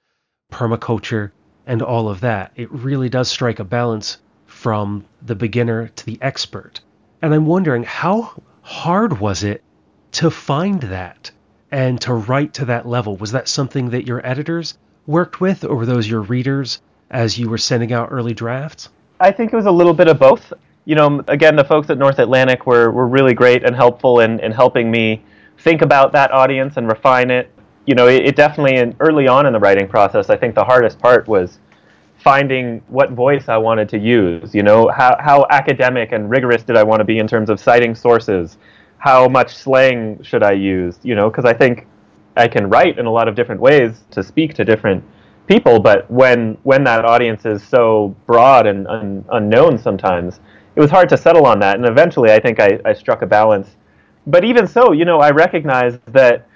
permaculture, 0.51 1.31
and 1.65 1.81
all 1.81 2.09
of 2.09 2.21
that. 2.21 2.51
It 2.55 2.71
really 2.71 3.09
does 3.09 3.29
strike 3.29 3.59
a 3.59 3.63
balance 3.63 4.17
from 4.45 5.05
the 5.21 5.35
beginner 5.35 5.89
to 5.89 6.05
the 6.05 6.17
expert. 6.21 6.81
And 7.21 7.33
I'm 7.33 7.45
wondering 7.45 7.83
how 7.83 8.41
hard 8.61 9.19
was 9.19 9.43
it 9.43 9.63
to 10.13 10.29
find 10.29 10.81
that 10.81 11.31
and 11.71 11.99
to 12.01 12.13
write 12.13 12.53
to 12.55 12.65
that 12.65 12.87
level? 12.87 13.17
Was 13.17 13.31
that 13.31 13.47
something 13.47 13.89
that 13.89 14.05
your 14.05 14.25
editors 14.25 14.77
worked 15.05 15.39
with, 15.41 15.63
or 15.63 15.75
were 15.75 15.85
those 15.85 16.07
your 16.07 16.21
readers 16.21 16.81
as 17.09 17.37
you 17.37 17.49
were 17.49 17.57
sending 17.57 17.93
out 17.93 18.09
early 18.11 18.33
drafts? 18.33 18.89
I 19.19 19.31
think 19.31 19.53
it 19.53 19.55
was 19.55 19.65
a 19.65 19.71
little 19.71 19.93
bit 19.93 20.07
of 20.07 20.19
both. 20.19 20.53
You 20.85 20.95
know, 20.95 21.23
again, 21.27 21.55
the 21.55 21.63
folks 21.63 21.89
at 21.89 21.97
North 21.97 22.19
Atlantic 22.19 22.65
were, 22.65 22.91
were 22.91 23.07
really 23.07 23.33
great 23.33 23.65
and 23.65 23.75
helpful 23.75 24.19
in, 24.19 24.39
in 24.39 24.51
helping 24.51 24.89
me 24.89 25.21
think 25.59 25.81
about 25.81 26.11
that 26.13 26.31
audience 26.31 26.77
and 26.77 26.87
refine 26.87 27.29
it. 27.29 27.51
You 27.85 27.95
know, 27.95 28.07
it, 28.07 28.25
it 28.25 28.35
definitely, 28.35 28.77
in, 28.77 28.95
early 28.99 29.27
on 29.27 29.45
in 29.45 29.53
the 29.53 29.59
writing 29.59 29.87
process, 29.87 30.29
I 30.29 30.37
think 30.37 30.55
the 30.55 30.63
hardest 30.63 30.99
part 30.99 31.27
was 31.27 31.59
finding 32.19 32.81
what 32.87 33.11
voice 33.11 33.47
I 33.47 33.57
wanted 33.57 33.89
to 33.89 33.97
use. 33.97 34.53
You 34.53 34.63
know, 34.63 34.89
how, 34.89 35.17
how 35.19 35.45
academic 35.49 36.11
and 36.11 36.29
rigorous 36.29 36.63
did 36.63 36.77
I 36.77 36.83
want 36.83 36.99
to 36.99 37.05
be 37.05 37.19
in 37.19 37.27
terms 37.27 37.49
of 37.49 37.59
citing 37.59 37.95
sources? 37.95 38.57
How 39.07 39.27
much 39.27 39.55
slang 39.55 40.21
should 40.23 40.43
I 40.43 40.53
use? 40.53 40.99
You 41.03 41.15
know, 41.15 41.29
because 41.29 41.45
I 41.45 41.53
think 41.53 41.87
I 42.35 42.47
can 42.47 42.69
write 42.69 42.99
in 42.99 43.05
a 43.05 43.11
lot 43.11 43.27
of 43.27 43.35
different 43.35 43.61
ways 43.61 44.03
to 44.11 44.21
speak 44.21 44.53
to 44.55 44.65
different 44.65 45.03
people, 45.47 45.79
but 45.79 46.09
when 46.11 46.57
when 46.63 46.83
that 46.83 47.05
audience 47.05 47.45
is 47.45 47.63
so 47.63 48.15
broad 48.25 48.67
and 48.67 48.87
un, 48.87 49.25
unknown 49.31 49.77
sometimes, 49.77 50.41
it 50.75 50.81
was 50.81 50.91
hard 50.91 51.09
to 51.09 51.17
settle 51.17 51.45
on 51.45 51.59
that. 51.59 51.75
And 51.77 51.85
eventually, 51.85 52.31
I 52.31 52.39
think 52.39 52.59
I, 52.59 52.79
I 52.83 52.93
struck 52.93 53.21
a 53.21 53.25
balance 53.25 53.77
but 54.27 54.43
even 54.43 54.67
so, 54.67 54.91
you 54.91 55.05
know, 55.05 55.21
I 55.21 55.31
recognize 55.31 55.97
that 56.07 56.47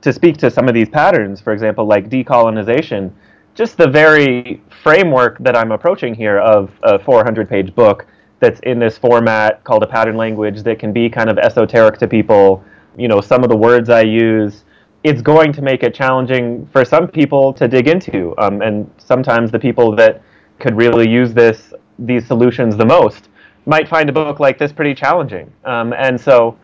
to 0.00 0.12
speak 0.12 0.38
to 0.38 0.50
some 0.50 0.68
of 0.68 0.74
these 0.74 0.88
patterns, 0.88 1.40
for 1.40 1.52
example, 1.52 1.84
like 1.84 2.08
decolonization, 2.08 3.12
just 3.54 3.76
the 3.76 3.86
very 3.86 4.62
framework 4.82 5.38
that 5.40 5.54
I'm 5.54 5.70
approaching 5.70 6.14
here 6.14 6.38
of 6.38 6.72
a 6.82 6.98
400 6.98 7.48
page 7.48 7.74
book 7.74 8.06
that's 8.40 8.60
in 8.60 8.78
this 8.78 8.98
format 8.98 9.62
called 9.64 9.82
a 9.82 9.86
pattern 9.86 10.16
language 10.16 10.62
that 10.62 10.78
can 10.78 10.92
be 10.92 11.08
kind 11.08 11.30
of 11.30 11.38
esoteric 11.38 11.98
to 11.98 12.08
people, 12.08 12.64
you 12.96 13.08
know, 13.08 13.20
some 13.20 13.42
of 13.42 13.48
the 13.48 13.56
words 13.56 13.88
I 13.88 14.02
use, 14.02 14.64
it's 15.02 15.22
going 15.22 15.52
to 15.52 15.62
make 15.62 15.82
it 15.82 15.94
challenging 15.94 16.66
for 16.72 16.84
some 16.84 17.08
people 17.08 17.52
to 17.54 17.68
dig 17.68 17.88
into. 17.88 18.34
Um, 18.38 18.62
and 18.62 18.90
sometimes 18.98 19.50
the 19.50 19.58
people 19.58 19.94
that 19.96 20.22
could 20.58 20.76
really 20.76 21.08
use 21.08 21.34
this, 21.34 21.72
these 21.98 22.26
solutions 22.26 22.76
the 22.76 22.86
most, 22.86 23.28
might 23.66 23.88
find 23.88 24.08
a 24.08 24.12
book 24.12 24.40
like 24.40 24.58
this 24.58 24.72
pretty 24.72 24.94
challenging. 24.94 25.52
Um, 25.64 25.92
and 25.92 26.20
so, 26.20 26.58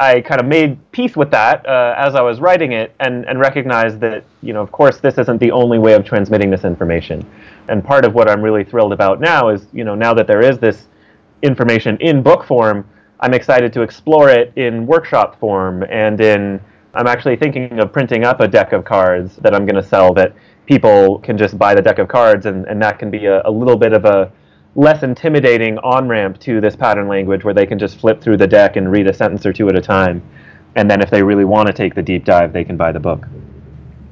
I 0.00 0.22
kind 0.22 0.40
of 0.40 0.46
made 0.46 0.78
peace 0.92 1.14
with 1.14 1.30
that 1.32 1.66
uh, 1.66 1.94
as 1.98 2.14
I 2.14 2.22
was 2.22 2.40
writing 2.40 2.72
it 2.72 2.94
and, 3.00 3.26
and 3.26 3.38
recognized 3.38 4.00
that, 4.00 4.24
you 4.40 4.54
know, 4.54 4.62
of 4.62 4.72
course, 4.72 4.96
this 4.98 5.18
isn't 5.18 5.38
the 5.38 5.50
only 5.50 5.78
way 5.78 5.92
of 5.92 6.06
transmitting 6.06 6.48
this 6.48 6.64
information. 6.64 7.30
And 7.68 7.84
part 7.84 8.06
of 8.06 8.14
what 8.14 8.26
I'm 8.26 8.40
really 8.40 8.64
thrilled 8.64 8.94
about 8.94 9.20
now 9.20 9.50
is, 9.50 9.66
you 9.74 9.84
know, 9.84 9.94
now 9.94 10.14
that 10.14 10.26
there 10.26 10.40
is 10.40 10.58
this 10.58 10.86
information 11.42 11.96
in 12.00 12.22
book 12.22 12.44
form, 12.44 12.88
I'm 13.20 13.34
excited 13.34 13.72
to 13.74 13.82
explore 13.82 14.30
it 14.30 14.52
in 14.56 14.86
workshop 14.86 15.38
form 15.38 15.84
and 15.90 16.20
in. 16.20 16.60
I'm 16.92 17.06
actually 17.06 17.36
thinking 17.36 17.78
of 17.78 17.92
printing 17.92 18.24
up 18.24 18.40
a 18.40 18.48
deck 18.48 18.72
of 18.72 18.84
cards 18.84 19.36
that 19.36 19.54
I'm 19.54 19.64
going 19.64 19.80
to 19.80 19.88
sell 19.88 20.12
that 20.14 20.34
people 20.66 21.20
can 21.20 21.38
just 21.38 21.56
buy 21.56 21.74
the 21.74 21.82
deck 21.82 21.98
of 21.98 22.08
cards, 22.08 22.46
and, 22.46 22.66
and 22.66 22.82
that 22.82 22.98
can 22.98 23.10
be 23.10 23.26
a, 23.26 23.42
a 23.44 23.50
little 23.50 23.76
bit 23.76 23.92
of 23.92 24.04
a 24.04 24.32
less 24.74 25.02
intimidating 25.02 25.78
on 25.78 26.08
ramp 26.08 26.38
to 26.40 26.60
this 26.60 26.76
pattern 26.76 27.08
language 27.08 27.44
where 27.44 27.54
they 27.54 27.66
can 27.66 27.78
just 27.78 27.98
flip 27.98 28.20
through 28.20 28.36
the 28.36 28.46
deck 28.46 28.76
and 28.76 28.90
read 28.90 29.06
a 29.06 29.12
sentence 29.12 29.44
or 29.44 29.52
two 29.52 29.68
at 29.68 29.76
a 29.76 29.80
time. 29.80 30.22
And 30.76 30.90
then 30.90 31.00
if 31.00 31.10
they 31.10 31.22
really 31.22 31.44
want 31.44 31.66
to 31.66 31.72
take 31.72 31.94
the 31.94 32.02
deep 32.02 32.24
dive, 32.24 32.52
they 32.52 32.64
can 32.64 32.76
buy 32.76 32.92
the 32.92 33.00
book. 33.00 33.26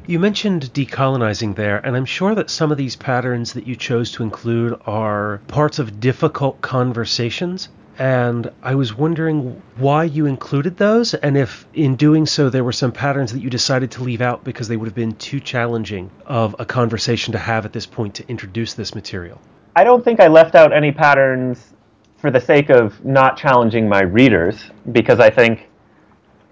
You 0.09 0.18
mentioned 0.18 0.73
decolonizing 0.73 1.55
there, 1.55 1.85
and 1.85 1.94
I'm 1.94 2.07
sure 2.07 2.35
that 2.35 2.49
some 2.49 2.73
of 2.73 2.79
these 2.79 2.97
patterns 2.97 3.53
that 3.53 3.66
you 3.66 3.77
chose 3.77 4.11
to 4.12 4.23
include 4.23 4.81
are 4.87 5.42
parts 5.49 5.79
of 5.79 6.01
difficult 6.01 6.62
conversations. 6.62 7.68
And 7.99 8.51
I 8.62 8.75
was 8.75 8.97
wondering 8.97 9.61
why 9.77 10.05
you 10.05 10.25
included 10.25 10.79
those, 10.79 11.12
and 11.12 11.37
if 11.37 11.66
in 11.75 11.97
doing 11.97 12.25
so 12.25 12.49
there 12.49 12.64
were 12.64 12.73
some 12.73 12.90
patterns 12.90 13.35
that 13.35 13.40
you 13.40 13.51
decided 13.51 13.90
to 13.90 14.03
leave 14.03 14.23
out 14.23 14.44
because 14.44 14.66
they 14.66 14.79
would 14.79 14.87
have 14.87 14.94
been 14.94 15.14
too 15.16 15.40
challenging 15.40 16.11
of 16.25 16.57
a 16.59 16.64
conversation 16.64 17.33
to 17.33 17.38
have 17.38 17.66
at 17.66 17.75
this 17.75 17.85
point 17.85 18.14
to 18.14 18.27
introduce 18.31 18.73
this 18.73 18.94
material. 18.94 19.38
I 19.77 19.85
don't 19.85 20.03
think 20.03 20.21
I 20.21 20.29
left 20.29 20.55
out 20.55 20.73
any 20.73 20.90
patterns 20.90 21.75
for 22.16 22.31
the 22.31 22.40
sake 22.40 22.71
of 22.71 23.05
not 23.05 23.37
challenging 23.37 23.90
my 23.90 24.01
readers, 24.01 24.71
because 24.90 25.21
I 25.21 25.29
think 25.29 25.68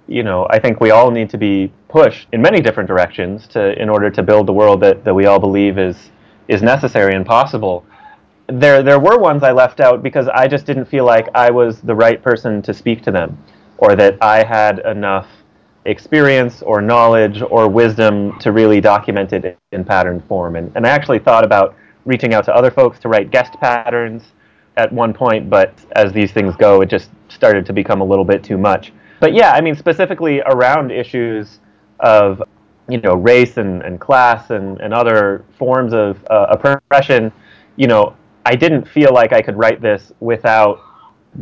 you 0.08 0.22
know, 0.22 0.46
I 0.50 0.58
think 0.58 0.80
we 0.80 0.90
all 0.90 1.10
need 1.10 1.30
to 1.30 1.38
be 1.38 1.72
pushed 1.88 2.28
in 2.32 2.40
many 2.40 2.60
different 2.60 2.86
directions 2.86 3.46
to 3.48 3.80
in 3.80 3.88
order 3.88 4.10
to 4.10 4.22
build 4.22 4.46
the 4.46 4.52
world 4.52 4.80
that, 4.80 5.04
that 5.04 5.14
we 5.14 5.26
all 5.26 5.38
believe 5.38 5.78
is 5.78 6.10
is 6.48 6.62
necessary 6.62 7.14
and 7.14 7.26
possible. 7.26 7.84
There 8.46 8.82
there 8.82 9.00
were 9.00 9.18
ones 9.18 9.42
I 9.42 9.52
left 9.52 9.80
out 9.80 10.02
because 10.02 10.28
I 10.28 10.46
just 10.46 10.66
didn't 10.66 10.84
feel 10.84 11.04
like 11.04 11.28
I 11.34 11.50
was 11.50 11.80
the 11.80 11.94
right 11.94 12.22
person 12.22 12.62
to 12.62 12.72
speak 12.72 13.02
to 13.02 13.10
them 13.10 13.42
or 13.78 13.96
that 13.96 14.16
I 14.22 14.44
had 14.44 14.78
enough 14.80 15.28
experience 15.84 16.62
or 16.62 16.80
knowledge 16.80 17.42
or 17.42 17.68
wisdom 17.68 18.38
to 18.40 18.52
really 18.52 18.80
document 18.80 19.32
it 19.32 19.58
in 19.72 19.84
pattern 19.84 20.20
form. 20.20 20.56
And, 20.56 20.72
and 20.74 20.86
I 20.86 20.90
actually 20.90 21.18
thought 21.18 21.44
about 21.44 21.76
reaching 22.04 22.34
out 22.34 22.44
to 22.44 22.54
other 22.54 22.70
folks 22.70 22.98
to 23.00 23.08
write 23.08 23.30
guest 23.30 23.54
patterns 23.54 24.22
at 24.76 24.92
one 24.92 25.12
point, 25.12 25.48
but 25.48 25.74
as 25.92 26.12
these 26.12 26.32
things 26.32 26.54
go, 26.56 26.80
it 26.80 26.86
just 26.86 27.10
started 27.28 27.64
to 27.66 27.72
become 27.72 28.00
a 28.00 28.04
little 28.04 28.24
bit 28.24 28.42
too 28.42 28.58
much 28.58 28.92
but 29.20 29.32
yeah, 29.32 29.52
I 29.52 29.60
mean, 29.60 29.76
specifically 29.76 30.40
around 30.42 30.90
issues 30.90 31.60
of 32.00 32.42
you 32.88 32.98
know 32.98 33.14
race 33.14 33.56
and, 33.56 33.82
and 33.82 34.00
class 34.00 34.50
and, 34.50 34.80
and 34.80 34.92
other 34.94 35.44
forms 35.58 35.92
of 35.92 36.24
uh, 36.30 36.46
oppression, 36.50 37.32
you 37.76 37.86
know, 37.86 38.16
I 38.44 38.54
didn't 38.54 38.86
feel 38.86 39.12
like 39.12 39.32
I 39.32 39.42
could 39.42 39.56
write 39.56 39.80
this 39.80 40.12
without 40.20 40.80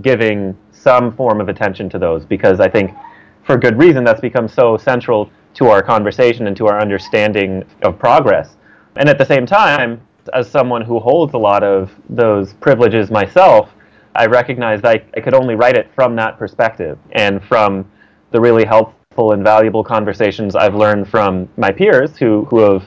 giving 0.02 0.56
some 0.72 1.14
form 1.14 1.40
of 1.40 1.48
attention 1.48 1.88
to 1.90 1.98
those 1.98 2.24
because 2.24 2.60
I 2.60 2.68
think 2.68 2.92
for 3.44 3.56
good 3.56 3.78
reason 3.78 4.04
that's 4.04 4.20
become 4.20 4.48
so 4.48 4.76
central 4.76 5.30
to 5.54 5.68
our 5.68 5.82
conversation 5.82 6.46
and 6.46 6.56
to 6.56 6.66
our 6.66 6.80
understanding 6.80 7.64
of 7.82 7.98
progress. 7.98 8.56
And 8.96 9.08
at 9.08 9.18
the 9.18 9.24
same 9.24 9.46
time, 9.46 10.00
as 10.32 10.50
someone 10.50 10.82
who 10.82 10.98
holds 10.98 11.34
a 11.34 11.38
lot 11.38 11.62
of 11.62 11.92
those 12.08 12.54
privileges 12.54 13.10
myself, 13.10 13.70
I 14.14 14.26
recognized 14.26 14.84
I, 14.84 15.02
I 15.16 15.20
could 15.20 15.34
only 15.34 15.54
write 15.54 15.76
it 15.76 15.90
from 15.94 16.16
that 16.16 16.38
perspective 16.38 16.98
and 17.12 17.42
from 17.42 17.90
the 18.30 18.40
really 18.40 18.64
helpful 18.64 19.32
and 19.32 19.42
valuable 19.42 19.84
conversations 19.84 20.56
I've 20.56 20.74
learned 20.74 21.08
from 21.08 21.48
my 21.56 21.72
peers 21.72 22.16
who, 22.16 22.44
who 22.46 22.58
have 22.60 22.84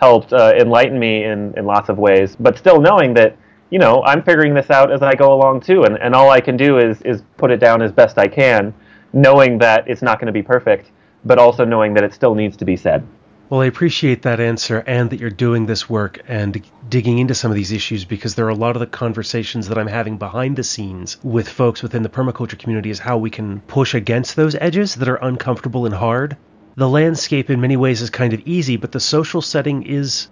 helped 0.00 0.32
uh, 0.32 0.52
enlighten 0.56 0.98
me 0.98 1.24
in, 1.24 1.54
in 1.56 1.64
lots 1.66 1.88
of 1.88 1.98
ways, 1.98 2.36
but 2.36 2.56
still 2.56 2.80
knowing 2.80 3.14
that, 3.14 3.36
you 3.70 3.78
know, 3.78 4.02
I'm 4.04 4.22
figuring 4.22 4.54
this 4.54 4.70
out 4.70 4.90
as 4.90 5.02
I 5.02 5.14
go 5.14 5.32
along 5.32 5.60
too, 5.60 5.84
and, 5.84 5.98
and 5.98 6.14
all 6.14 6.30
I 6.30 6.40
can 6.40 6.56
do 6.56 6.78
is, 6.78 7.00
is 7.02 7.22
put 7.36 7.50
it 7.50 7.60
down 7.60 7.82
as 7.82 7.92
best 7.92 8.18
I 8.18 8.26
can, 8.26 8.74
knowing 9.12 9.58
that 9.58 9.84
it's 9.86 10.02
not 10.02 10.18
going 10.18 10.26
to 10.26 10.32
be 10.32 10.42
perfect, 10.42 10.90
but 11.24 11.38
also 11.38 11.64
knowing 11.64 11.94
that 11.94 12.04
it 12.04 12.14
still 12.14 12.34
needs 12.34 12.56
to 12.56 12.64
be 12.64 12.76
said. 12.76 13.06
Well, 13.50 13.60
I 13.60 13.66
appreciate 13.66 14.22
that 14.22 14.38
answer 14.38 14.84
and 14.86 15.10
that 15.10 15.18
you're 15.18 15.28
doing 15.28 15.66
this 15.66 15.90
work 15.90 16.20
and 16.28 16.62
digging 16.90 17.18
into 17.18 17.34
some 17.34 17.50
of 17.50 17.54
these 17.54 17.72
issues 17.72 18.04
because 18.04 18.34
there 18.34 18.46
are 18.46 18.50
a 18.50 18.54
lot 18.54 18.74
of 18.74 18.80
the 18.80 18.86
conversations 18.86 19.68
that 19.68 19.78
I'm 19.78 19.86
having 19.86 20.18
behind 20.18 20.56
the 20.56 20.64
scenes 20.64 21.16
with 21.22 21.48
folks 21.48 21.82
within 21.82 22.02
the 22.02 22.08
permaculture 22.08 22.58
community 22.58 22.90
is 22.90 22.98
how 22.98 23.16
we 23.16 23.30
can 23.30 23.60
push 23.60 23.94
against 23.94 24.34
those 24.34 24.56
edges 24.56 24.96
that 24.96 25.08
are 25.08 25.16
uncomfortable 25.16 25.86
and 25.86 25.94
hard. 25.94 26.36
The 26.74 26.88
landscape 26.88 27.48
in 27.48 27.60
many 27.60 27.76
ways 27.76 28.02
is 28.02 28.10
kind 28.10 28.32
of 28.32 28.40
easy, 28.44 28.76
but 28.76 28.90
the 28.90 29.00
social 29.00 29.40
setting 29.40 29.84
is 29.84 30.28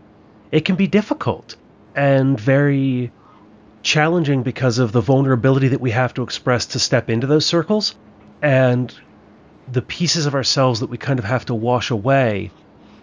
it 0.51 0.65
can 0.65 0.75
be 0.75 0.89
difficult 0.89 1.55
and 1.95 2.39
very 2.39 3.13
challenging 3.83 4.43
because 4.43 4.79
of 4.79 4.91
the 4.91 5.01
vulnerability 5.01 5.69
that 5.69 5.81
we 5.81 5.93
have 5.93 6.13
to 6.15 6.23
express 6.23 6.67
to 6.67 6.79
step 6.79 7.09
into 7.09 7.29
those 7.29 7.47
circles 7.47 7.95
and 8.43 8.93
the 9.71 9.83
pieces 9.83 10.27
of 10.27 10.35
ourselves 10.35 10.81
that 10.81 10.91
we 10.91 10.99
kind 10.99 11.19
of 11.19 11.25
have 11.25 11.47
to 11.47 11.55
wash 11.55 11.91
away 11.91 12.51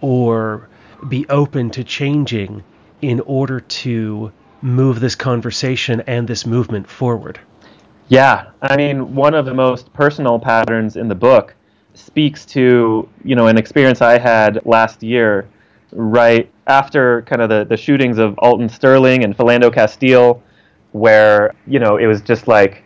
or 0.02 0.68
be 1.08 1.26
open 1.30 1.70
to 1.70 1.84
changing 1.84 2.64
in 3.02 3.20
order 3.22 3.60
to 3.60 4.32
move 4.62 5.00
this 5.00 5.16
conversation 5.16 6.02
and 6.08 6.28
this 6.28 6.46
movement 6.46 6.88
forward. 6.88 7.40
Yeah, 8.08 8.52
I 8.62 8.78
mean, 8.78 9.16
one 9.16 9.34
of 9.34 9.46
the 9.46 9.54
most 9.54 9.92
personal 9.94 10.40
patterns 10.40 10.96
in 10.96 11.08
the 11.08 11.16
book 11.16 11.56
speaks 11.94 12.46
to, 12.46 13.08
you 13.24 13.36
know, 13.36 13.48
an 13.48 13.58
experience 13.58 14.02
I 14.02 14.20
had 14.20 14.66
last 14.66 15.02
year, 15.02 15.48
right 15.92 16.52
after 16.68 17.22
kind 17.24 17.42
of 17.42 17.50
the, 17.50 17.66
the 17.66 17.78
shootings 17.78 18.18
of 18.18 18.38
Alton 18.40 18.70
Sterling 18.70 19.24
and 19.24 19.36
Philando 19.36 19.74
Castile, 19.74 20.42
where, 20.92 21.54
you 21.68 21.80
know, 21.80 21.98
it 21.98 22.06
was 22.06 22.22
just 22.22 22.48
like 22.48 22.84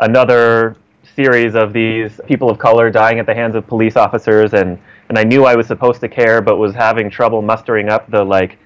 another 0.00 0.76
series 1.16 1.54
of 1.54 1.72
these 1.72 2.20
people 2.26 2.50
of 2.50 2.58
color 2.58 2.90
dying 2.90 3.18
at 3.18 3.26
the 3.26 3.34
hands 3.34 3.54
of 3.54 3.66
police 3.66 3.96
officers 3.96 4.54
and 4.54 4.78
and 5.08 5.18
I 5.18 5.24
knew 5.24 5.44
I 5.44 5.56
was 5.56 5.66
supposed 5.66 6.00
to 6.00 6.08
care, 6.08 6.42
but 6.42 6.58
was 6.58 6.74
having 6.74 7.08
trouble 7.08 7.40
mustering 7.40 7.88
up 7.88 8.10
the 8.10 8.22
like, 8.22 8.58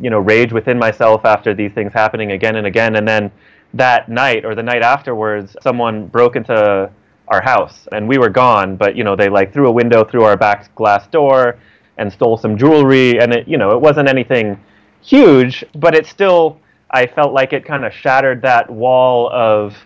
you 0.00 0.10
know, 0.10 0.18
rage 0.18 0.52
within 0.52 0.78
myself 0.78 1.24
after 1.24 1.54
these 1.54 1.72
things 1.72 1.92
happening 1.92 2.32
again 2.32 2.56
and 2.56 2.66
again. 2.66 2.96
And 2.96 3.06
then 3.06 3.30
that 3.74 4.08
night 4.08 4.44
or 4.44 4.54
the 4.54 4.62
night 4.62 4.82
afterwards, 4.82 5.56
someone 5.62 6.06
broke 6.06 6.36
into 6.36 6.90
our 7.28 7.42
house 7.42 7.86
and 7.92 8.08
we 8.08 8.18
were 8.18 8.28
gone, 8.28 8.76
but 8.76 8.96
you 8.96 9.04
know, 9.04 9.14
they 9.14 9.28
like 9.28 9.52
threw 9.52 9.68
a 9.68 9.72
window 9.72 10.04
through 10.04 10.24
our 10.24 10.36
back 10.36 10.74
glass 10.74 11.06
door 11.08 11.58
and 11.96 12.12
stole 12.12 12.36
some 12.36 12.56
jewelry. 12.56 13.20
And 13.20 13.32
it, 13.32 13.46
you 13.46 13.56
know, 13.56 13.70
it 13.70 13.80
wasn't 13.80 14.08
anything 14.08 14.58
huge, 15.02 15.64
but 15.74 15.94
it 15.94 16.06
still, 16.06 16.58
I 16.90 17.06
felt 17.06 17.32
like 17.32 17.52
it 17.52 17.64
kind 17.64 17.84
of 17.84 17.92
shattered 17.92 18.42
that 18.42 18.68
wall 18.68 19.30
of 19.32 19.76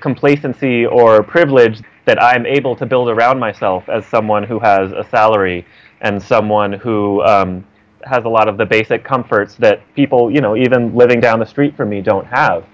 complacency 0.00 0.86
or 0.86 1.22
privilege 1.22 1.82
that 2.04 2.20
I'm 2.22 2.46
able 2.46 2.74
to 2.76 2.86
build 2.86 3.08
around 3.08 3.38
myself 3.38 3.88
as 3.88 4.06
someone 4.06 4.42
who 4.42 4.58
has 4.58 4.92
a 4.92 5.06
salary 5.10 5.66
and 6.00 6.22
someone 6.22 6.72
who 6.72 7.22
um, 7.22 7.64
has 8.08 8.24
a 8.24 8.28
lot 8.28 8.48
of 8.48 8.56
the 8.56 8.66
basic 8.66 9.04
comforts 9.04 9.54
that 9.56 9.80
people, 9.94 10.30
you 10.30 10.40
know, 10.40 10.56
even 10.56 10.94
living 10.94 11.20
down 11.20 11.38
the 11.38 11.46
street 11.46 11.76
from 11.76 11.90
me 11.90 12.00
don't 12.00 12.26
have. 12.26 12.66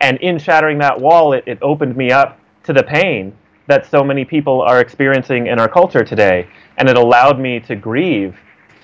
And 0.00 0.18
in 0.18 0.38
shattering 0.38 0.78
that 0.78 1.00
wall, 1.00 1.32
it, 1.32 1.44
it 1.46 1.58
opened 1.62 1.96
me 1.96 2.12
up 2.12 2.38
to 2.64 2.72
the 2.72 2.82
pain 2.82 3.36
that 3.66 3.90
so 3.90 4.04
many 4.04 4.24
people 4.24 4.60
are 4.62 4.80
experiencing 4.80 5.46
in 5.46 5.58
our 5.58 5.68
culture 5.68 6.04
today. 6.04 6.46
And 6.76 6.88
it 6.88 6.96
allowed 6.96 7.40
me 7.40 7.60
to 7.60 7.74
grieve 7.74 8.36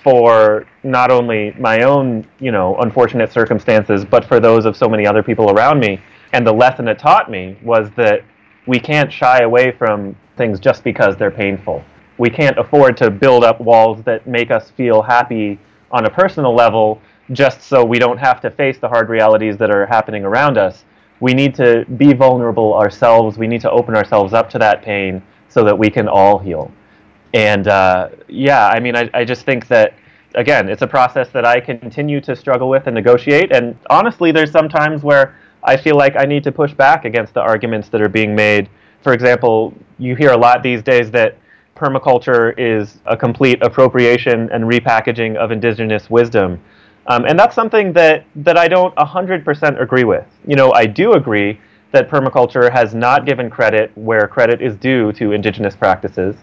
for 0.03 0.67
not 0.83 1.11
only 1.11 1.55
my 1.57 1.83
own, 1.83 2.27
you 2.39 2.51
know, 2.51 2.75
unfortunate 2.77 3.31
circumstances, 3.31 4.03
but 4.03 4.25
for 4.25 4.39
those 4.39 4.65
of 4.65 4.75
so 4.75 4.89
many 4.89 5.07
other 5.07 5.23
people 5.23 5.49
around 5.51 5.79
me. 5.79 6.01
And 6.33 6.45
the 6.45 6.51
lesson 6.51 6.87
it 6.87 6.99
taught 6.99 7.31
me 7.31 7.57
was 7.63 7.89
that 7.95 8.23
we 8.67 8.79
can't 8.79 9.11
shy 9.11 9.41
away 9.41 9.71
from 9.71 10.15
things 10.35 10.59
just 10.59 10.83
because 10.83 11.15
they're 11.15 11.31
painful. 11.31 11.83
We 12.17 12.29
can't 12.29 12.57
afford 12.57 12.97
to 12.97 13.09
build 13.09 13.43
up 13.43 13.61
walls 13.61 14.03
that 14.03 14.27
make 14.27 14.51
us 14.51 14.71
feel 14.71 15.01
happy 15.01 15.59
on 15.93 16.05
a 16.05 16.09
personal 16.09 16.53
level 16.53 16.99
just 17.31 17.61
so 17.61 17.85
we 17.85 17.99
don't 17.99 18.17
have 18.17 18.41
to 18.41 18.49
face 18.49 18.77
the 18.79 18.89
hard 18.89 19.07
realities 19.07 19.55
that 19.57 19.71
are 19.71 19.85
happening 19.85 20.25
around 20.25 20.57
us. 20.57 20.83
We 21.21 21.33
need 21.33 21.55
to 21.55 21.85
be 21.97 22.11
vulnerable 22.13 22.73
ourselves. 22.73 23.37
We 23.37 23.47
need 23.47 23.61
to 23.61 23.71
open 23.71 23.95
ourselves 23.95 24.33
up 24.33 24.49
to 24.49 24.59
that 24.59 24.81
pain 24.81 25.21
so 25.47 25.63
that 25.63 25.77
we 25.77 25.89
can 25.89 26.09
all 26.09 26.37
heal. 26.39 26.71
And 27.33 27.67
uh, 27.67 28.09
yeah, 28.27 28.67
I 28.67 28.79
mean, 28.79 28.95
I, 28.95 29.09
I 29.13 29.23
just 29.23 29.45
think 29.45 29.67
that, 29.67 29.93
again, 30.35 30.67
it's 30.67 30.81
a 30.81 30.87
process 30.87 31.29
that 31.29 31.45
I 31.45 31.61
continue 31.61 32.19
to 32.21 32.35
struggle 32.35 32.67
with 32.67 32.87
and 32.87 32.95
negotiate. 32.95 33.51
And 33.51 33.77
honestly, 33.89 34.31
there's 34.31 34.51
some 34.51 34.67
times 34.67 35.03
where 35.03 35.35
I 35.63 35.77
feel 35.77 35.95
like 35.95 36.15
I 36.17 36.25
need 36.25 36.43
to 36.43 36.51
push 36.51 36.73
back 36.73 37.05
against 37.05 37.33
the 37.33 37.41
arguments 37.41 37.87
that 37.89 38.01
are 38.01 38.09
being 38.09 38.35
made. 38.35 38.67
For 39.01 39.13
example, 39.13 39.73
you 39.97 40.15
hear 40.15 40.31
a 40.31 40.37
lot 40.37 40.61
these 40.61 40.83
days 40.83 41.09
that 41.11 41.37
permaculture 41.83 42.53
is 42.57 42.99
a 43.05 43.17
complete 43.17 43.61
appropriation 43.61 44.49
and 44.51 44.63
repackaging 44.63 45.35
of 45.35 45.51
indigenous 45.51 46.09
wisdom. 46.09 46.61
Um, 47.07 47.25
and 47.25 47.37
that's 47.37 47.53
something 47.53 47.91
that, 47.93 48.25
that 48.37 48.57
I 48.57 48.69
don't 48.69 48.95
100% 48.95 49.81
agree 49.81 50.05
with. 50.05 50.25
You 50.47 50.55
know, 50.55 50.71
I 50.71 50.85
do 50.85 51.13
agree 51.13 51.59
that 51.91 52.09
permaculture 52.09 52.71
has 52.71 52.95
not 52.95 53.25
given 53.25 53.49
credit 53.49 53.91
where 53.95 54.27
credit 54.27 54.61
is 54.61 54.77
due 54.77 55.11
to 55.13 55.33
indigenous 55.33 55.75
practices, 55.75 56.37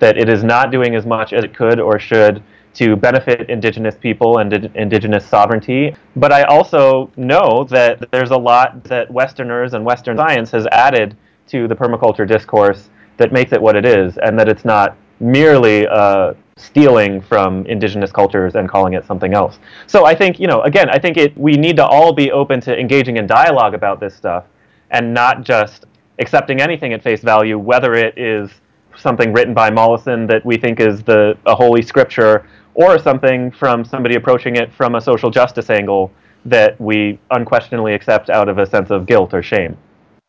that 0.00 0.18
it 0.18 0.28
is 0.28 0.42
not 0.42 0.72
doing 0.72 0.96
as 0.96 1.06
much 1.06 1.32
as 1.32 1.44
it 1.44 1.54
could 1.54 1.78
or 1.78 2.00
should 2.00 2.42
to 2.74 2.96
benefit 2.96 3.48
indigenous 3.48 3.94
people 3.94 4.38
and 4.38 4.52
indigenous 4.74 5.24
sovereignty. 5.24 5.94
But 6.16 6.32
I 6.32 6.42
also 6.42 7.12
know 7.16 7.64
that 7.70 8.10
there's 8.10 8.30
a 8.30 8.36
lot 8.36 8.84
that 8.84 9.10
Westerners 9.10 9.74
and 9.74 9.84
Western 9.84 10.16
science 10.16 10.50
has 10.50 10.66
added 10.72 11.16
to 11.48 11.68
the 11.68 11.74
permaculture 11.76 12.26
discourse 12.26 12.90
that 13.20 13.32
makes 13.32 13.52
it 13.52 13.60
what 13.60 13.76
it 13.76 13.84
is, 13.84 14.16
and 14.18 14.38
that 14.38 14.48
it's 14.48 14.64
not 14.64 14.96
merely 15.20 15.86
uh, 15.86 16.32
stealing 16.56 17.20
from 17.20 17.66
indigenous 17.66 18.10
cultures 18.10 18.54
and 18.54 18.66
calling 18.68 18.94
it 18.94 19.04
something 19.04 19.34
else. 19.34 19.58
So 19.86 20.06
I 20.06 20.14
think, 20.14 20.40
you 20.40 20.46
know, 20.46 20.62
again, 20.62 20.88
I 20.88 20.98
think 20.98 21.18
it, 21.18 21.36
we 21.36 21.52
need 21.52 21.76
to 21.76 21.86
all 21.86 22.14
be 22.14 22.32
open 22.32 22.60
to 22.62 22.78
engaging 22.78 23.18
in 23.18 23.26
dialogue 23.26 23.74
about 23.74 24.00
this 24.00 24.16
stuff 24.16 24.44
and 24.90 25.12
not 25.12 25.44
just 25.44 25.84
accepting 26.18 26.62
anything 26.62 26.94
at 26.94 27.02
face 27.02 27.20
value, 27.20 27.58
whether 27.58 27.94
it 27.94 28.16
is 28.16 28.50
something 28.96 29.32
written 29.34 29.52
by 29.52 29.68
Mollison 29.70 30.26
that 30.26 30.44
we 30.44 30.56
think 30.56 30.80
is 30.80 31.02
the 31.02 31.36
a 31.46 31.54
holy 31.54 31.82
scripture 31.82 32.46
or 32.74 32.98
something 32.98 33.50
from 33.50 33.84
somebody 33.84 34.14
approaching 34.14 34.56
it 34.56 34.72
from 34.72 34.94
a 34.94 35.00
social 35.00 35.30
justice 35.30 35.68
angle 35.68 36.10
that 36.46 36.80
we 36.80 37.18
unquestionably 37.30 37.92
accept 37.92 38.30
out 38.30 38.48
of 38.48 38.56
a 38.56 38.66
sense 38.66 38.90
of 38.90 39.04
guilt 39.04 39.34
or 39.34 39.42
shame. 39.42 39.76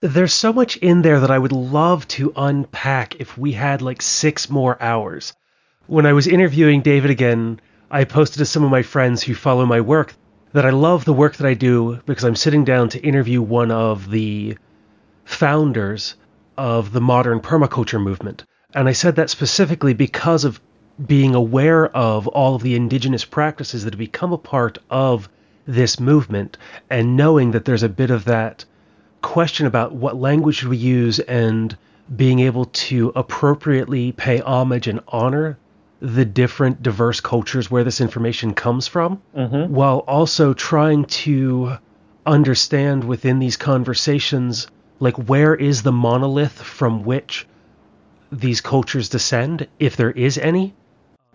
There's 0.04 0.34
so 0.34 0.52
much 0.52 0.78
in 0.78 1.04
there 1.04 1.20
that 1.20 1.30
I 1.30 1.38
would 1.38 1.52
love 1.52 2.08
to 2.08 2.34
unpack 2.36 3.22
if 3.22 3.38
we 3.38 3.52
had 3.52 3.84
like 3.84 4.02
six 4.02 4.50
more 4.50 4.76
hours. 4.82 5.34
When 5.86 6.08
I 6.08 6.14
was 6.14 6.26
interviewing 6.26 6.82
David 6.82 7.12
again, 7.12 7.60
I 7.92 8.06
posted 8.06 8.40
to 8.40 8.46
some 8.46 8.64
of 8.64 8.72
my 8.72 8.82
friends 8.82 9.22
who 9.22 9.36
follow 9.36 9.64
my 9.68 9.82
work 9.82 10.16
that 10.54 10.66
I 10.66 10.72
love 10.72 11.06
the 11.06 11.14
work 11.14 11.36
that 11.36 11.46
I 11.46 11.54
do 11.54 12.02
because 12.08 12.24
I'm 12.24 12.36
sitting 12.36 12.64
down 12.66 12.90
to 12.90 13.00
interview 13.00 13.44
one 13.44 13.70
of 13.70 14.10
the 14.10 14.58
founders 15.24 16.16
of 16.58 16.94
the 16.94 17.02
modern 17.02 17.40
permaculture 17.40 18.02
movement. 18.02 18.44
And 18.74 18.90
I 18.90 18.94
said 18.94 19.18
that 19.18 19.30
specifically 19.30 19.94
because 19.94 20.46
of 20.46 20.60
being 21.06 21.36
aware 21.36 21.96
of 21.96 22.28
all 22.28 22.56
of 22.56 22.64
the 22.64 22.74
indigenous 22.74 23.24
practices 23.24 23.84
that 23.84 23.94
have 23.94 24.00
become 24.00 24.34
a 24.34 24.40
part 24.40 24.80
of 24.90 25.30
this 25.68 26.00
movement 26.00 26.58
and 26.90 27.16
knowing 27.16 27.52
that 27.52 27.66
there's 27.66 27.84
a 27.84 27.90
bit 27.90 28.10
of 28.10 28.26
that 28.26 28.66
question 29.22 29.66
about 29.66 29.94
what 29.94 30.16
language 30.16 30.58
should 30.58 30.68
we 30.68 30.78
use 30.78 31.20
and 31.20 31.78
being 32.16 32.40
able 32.40 32.66
to 32.66 33.12
appropriately 33.16 34.12
pay 34.12 34.40
homage 34.40 34.88
and 34.88 35.00
honor 35.08 35.58
the 36.02 36.26
different 36.26 36.82
diverse 36.82 37.22
cultures 37.22 37.70
where 37.70 37.84
this 37.84 38.02
information 38.02 38.54
comes 38.54 38.88
from 38.88 39.22
mm-hmm. 39.36 39.74
while 39.74 40.00
also 40.00 40.54
trying 40.54 41.06
to 41.06 41.78
understand 42.26 43.04
within 43.04 43.40
these 43.40 43.56
conversations 43.56 44.68
like 45.00 45.16
where 45.30 45.56
is 45.56 45.84
the 45.84 45.92
monolith 45.92 46.62
from 46.62 47.04
which 47.04 47.48
these 48.32 48.62
cultures 48.62 49.10
descend 49.10 49.68
if 49.80 49.96
there 49.96 50.12
is 50.12 50.38
any 50.38 50.74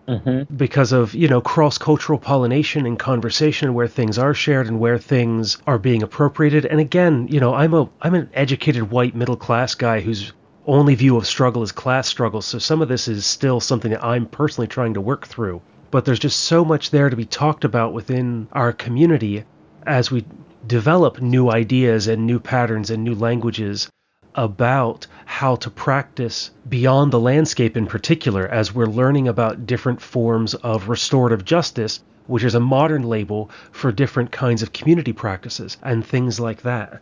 mm-hmm. 0.07 0.53
because 0.55 0.91
of 0.91 1.13
you 1.13 1.27
know 1.27 1.41
cross 1.41 1.77
cultural 1.77 2.19
pollination 2.19 2.85
and 2.85 2.97
conversation 2.97 3.73
where 3.73 3.87
things 3.87 4.17
are 4.17 4.33
shared 4.33 4.67
and 4.67 4.79
where 4.79 4.97
things 4.97 5.57
are 5.67 5.77
being 5.77 6.03
appropriated. 6.03 6.65
And 6.65 6.79
again, 6.79 7.27
you 7.29 7.39
know, 7.39 7.53
I'm 7.53 7.73
a 7.73 7.89
I'm 8.01 8.15
an 8.15 8.29
educated 8.33 8.89
white 8.89 9.15
middle 9.15 9.37
class 9.37 9.75
guy 9.75 9.99
whose 9.99 10.33
only 10.65 10.95
view 10.95 11.15
of 11.15 11.25
struggle 11.25 11.63
is 11.63 11.71
class 11.71 12.07
struggle. 12.07 12.41
So 12.41 12.59
some 12.59 12.81
of 12.81 12.89
this 12.89 13.07
is 13.07 13.25
still 13.25 13.59
something 13.59 13.91
that 13.91 14.03
I'm 14.03 14.25
personally 14.25 14.67
trying 14.67 14.95
to 14.95 15.01
work 15.01 15.25
through. 15.25 15.61
But 15.91 16.03
there's 16.03 16.19
just 16.19 16.41
so 16.41 16.65
much 16.65 16.91
there 16.91 17.09
to 17.09 17.15
be 17.15 17.25
talked 17.25 17.63
about 17.63 17.93
within 17.93 18.49
our 18.51 18.73
community 18.73 19.45
as 19.85 20.11
we 20.11 20.25
develop 20.65 21.21
new 21.21 21.49
ideas 21.49 22.07
and 22.07 22.27
new 22.27 22.39
patterns 22.39 22.89
and 22.89 23.05
new 23.05 23.15
languages 23.15 23.89
about 24.37 25.07
how 25.25 25.55
to 25.57 25.69
practice 25.69 26.51
beyond 26.69 27.11
the 27.11 27.19
landscape 27.19 27.75
in 27.75 27.87
particular 27.87 28.47
as 28.47 28.73
we're 28.73 28.85
learning 28.85 29.27
about 29.27 29.65
different 29.65 30.01
forms 30.01 30.53
of 30.55 30.87
restorative 30.87 31.43
justice, 31.43 32.01
which 32.27 32.43
is 32.43 32.55
a 32.55 32.59
modern 32.59 33.03
label 33.03 33.49
for 33.71 33.91
different 33.91 34.31
kinds 34.31 34.61
of 34.61 34.71
community 34.71 35.11
practices 35.11 35.77
and 35.83 36.05
things 36.05 36.39
like 36.39 36.61
that. 36.61 37.01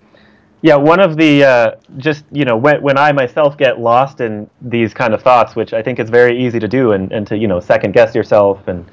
Yeah, 0.61 0.77
one 0.77 0.99
of 0.99 1.17
the 1.17 1.43
uh, 1.43 1.71
just 1.97 2.23
you 2.31 2.45
know 2.45 2.57
when 2.57 2.81
when 2.81 2.97
I 2.97 3.11
myself 3.11 3.57
get 3.57 3.79
lost 3.79 4.21
in 4.21 4.49
these 4.61 4.93
kind 4.93 5.13
of 5.13 5.21
thoughts, 5.21 5.55
which 5.55 5.73
I 5.73 5.83
think 5.83 5.99
is 5.99 6.09
very 6.09 6.43
easy 6.43 6.59
to 6.59 6.67
do, 6.67 6.93
and, 6.93 7.11
and 7.11 7.27
to 7.27 7.37
you 7.37 7.47
know 7.47 7.59
second 7.59 7.93
guess 7.93 8.15
yourself 8.15 8.67
and 8.67 8.83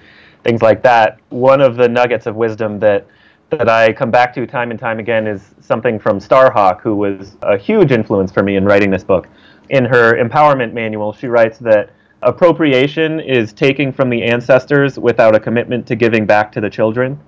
things 0.44 0.60
like 0.60 0.82
that. 0.82 1.18
One 1.30 1.60
of 1.62 1.76
the 1.76 1.88
nuggets 1.88 2.26
of 2.26 2.34
wisdom 2.34 2.80
that 2.80 3.06
that 3.58 3.68
I 3.68 3.92
come 3.92 4.10
back 4.10 4.32
to 4.34 4.46
time 4.46 4.70
and 4.70 4.80
time 4.80 4.98
again 4.98 5.26
is 5.26 5.54
something 5.60 5.98
from 5.98 6.18
Starhawk, 6.18 6.80
who 6.80 6.96
was 6.96 7.36
a 7.42 7.58
huge 7.58 7.92
influence 7.92 8.32
for 8.32 8.42
me 8.42 8.56
in 8.56 8.64
writing 8.64 8.90
this 8.90 9.04
book. 9.04 9.28
In 9.68 9.84
her 9.84 10.16
empowerment 10.16 10.72
manual, 10.72 11.12
she 11.12 11.26
writes 11.26 11.58
that 11.58 11.90
appropriation 12.22 13.20
is 13.20 13.52
taking 13.52 13.92
from 13.92 14.08
the 14.08 14.22
ancestors 14.22 14.98
without 14.98 15.34
a 15.34 15.40
commitment 15.40 15.86
to 15.88 15.96
giving 15.96 16.24
back 16.24 16.50
to 16.52 16.60
the 16.60 16.70
children. 16.70 17.20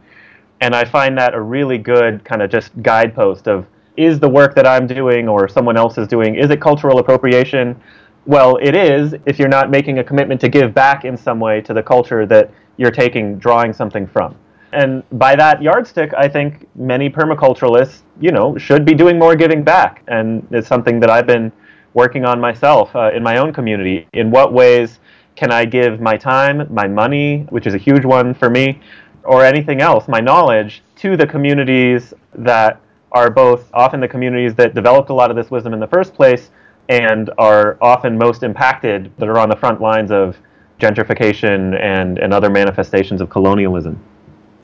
And 0.60 0.74
I 0.74 0.84
find 0.84 1.18
that 1.18 1.34
a 1.34 1.40
really 1.40 1.76
good 1.76 2.24
kind 2.24 2.40
of 2.40 2.50
just 2.50 2.70
guidepost 2.82 3.46
of 3.46 3.66
is 3.96 4.18
the 4.18 4.28
work 4.28 4.54
that 4.54 4.66
I'm 4.66 4.86
doing 4.86 5.28
or 5.28 5.46
someone 5.46 5.76
else 5.76 5.98
is 5.98 6.08
doing, 6.08 6.36
is 6.36 6.48
it 6.50 6.60
cultural 6.60 6.98
appropriation? 6.98 7.78
Well, 8.24 8.58
it 8.62 8.74
is 8.74 9.14
if 9.26 9.38
you're 9.38 9.48
not 9.48 9.70
making 9.70 9.98
a 9.98 10.04
commitment 10.04 10.40
to 10.40 10.48
give 10.48 10.72
back 10.72 11.04
in 11.04 11.18
some 11.18 11.38
way 11.38 11.60
to 11.60 11.74
the 11.74 11.82
culture 11.82 12.24
that 12.26 12.50
you're 12.78 12.90
taking, 12.90 13.38
drawing 13.38 13.72
something 13.74 14.06
from 14.06 14.36
and 14.74 15.02
by 15.12 15.36
that 15.36 15.62
yardstick, 15.62 16.12
I 16.14 16.28
think 16.28 16.68
many 16.74 17.08
permaculturalists, 17.08 18.02
you 18.20 18.32
know, 18.32 18.58
should 18.58 18.84
be 18.84 18.94
doing 18.94 19.18
more 19.18 19.36
giving 19.36 19.62
back, 19.62 20.02
and 20.08 20.46
it's 20.50 20.68
something 20.68 21.00
that 21.00 21.10
I've 21.10 21.26
been 21.26 21.52
working 21.94 22.24
on 22.24 22.40
myself 22.40 22.94
uh, 22.94 23.10
in 23.14 23.22
my 23.22 23.38
own 23.38 23.52
community. 23.52 24.08
In 24.12 24.30
what 24.30 24.52
ways 24.52 24.98
can 25.36 25.50
I 25.52 25.64
give 25.64 26.00
my 26.00 26.16
time, 26.16 26.66
my 26.72 26.88
money, 26.88 27.46
which 27.50 27.66
is 27.66 27.74
a 27.74 27.78
huge 27.78 28.04
one 28.04 28.34
for 28.34 28.50
me, 28.50 28.80
or 29.22 29.44
anything 29.44 29.80
else, 29.80 30.06
my 30.08 30.20
knowledge, 30.20 30.82
to 30.96 31.16
the 31.16 31.26
communities 31.26 32.12
that 32.34 32.80
are 33.12 33.30
both 33.30 33.70
often 33.72 34.00
the 34.00 34.08
communities 34.08 34.54
that 34.56 34.74
developed 34.74 35.08
a 35.08 35.14
lot 35.14 35.30
of 35.30 35.36
this 35.36 35.50
wisdom 35.50 35.72
in 35.72 35.80
the 35.80 35.86
first 35.86 36.14
place 36.14 36.50
and 36.88 37.30
are 37.38 37.78
often 37.80 38.18
most 38.18 38.42
impacted, 38.42 39.10
that 39.18 39.28
are 39.28 39.38
on 39.38 39.48
the 39.48 39.56
front 39.56 39.80
lines 39.80 40.10
of 40.10 40.36
gentrification 40.80 41.80
and, 41.80 42.18
and 42.18 42.34
other 42.34 42.50
manifestations 42.50 43.20
of 43.20 43.30
colonialism. 43.30 43.98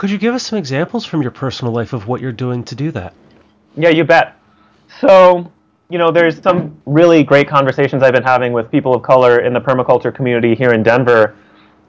Could 0.01 0.11
you 0.11 0.17
give 0.17 0.35
us 0.35 0.47
some 0.47 0.59
examples 0.59 1.05
from 1.05 1.21
your 1.21 1.31
personal 1.31 1.75
life 1.75 1.93
of 1.93 2.07
what 2.07 2.23
you're 2.23 2.33
doing 2.33 2.65
to 2.65 2.75
do 2.75 2.91
that? 2.93 3.13
Yeah, 3.77 3.91
you 3.91 4.03
bet. 4.03 4.35
So, 4.99 5.53
you 5.91 5.99
know, 5.99 6.11
there's 6.11 6.41
some 6.41 6.81
really 6.87 7.23
great 7.23 7.47
conversations 7.47 8.03
I've 8.03 8.15
been 8.15 8.23
having 8.23 8.55
with 8.55 8.71
people 8.71 8.95
of 8.95 9.03
color 9.03 9.41
in 9.41 9.53
the 9.53 9.61
permaculture 9.61 10.15
community 10.15 10.55
here 10.55 10.71
in 10.71 10.83
Denver 10.83 11.37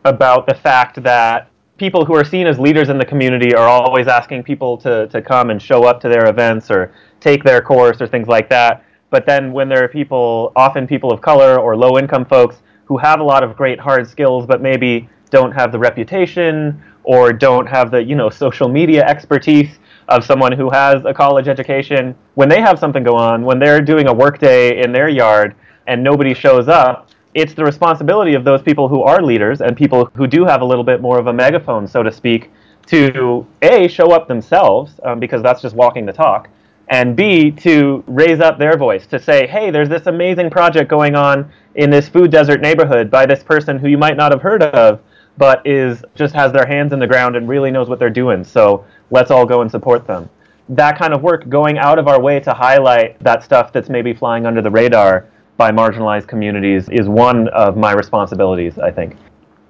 about 0.04 0.46
the 0.46 0.54
fact 0.54 1.02
that 1.04 1.50
people 1.78 2.04
who 2.04 2.14
are 2.14 2.26
seen 2.26 2.48
as 2.48 2.60
leaders 2.60 2.90
in 2.90 2.98
the 2.98 3.06
community 3.06 3.56
are 3.56 3.70
always 3.70 4.08
asking 4.08 4.44
people 4.44 4.76
to, 4.80 5.08
to 5.08 5.22
come 5.22 5.50
and 5.50 5.62
show 5.62 5.86
up 5.86 6.02
to 6.02 6.10
their 6.10 6.28
events 6.28 6.70
or 6.70 6.92
take 7.22 7.46
their 7.46 7.62
course 7.62 8.02
or 8.02 8.08
things 8.08 8.28
like 8.28 8.50
that. 8.50 8.84
But 9.10 9.26
then 9.26 9.54
when 9.54 9.70
there 9.70 9.86
are 9.86 9.88
people, 9.88 10.52
often 10.58 10.86
people 10.86 11.14
of 11.14 11.22
color 11.22 11.62
or 11.62 11.78
low 11.78 11.98
income 11.98 12.26
folks, 12.26 12.58
who 12.84 12.98
have 12.98 13.22
a 13.22 13.24
lot 13.24 13.42
of 13.42 13.56
great 13.56 13.80
hard 13.80 14.06
skills 14.06 14.46
but 14.46 14.62
maybe 14.62 15.08
don't 15.32 15.52
have 15.52 15.72
the 15.72 15.80
reputation 15.80 16.80
or 17.04 17.34
don't 17.34 17.66
have 17.66 17.90
the 17.90 18.04
you 18.04 18.16
know 18.16 18.30
social 18.30 18.70
media 18.70 19.04
expertise 19.04 19.80
of 20.08 20.24
someone 20.24 20.52
who 20.52 20.70
has 20.70 21.04
a 21.06 21.14
college 21.14 21.48
education 21.48 22.14
when 22.36 22.48
they 22.48 22.62
have 22.62 22.78
something 22.78 23.04
go 23.04 23.16
on 23.16 23.44
when 23.44 23.58
they're 23.58 23.82
doing 23.82 24.08
a 24.08 24.14
workday 24.14 24.84
in 24.84 24.92
their 24.92 25.10
yard 25.10 25.56
and 25.88 26.04
nobody 26.04 26.34
shows 26.34 26.68
up 26.68 27.10
it's 27.34 27.54
the 27.54 27.64
responsibility 27.64 28.34
of 28.34 28.44
those 28.44 28.62
people 28.62 28.88
who 28.88 29.02
are 29.02 29.22
leaders 29.22 29.62
and 29.62 29.76
people 29.76 30.06
who 30.14 30.28
do 30.28 30.46
have 30.46 30.62
a 30.62 30.66
little 30.66 30.84
bit 30.84 31.02
more 31.02 31.18
of 31.18 31.28
a 31.28 31.34
megaphone 31.34 31.88
so 31.88 32.04
to 32.04 32.12
speak 32.12 32.52
to 32.86 33.46
a 33.62 33.88
show 33.88 34.12
up 34.12 34.28
themselves 34.28 35.00
um, 35.04 35.20
because 35.20 35.42
that's 35.42 35.62
just 35.62 35.76
walking 35.76 36.06
the 36.06 36.14
talk 36.14 36.50
and 36.90 37.16
b 37.16 37.50
to 37.50 38.04
raise 38.06 38.42
up 38.42 38.60
their 38.60 38.78
voice 38.78 39.08
to 39.08 39.18
say 39.18 39.48
hey 39.48 39.72
there's 39.72 39.90
this 39.90 40.08
amazing 40.08 40.50
project 40.50 40.90
going 40.90 41.16
on 41.16 41.50
in 41.76 41.90
this 41.90 42.10
food 42.10 42.30
desert 42.30 42.60
neighborhood 42.60 43.10
by 43.10 43.26
this 43.26 43.42
person 43.44 43.80
who 43.80 43.88
you 43.88 43.98
might 43.98 44.18
not 44.18 44.32
have 44.32 44.42
heard 44.42 44.62
of 44.62 45.00
but 45.38 45.66
is 45.66 46.04
just 46.16 46.34
has 46.36 46.52
their 46.52 46.66
hands 46.66 46.94
in 46.94 47.00
the 47.00 47.08
ground 47.08 47.36
and 47.36 47.48
really 47.48 47.72
knows 47.72 47.90
what 47.90 48.00
they're 48.00 48.10
doing. 48.10 48.44
So 48.44 48.86
let's 49.10 49.32
all 49.32 49.46
go 49.46 49.62
and 49.62 49.72
support 49.72 50.06
them. 50.08 50.30
That 50.70 50.98
kind 50.98 51.14
of 51.14 51.22
work, 51.22 51.50
going 51.50 51.78
out 51.78 52.00
of 52.00 52.08
our 52.08 52.22
way 52.22 52.40
to 52.42 52.54
highlight 52.54 53.20
that 53.24 53.44
stuff 53.44 53.74
that's 53.74 53.90
maybe 53.90 54.14
flying 54.14 54.46
under 54.46 54.62
the 54.62 54.72
radar 54.72 55.28
by 55.58 55.72
marginalized 55.72 56.28
communities, 56.28 56.90
is 56.90 57.08
one 57.08 57.48
of 57.50 57.76
my 57.76 57.92
responsibilities, 57.94 58.80
I 58.80 58.92
think. 58.92 59.18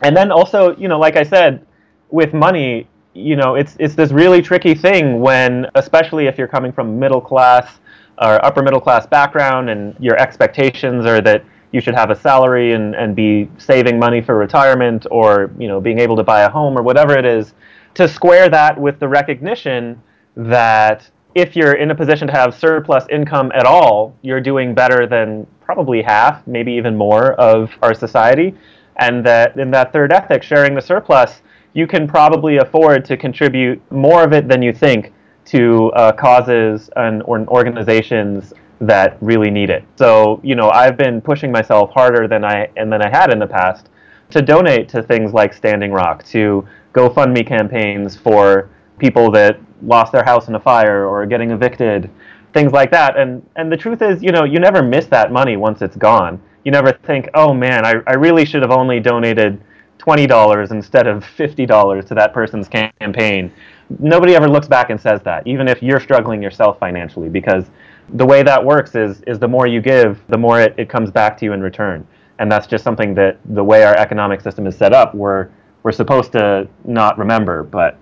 And 0.01 0.15
then 0.15 0.31
also, 0.31 0.75
you 0.77 0.87
know, 0.87 0.99
like 0.99 1.15
I 1.15 1.23
said, 1.23 1.65
with 2.09 2.33
money, 2.33 2.87
you 3.13 3.35
know, 3.35 3.55
it's 3.55 3.75
it's 3.79 3.95
this 3.95 4.11
really 4.11 4.41
tricky 4.41 4.73
thing 4.73 5.19
when, 5.19 5.67
especially 5.75 6.27
if 6.27 6.37
you're 6.37 6.47
coming 6.47 6.71
from 6.71 6.99
middle 6.99 7.21
class 7.21 7.79
or 8.17 8.43
upper 8.45 8.61
middle 8.61 8.79
class 8.79 9.05
background, 9.05 9.69
and 9.69 9.95
your 9.99 10.17
expectations 10.17 11.05
are 11.05 11.21
that 11.21 11.43
you 11.71 11.81
should 11.81 11.95
have 11.95 12.09
a 12.09 12.15
salary 12.15 12.73
and, 12.73 12.95
and 12.95 13.15
be 13.15 13.49
saving 13.57 13.97
money 13.97 14.21
for 14.21 14.35
retirement 14.35 15.05
or 15.11 15.51
you 15.57 15.67
know 15.67 15.79
being 15.79 15.99
able 15.99 16.15
to 16.15 16.23
buy 16.23 16.41
a 16.41 16.49
home 16.49 16.77
or 16.77 16.81
whatever 16.81 17.17
it 17.17 17.25
is 17.25 17.53
to 17.93 18.07
square 18.07 18.49
that 18.49 18.79
with 18.79 18.99
the 18.99 19.07
recognition 19.07 20.01
that 20.35 21.09
if 21.33 21.55
you're 21.55 21.73
in 21.73 21.91
a 21.91 21.95
position 21.95 22.27
to 22.27 22.33
have 22.33 22.53
surplus 22.53 23.05
income 23.09 23.51
at 23.53 23.65
all 23.65 24.15
you're 24.21 24.41
doing 24.41 24.73
better 24.73 25.07
than 25.07 25.47
probably 25.61 26.01
half 26.01 26.45
maybe 26.45 26.73
even 26.73 26.95
more 26.97 27.33
of 27.33 27.71
our 27.81 27.93
society. 27.93 28.53
And 28.97 29.25
that 29.25 29.57
in 29.57 29.71
that 29.71 29.93
third 29.93 30.11
ethic 30.11 30.43
sharing 30.43 30.75
the 30.75 30.81
surplus 30.81 31.41
you 31.73 31.87
can 31.87 32.07
probably 32.07 32.57
afford 32.57 33.05
to 33.05 33.15
contribute 33.15 33.81
more 33.91 34.23
of 34.23 34.33
it 34.33 34.49
than 34.49 34.61
you 34.61 34.73
think 34.73 35.13
to 35.45 35.89
uh, 35.93 36.11
causes 36.11 36.89
and 36.97 37.23
or 37.23 37.39
organizations 37.47 38.53
that 38.81 39.17
really 39.21 39.51
need 39.51 39.69
it. 39.69 39.83
So, 39.95 40.41
you 40.43 40.55
know, 40.55 40.69
I've 40.71 40.97
been 40.97 41.21
pushing 41.21 41.51
myself 41.51 41.91
harder 41.91 42.27
than 42.27 42.43
I 42.43 42.69
and 42.75 42.91
than 42.91 43.01
I 43.01 43.09
had 43.09 43.31
in 43.31 43.39
the 43.39 43.47
past 43.47 43.89
to 44.31 44.41
donate 44.41 44.89
to 44.89 45.03
things 45.03 45.33
like 45.33 45.53
Standing 45.53 45.91
Rock, 45.91 46.23
to 46.25 46.67
GoFundMe 46.93 47.45
campaigns 47.45 48.15
for 48.15 48.69
people 48.97 49.31
that 49.31 49.59
lost 49.83 50.11
their 50.11 50.23
house 50.23 50.47
in 50.47 50.55
a 50.55 50.59
fire 50.59 51.05
or 51.05 51.25
getting 51.25 51.51
evicted, 51.51 52.09
things 52.53 52.71
like 52.71 52.91
that. 52.91 53.17
And 53.17 53.47
and 53.55 53.71
the 53.71 53.77
truth 53.77 54.01
is, 54.01 54.21
you 54.23 54.31
know, 54.31 54.43
you 54.43 54.59
never 54.59 54.81
miss 54.81 55.05
that 55.07 55.31
money 55.31 55.57
once 55.57 55.81
it's 55.81 55.95
gone. 55.95 56.41
You 56.63 56.71
never 56.71 56.91
think, 56.91 57.29
oh 57.33 57.53
man, 57.53 57.85
I, 57.85 58.01
I 58.07 58.13
really 58.13 58.45
should 58.45 58.61
have 58.61 58.71
only 58.71 58.99
donated 58.99 59.61
twenty 59.97 60.25
dollars 60.25 60.71
instead 60.71 61.05
of 61.05 61.23
fifty 61.23 61.67
dollars 61.67 62.05
to 62.05 62.15
that 62.15 62.33
person's 62.33 62.67
campaign. 62.67 63.51
Nobody 63.99 64.35
ever 64.35 64.47
looks 64.47 64.67
back 64.67 64.89
and 64.89 64.99
says 64.99 65.21
that, 65.23 65.45
even 65.45 65.67
if 65.67 65.83
you're 65.83 65.99
struggling 65.99 66.41
yourself 66.41 66.79
financially, 66.79 67.29
because 67.29 67.65
the 68.13 68.25
way 68.25 68.43
that 68.43 68.63
works 68.63 68.95
is 68.95 69.21
is 69.21 69.39
the 69.39 69.47
more 69.47 69.67
you 69.67 69.81
give, 69.81 70.21
the 70.27 70.37
more 70.37 70.59
it, 70.59 70.75
it 70.77 70.89
comes 70.89 71.11
back 71.11 71.37
to 71.37 71.45
you 71.45 71.53
in 71.53 71.61
return. 71.61 72.05
And 72.39 72.51
that's 72.51 72.67
just 72.67 72.83
something 72.83 73.13
that 73.15 73.37
the 73.45 73.63
way 73.63 73.83
our 73.83 73.95
economic 73.95 74.41
system 74.41 74.65
is 74.67 74.75
set 74.75 74.93
up, 74.93 75.13
we're 75.13 75.49
we're 75.83 75.91
supposed 75.91 76.31
to 76.33 76.67
not 76.85 77.17
remember, 77.17 77.63
but 77.63 77.97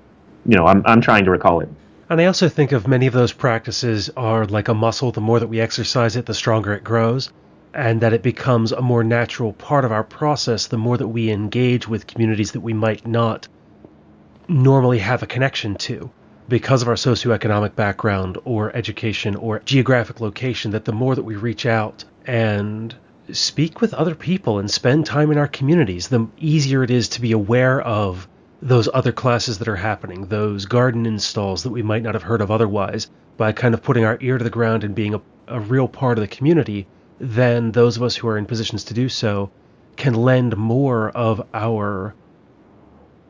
you 0.46 0.58
know, 0.58 0.66
I'm 0.66 0.82
I'm 0.86 1.02
trying 1.02 1.26
to 1.26 1.32
recall 1.32 1.60
it. 1.62 1.70
And 2.10 2.20
I 2.20 2.26
also 2.26 2.50
think 2.50 2.72
of 2.72 2.88
many 2.88 3.06
of 3.06 3.14
those 3.14 3.34
practices 3.34 4.10
are 4.18 4.46
like 4.46 4.68
a 4.68 4.74
muscle. 4.74 5.12
The 5.12 5.22
more 5.22 5.40
that 5.40 5.48
we 5.48 5.60
exercise 5.62 6.16
it, 6.16 6.26
the 6.26 6.34
stronger 6.34 6.74
it 6.74 6.84
grows, 6.84 7.32
and 7.74 8.02
that 8.02 8.14
it 8.14 8.24
becomes 8.24 8.72
a 8.72 8.82
more 8.82 9.04
natural 9.04 9.54
part 9.54 9.86
of 9.86 9.92
our 9.92 10.04
process 10.04 10.68
the 10.68 10.78
more 10.78 10.98
that 10.98 11.08
we 11.08 11.30
engage 11.30 11.88
with 11.88 12.08
communities 12.08 12.54
that 12.54 12.62
we 12.62 12.74
might 12.74 13.06
not 13.06 13.48
normally 14.48 14.98
have 14.98 15.22
a 15.22 15.28
connection 15.28 15.76
to 15.76 16.10
because 16.50 16.82
of 16.82 16.88
our 16.88 16.96
socioeconomic 16.96 17.76
background 17.76 18.40
or 18.44 18.76
education 18.76 19.36
or 19.36 19.60
geographic 19.60 20.20
location 20.20 20.72
that 20.72 20.84
the 20.84 20.92
more 20.92 21.14
that 21.14 21.24
we 21.24 21.36
reach 21.36 21.68
out 21.68 22.04
and 22.26 22.96
speak 23.32 23.82
with 23.82 23.94
other 23.94 24.16
people 24.16 24.58
and 24.58 24.70
spend 24.72 25.06
time 25.06 25.32
in 25.32 25.38
our 25.38 25.48
communities, 25.48 26.08
the 26.08 26.28
easier 26.40 26.84
it 26.84 26.90
is 26.90 27.08
to 27.10 27.22
be 27.22 27.32
aware 27.32 27.80
of 27.82 28.28
those 28.64 28.90
other 28.94 29.12
classes 29.12 29.60
that 29.60 29.68
are 29.68 29.76
happening, 29.76 30.26
those 30.26 30.66
garden 30.66 31.06
installs 31.06 31.62
that 31.64 31.70
we 31.70 31.84
might 31.84 32.02
not 32.02 32.16
have 32.16 32.24
heard 32.24 32.42
of 32.42 32.50
otherwise, 32.50 33.10
by 33.38 33.52
kind 33.52 33.76
of 33.76 33.84
putting 33.84 34.04
our 34.04 34.18
ear 34.20 34.40
to 34.40 34.44
the 34.44 34.50
ground 34.50 34.84
and 34.84 34.96
being 34.96 35.14
a, 35.14 35.22
a 35.48 35.60
real 35.60 35.88
part 35.88 36.18
of 36.18 36.24
the 36.24 36.36
community, 36.36 36.88
then 37.20 37.72
those 37.72 37.96
of 37.96 38.04
us 38.04 38.16
who 38.16 38.28
are 38.28 38.38
in 38.38 38.46
positions 38.48 38.84
to 38.86 38.94
do 38.96 39.08
so 39.08 39.52
can 39.96 40.16
lend 40.16 40.58
more 40.58 41.12
of 41.12 41.46
our 41.54 42.16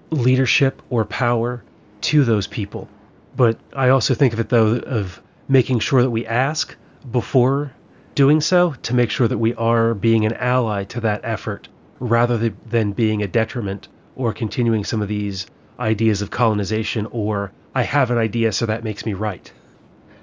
leadership 0.10 0.82
or 0.90 1.04
power 1.04 1.62
to 2.02 2.24
those 2.24 2.48
people 2.48 2.88
but 3.36 3.58
I 3.74 3.90
also 3.90 4.14
think 4.14 4.34
of 4.34 4.40
it 4.40 4.50
though 4.50 4.78
of 4.78 5.22
making 5.48 5.80
sure 5.80 6.02
that 6.02 6.10
we 6.12 6.26
ask 6.26 6.76
before 7.12 7.74
doing 8.16 8.42
so 8.42 8.74
to 8.84 8.94
make 8.94 9.10
sure 9.10 9.28
that 9.28 9.38
we 9.38 9.54
are 9.56 9.94
being 9.94 10.26
an 10.26 10.34
ally 10.34 10.84
to 10.84 11.02
that 11.02 11.22
effort 11.24 11.70
rather 12.00 12.38
than 12.68 12.92
being 12.92 13.22
a 13.22 13.28
detriment 13.28 13.88
or 14.16 14.34
continuing 14.34 14.84
some 14.84 15.02
of 15.02 15.08
these 15.08 15.48
ideas 15.80 16.22
of 16.22 16.32
colonization 16.32 17.08
or 17.12 17.52
I 17.74 17.84
have 17.84 18.12
an 18.12 18.18
idea 18.18 18.52
so 18.52 18.66
that 18.66 18.84
makes 18.84 19.06
me 19.06 19.14
right. 19.14 19.52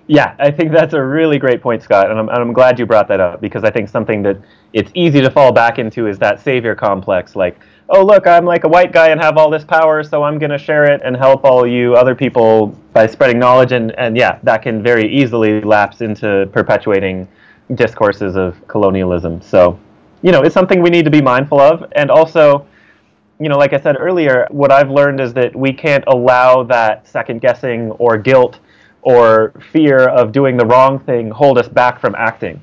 Yeah, 0.08 0.36
I 0.38 0.52
think 0.52 0.70
that's 0.70 0.94
a 0.94 1.02
really 1.02 1.36
great 1.38 1.60
point, 1.60 1.82
Scott, 1.82 2.10
and 2.10 2.18
I'm, 2.18 2.28
and 2.28 2.38
I'm 2.38 2.52
glad 2.52 2.78
you 2.78 2.86
brought 2.86 3.08
that 3.08 3.18
up 3.18 3.40
because 3.40 3.64
I 3.64 3.70
think 3.70 3.88
something 3.88 4.22
that 4.22 4.36
it's 4.72 4.90
easy 4.94 5.20
to 5.20 5.30
fall 5.30 5.50
back 5.50 5.80
into 5.80 6.06
is 6.06 6.16
that 6.20 6.40
savior 6.40 6.76
complex. 6.76 7.34
Like, 7.34 7.58
oh, 7.88 8.04
look, 8.04 8.24
I'm 8.26 8.44
like 8.44 8.62
a 8.62 8.68
white 8.68 8.92
guy 8.92 9.08
and 9.08 9.20
have 9.20 9.36
all 9.36 9.50
this 9.50 9.64
power, 9.64 10.04
so 10.04 10.22
I'm 10.22 10.38
going 10.38 10.50
to 10.50 10.58
share 10.58 10.84
it 10.84 11.00
and 11.02 11.16
help 11.16 11.44
all 11.44 11.66
you 11.66 11.96
other 11.96 12.14
people 12.14 12.68
by 12.92 13.08
spreading 13.08 13.40
knowledge. 13.40 13.72
And, 13.72 13.90
and 13.98 14.16
yeah, 14.16 14.38
that 14.44 14.62
can 14.62 14.80
very 14.80 15.12
easily 15.12 15.60
lapse 15.60 16.00
into 16.00 16.48
perpetuating 16.52 17.26
discourses 17.74 18.36
of 18.36 18.64
colonialism. 18.68 19.42
So, 19.42 19.76
you 20.22 20.30
know, 20.30 20.42
it's 20.42 20.54
something 20.54 20.82
we 20.82 20.90
need 20.90 21.04
to 21.06 21.10
be 21.10 21.20
mindful 21.20 21.60
of. 21.60 21.84
And 21.96 22.12
also, 22.12 22.64
you 23.40 23.48
know, 23.48 23.58
like 23.58 23.72
I 23.72 23.80
said 23.80 23.96
earlier, 23.98 24.46
what 24.52 24.70
I've 24.70 24.90
learned 24.90 25.20
is 25.20 25.34
that 25.34 25.56
we 25.56 25.72
can't 25.72 26.04
allow 26.06 26.62
that 26.62 27.08
second 27.08 27.40
guessing 27.40 27.90
or 27.92 28.16
guilt 28.16 28.60
or 29.06 29.52
fear 29.72 30.08
of 30.08 30.32
doing 30.32 30.56
the 30.56 30.66
wrong 30.66 30.98
thing 30.98 31.30
hold 31.30 31.58
us 31.58 31.68
back 31.68 32.00
from 32.00 32.12
acting 32.16 32.60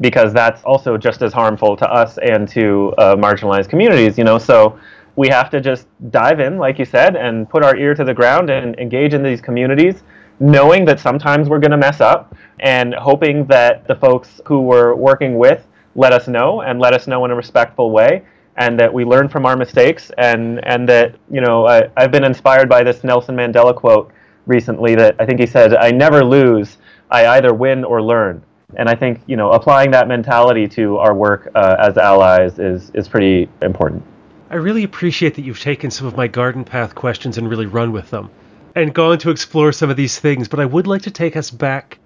because 0.00 0.34
that's 0.34 0.62
also 0.64 0.98
just 0.98 1.22
as 1.22 1.32
harmful 1.32 1.74
to 1.78 1.90
us 1.90 2.18
and 2.18 2.46
to 2.46 2.92
uh, 2.98 3.16
marginalized 3.16 3.70
communities 3.70 4.18
you 4.18 4.22
know? 4.22 4.38
So 4.38 4.78
we 5.16 5.28
have 5.28 5.48
to 5.50 5.62
just 5.62 5.86
dive 6.10 6.40
in 6.40 6.58
like 6.58 6.78
you 6.78 6.84
said 6.84 7.16
and 7.16 7.48
put 7.48 7.64
our 7.64 7.74
ear 7.74 7.94
to 7.94 8.04
the 8.04 8.12
ground 8.12 8.50
and 8.50 8.78
engage 8.78 9.14
in 9.14 9.22
these 9.22 9.40
communities 9.40 10.02
knowing 10.40 10.84
that 10.84 11.00
sometimes 11.00 11.48
we're 11.48 11.58
going 11.58 11.70
to 11.70 11.78
mess 11.78 12.02
up 12.02 12.36
and 12.60 12.92
hoping 12.94 13.46
that 13.46 13.88
the 13.88 13.96
folks 13.96 14.42
who 14.44 14.60
we're 14.60 14.94
working 14.94 15.38
with 15.38 15.66
let 15.94 16.12
us 16.12 16.28
know 16.28 16.60
and 16.60 16.78
let 16.78 16.92
us 16.92 17.06
know 17.06 17.24
in 17.24 17.30
a 17.30 17.34
respectful 17.34 17.90
way 17.90 18.22
and 18.58 18.78
that 18.78 18.92
we 18.92 19.06
learn 19.06 19.26
from 19.26 19.46
our 19.46 19.56
mistakes 19.56 20.12
and 20.18 20.62
and 20.66 20.86
that 20.86 21.14
you 21.30 21.40
know 21.40 21.66
I, 21.66 21.88
i've 21.96 22.10
been 22.12 22.24
inspired 22.24 22.68
by 22.68 22.82
this 22.84 23.02
nelson 23.02 23.34
mandela 23.34 23.74
quote 23.74 24.12
recently 24.48 24.96
that 24.96 25.14
I 25.20 25.26
think 25.26 25.38
he 25.38 25.46
said, 25.46 25.74
"I 25.74 25.92
never 25.92 26.24
lose. 26.24 26.78
I 27.10 27.26
either 27.26 27.54
win 27.54 27.84
or 27.84 28.02
learn." 28.02 28.42
And 28.76 28.88
I 28.88 28.96
think 28.96 29.20
you 29.26 29.36
know 29.36 29.52
applying 29.52 29.92
that 29.92 30.08
mentality 30.08 30.66
to 30.68 30.98
our 30.98 31.14
work 31.14 31.50
uh, 31.54 31.76
as 31.78 31.96
allies 31.96 32.58
is 32.58 32.90
is 32.94 33.06
pretty 33.06 33.48
important. 33.62 34.02
I 34.50 34.56
really 34.56 34.82
appreciate 34.82 35.34
that 35.34 35.42
you've 35.42 35.60
taken 35.60 35.90
some 35.90 36.06
of 36.06 36.16
my 36.16 36.26
garden 36.26 36.64
path 36.64 36.94
questions 36.94 37.36
and 37.38 37.48
really 37.48 37.66
run 37.66 37.92
with 37.92 38.10
them 38.10 38.30
and 38.74 38.94
gone 38.94 39.18
to 39.18 39.30
explore 39.30 39.72
some 39.72 39.90
of 39.90 39.96
these 39.96 40.18
things. 40.18 40.48
But 40.48 40.60
I 40.60 40.64
would 40.64 40.86
like 40.86 41.02
to 41.02 41.10
take 41.10 41.36
us 41.36 41.50
back 41.50 41.98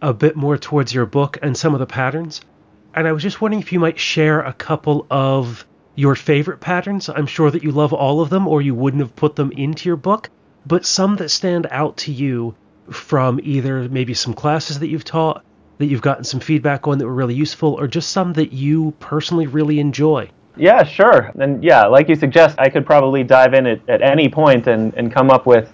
a 0.00 0.14
bit 0.14 0.34
more 0.34 0.56
towards 0.56 0.92
your 0.94 1.06
book 1.06 1.38
and 1.42 1.56
some 1.56 1.74
of 1.74 1.80
the 1.80 1.86
patterns. 1.86 2.40
And 2.94 3.06
I 3.06 3.12
was 3.12 3.22
just 3.22 3.40
wondering 3.40 3.62
if 3.62 3.72
you 3.72 3.80
might 3.80 3.98
share 3.98 4.40
a 4.40 4.52
couple 4.52 5.06
of 5.10 5.66
your 5.94 6.14
favorite 6.14 6.60
patterns. 6.60 7.08
I'm 7.08 7.26
sure 7.26 7.50
that 7.50 7.62
you 7.62 7.72
love 7.72 7.92
all 7.92 8.20
of 8.20 8.30
them, 8.30 8.48
or 8.48 8.62
you 8.62 8.74
wouldn't 8.74 9.02
have 9.02 9.14
put 9.14 9.36
them 9.36 9.52
into 9.52 9.88
your 9.88 9.96
book 9.96 10.30
but 10.66 10.86
some 10.86 11.16
that 11.16 11.28
stand 11.28 11.66
out 11.70 11.96
to 11.98 12.12
you 12.12 12.54
from 12.90 13.40
either 13.42 13.88
maybe 13.88 14.14
some 14.14 14.34
classes 14.34 14.78
that 14.80 14.88
you've 14.88 15.04
taught 15.04 15.44
that 15.78 15.86
you've 15.86 16.02
gotten 16.02 16.24
some 16.24 16.40
feedback 16.40 16.86
on 16.86 16.98
that 16.98 17.06
were 17.06 17.14
really 17.14 17.34
useful 17.34 17.74
or 17.74 17.88
just 17.88 18.10
some 18.10 18.34
that 18.34 18.52
you 18.52 18.92
personally 19.00 19.46
really 19.46 19.80
enjoy? 19.80 20.28
Yeah 20.56 20.84
sure. 20.84 21.32
And 21.38 21.64
yeah 21.64 21.86
like 21.86 22.08
you 22.08 22.14
suggest 22.14 22.58
i 22.58 22.68
could 22.68 22.86
probably 22.86 23.24
dive 23.24 23.54
in 23.54 23.66
at, 23.66 23.80
at 23.88 24.02
any 24.02 24.28
point 24.28 24.66
and, 24.66 24.94
and 24.94 25.12
come 25.12 25.30
up 25.30 25.46
with 25.46 25.72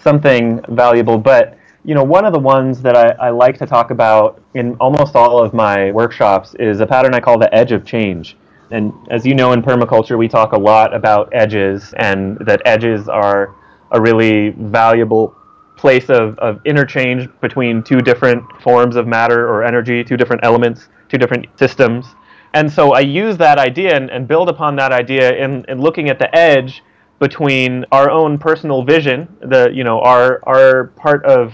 something 0.00 0.60
valuable. 0.68 1.18
But 1.18 1.58
you 1.84 1.94
know 1.94 2.04
one 2.04 2.24
of 2.24 2.32
the 2.32 2.38
ones 2.38 2.82
that 2.82 2.96
I, 2.96 3.28
I 3.28 3.30
like 3.30 3.58
to 3.58 3.66
talk 3.66 3.90
about 3.90 4.42
in 4.54 4.74
almost 4.76 5.16
all 5.16 5.42
of 5.42 5.54
my 5.54 5.90
workshops 5.92 6.54
is 6.56 6.80
a 6.80 6.86
pattern 6.86 7.14
i 7.14 7.20
call 7.20 7.38
the 7.38 7.52
edge 7.54 7.72
of 7.72 7.84
change. 7.84 8.36
And 8.70 8.92
as 9.10 9.24
you 9.24 9.34
know 9.34 9.52
in 9.52 9.62
permaculture 9.62 10.18
we 10.18 10.28
talk 10.28 10.52
a 10.52 10.58
lot 10.58 10.94
about 10.94 11.30
edges 11.32 11.94
and 11.96 12.36
that 12.40 12.60
edges 12.66 13.08
are 13.08 13.54
a 13.90 14.00
really 14.00 14.50
valuable 14.50 15.34
place 15.76 16.10
of, 16.10 16.38
of 16.40 16.60
interchange 16.64 17.28
between 17.40 17.82
two 17.82 18.00
different 18.00 18.44
forms 18.60 18.96
of 18.96 19.06
matter 19.06 19.48
or 19.48 19.64
energy, 19.64 20.02
two 20.02 20.16
different 20.16 20.44
elements, 20.44 20.88
two 21.08 21.18
different 21.18 21.46
systems. 21.58 22.06
And 22.54 22.70
so 22.70 22.92
I 22.92 23.00
use 23.00 23.36
that 23.38 23.58
idea 23.58 23.94
and, 23.96 24.10
and 24.10 24.26
build 24.26 24.48
upon 24.48 24.76
that 24.76 24.92
idea 24.92 25.36
in, 25.36 25.64
in 25.68 25.80
looking 25.80 26.08
at 26.08 26.18
the 26.18 26.34
edge 26.34 26.82
between 27.18 27.84
our 27.92 28.10
own 28.10 28.38
personal 28.38 28.82
vision, 28.82 29.28
the 29.40 29.70
you 29.72 29.84
know, 29.84 30.00
our 30.00 30.40
our 30.44 30.88
part 30.96 31.24
of 31.24 31.52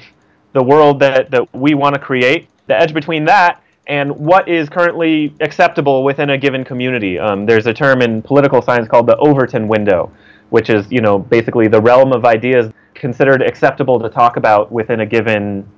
the 0.52 0.62
world 0.62 1.00
that, 1.00 1.30
that 1.30 1.52
we 1.54 1.74
want 1.74 1.94
to 1.94 2.00
create, 2.00 2.48
the 2.66 2.78
edge 2.78 2.94
between 2.94 3.24
that 3.24 3.60
and 3.86 4.10
what 4.12 4.48
is 4.48 4.68
currently 4.68 5.34
acceptable 5.40 6.04
within 6.04 6.30
a 6.30 6.38
given 6.38 6.64
community. 6.64 7.18
Um, 7.18 7.44
there's 7.44 7.66
a 7.66 7.74
term 7.74 8.00
in 8.00 8.22
political 8.22 8.62
science 8.62 8.88
called 8.88 9.06
the 9.06 9.16
Overton 9.16 9.68
window, 9.68 10.10
which 10.54 10.70
is 10.70 10.86
you 10.88 11.00
know 11.00 11.18
basically 11.18 11.66
the 11.66 11.80
realm 11.80 12.12
of 12.12 12.24
ideas 12.24 12.72
considered 12.94 13.42
acceptable 13.42 13.98
to 13.98 14.08
talk 14.08 14.36
about 14.36 14.70
within 14.70 15.00
a 15.00 15.06
given 15.06 15.68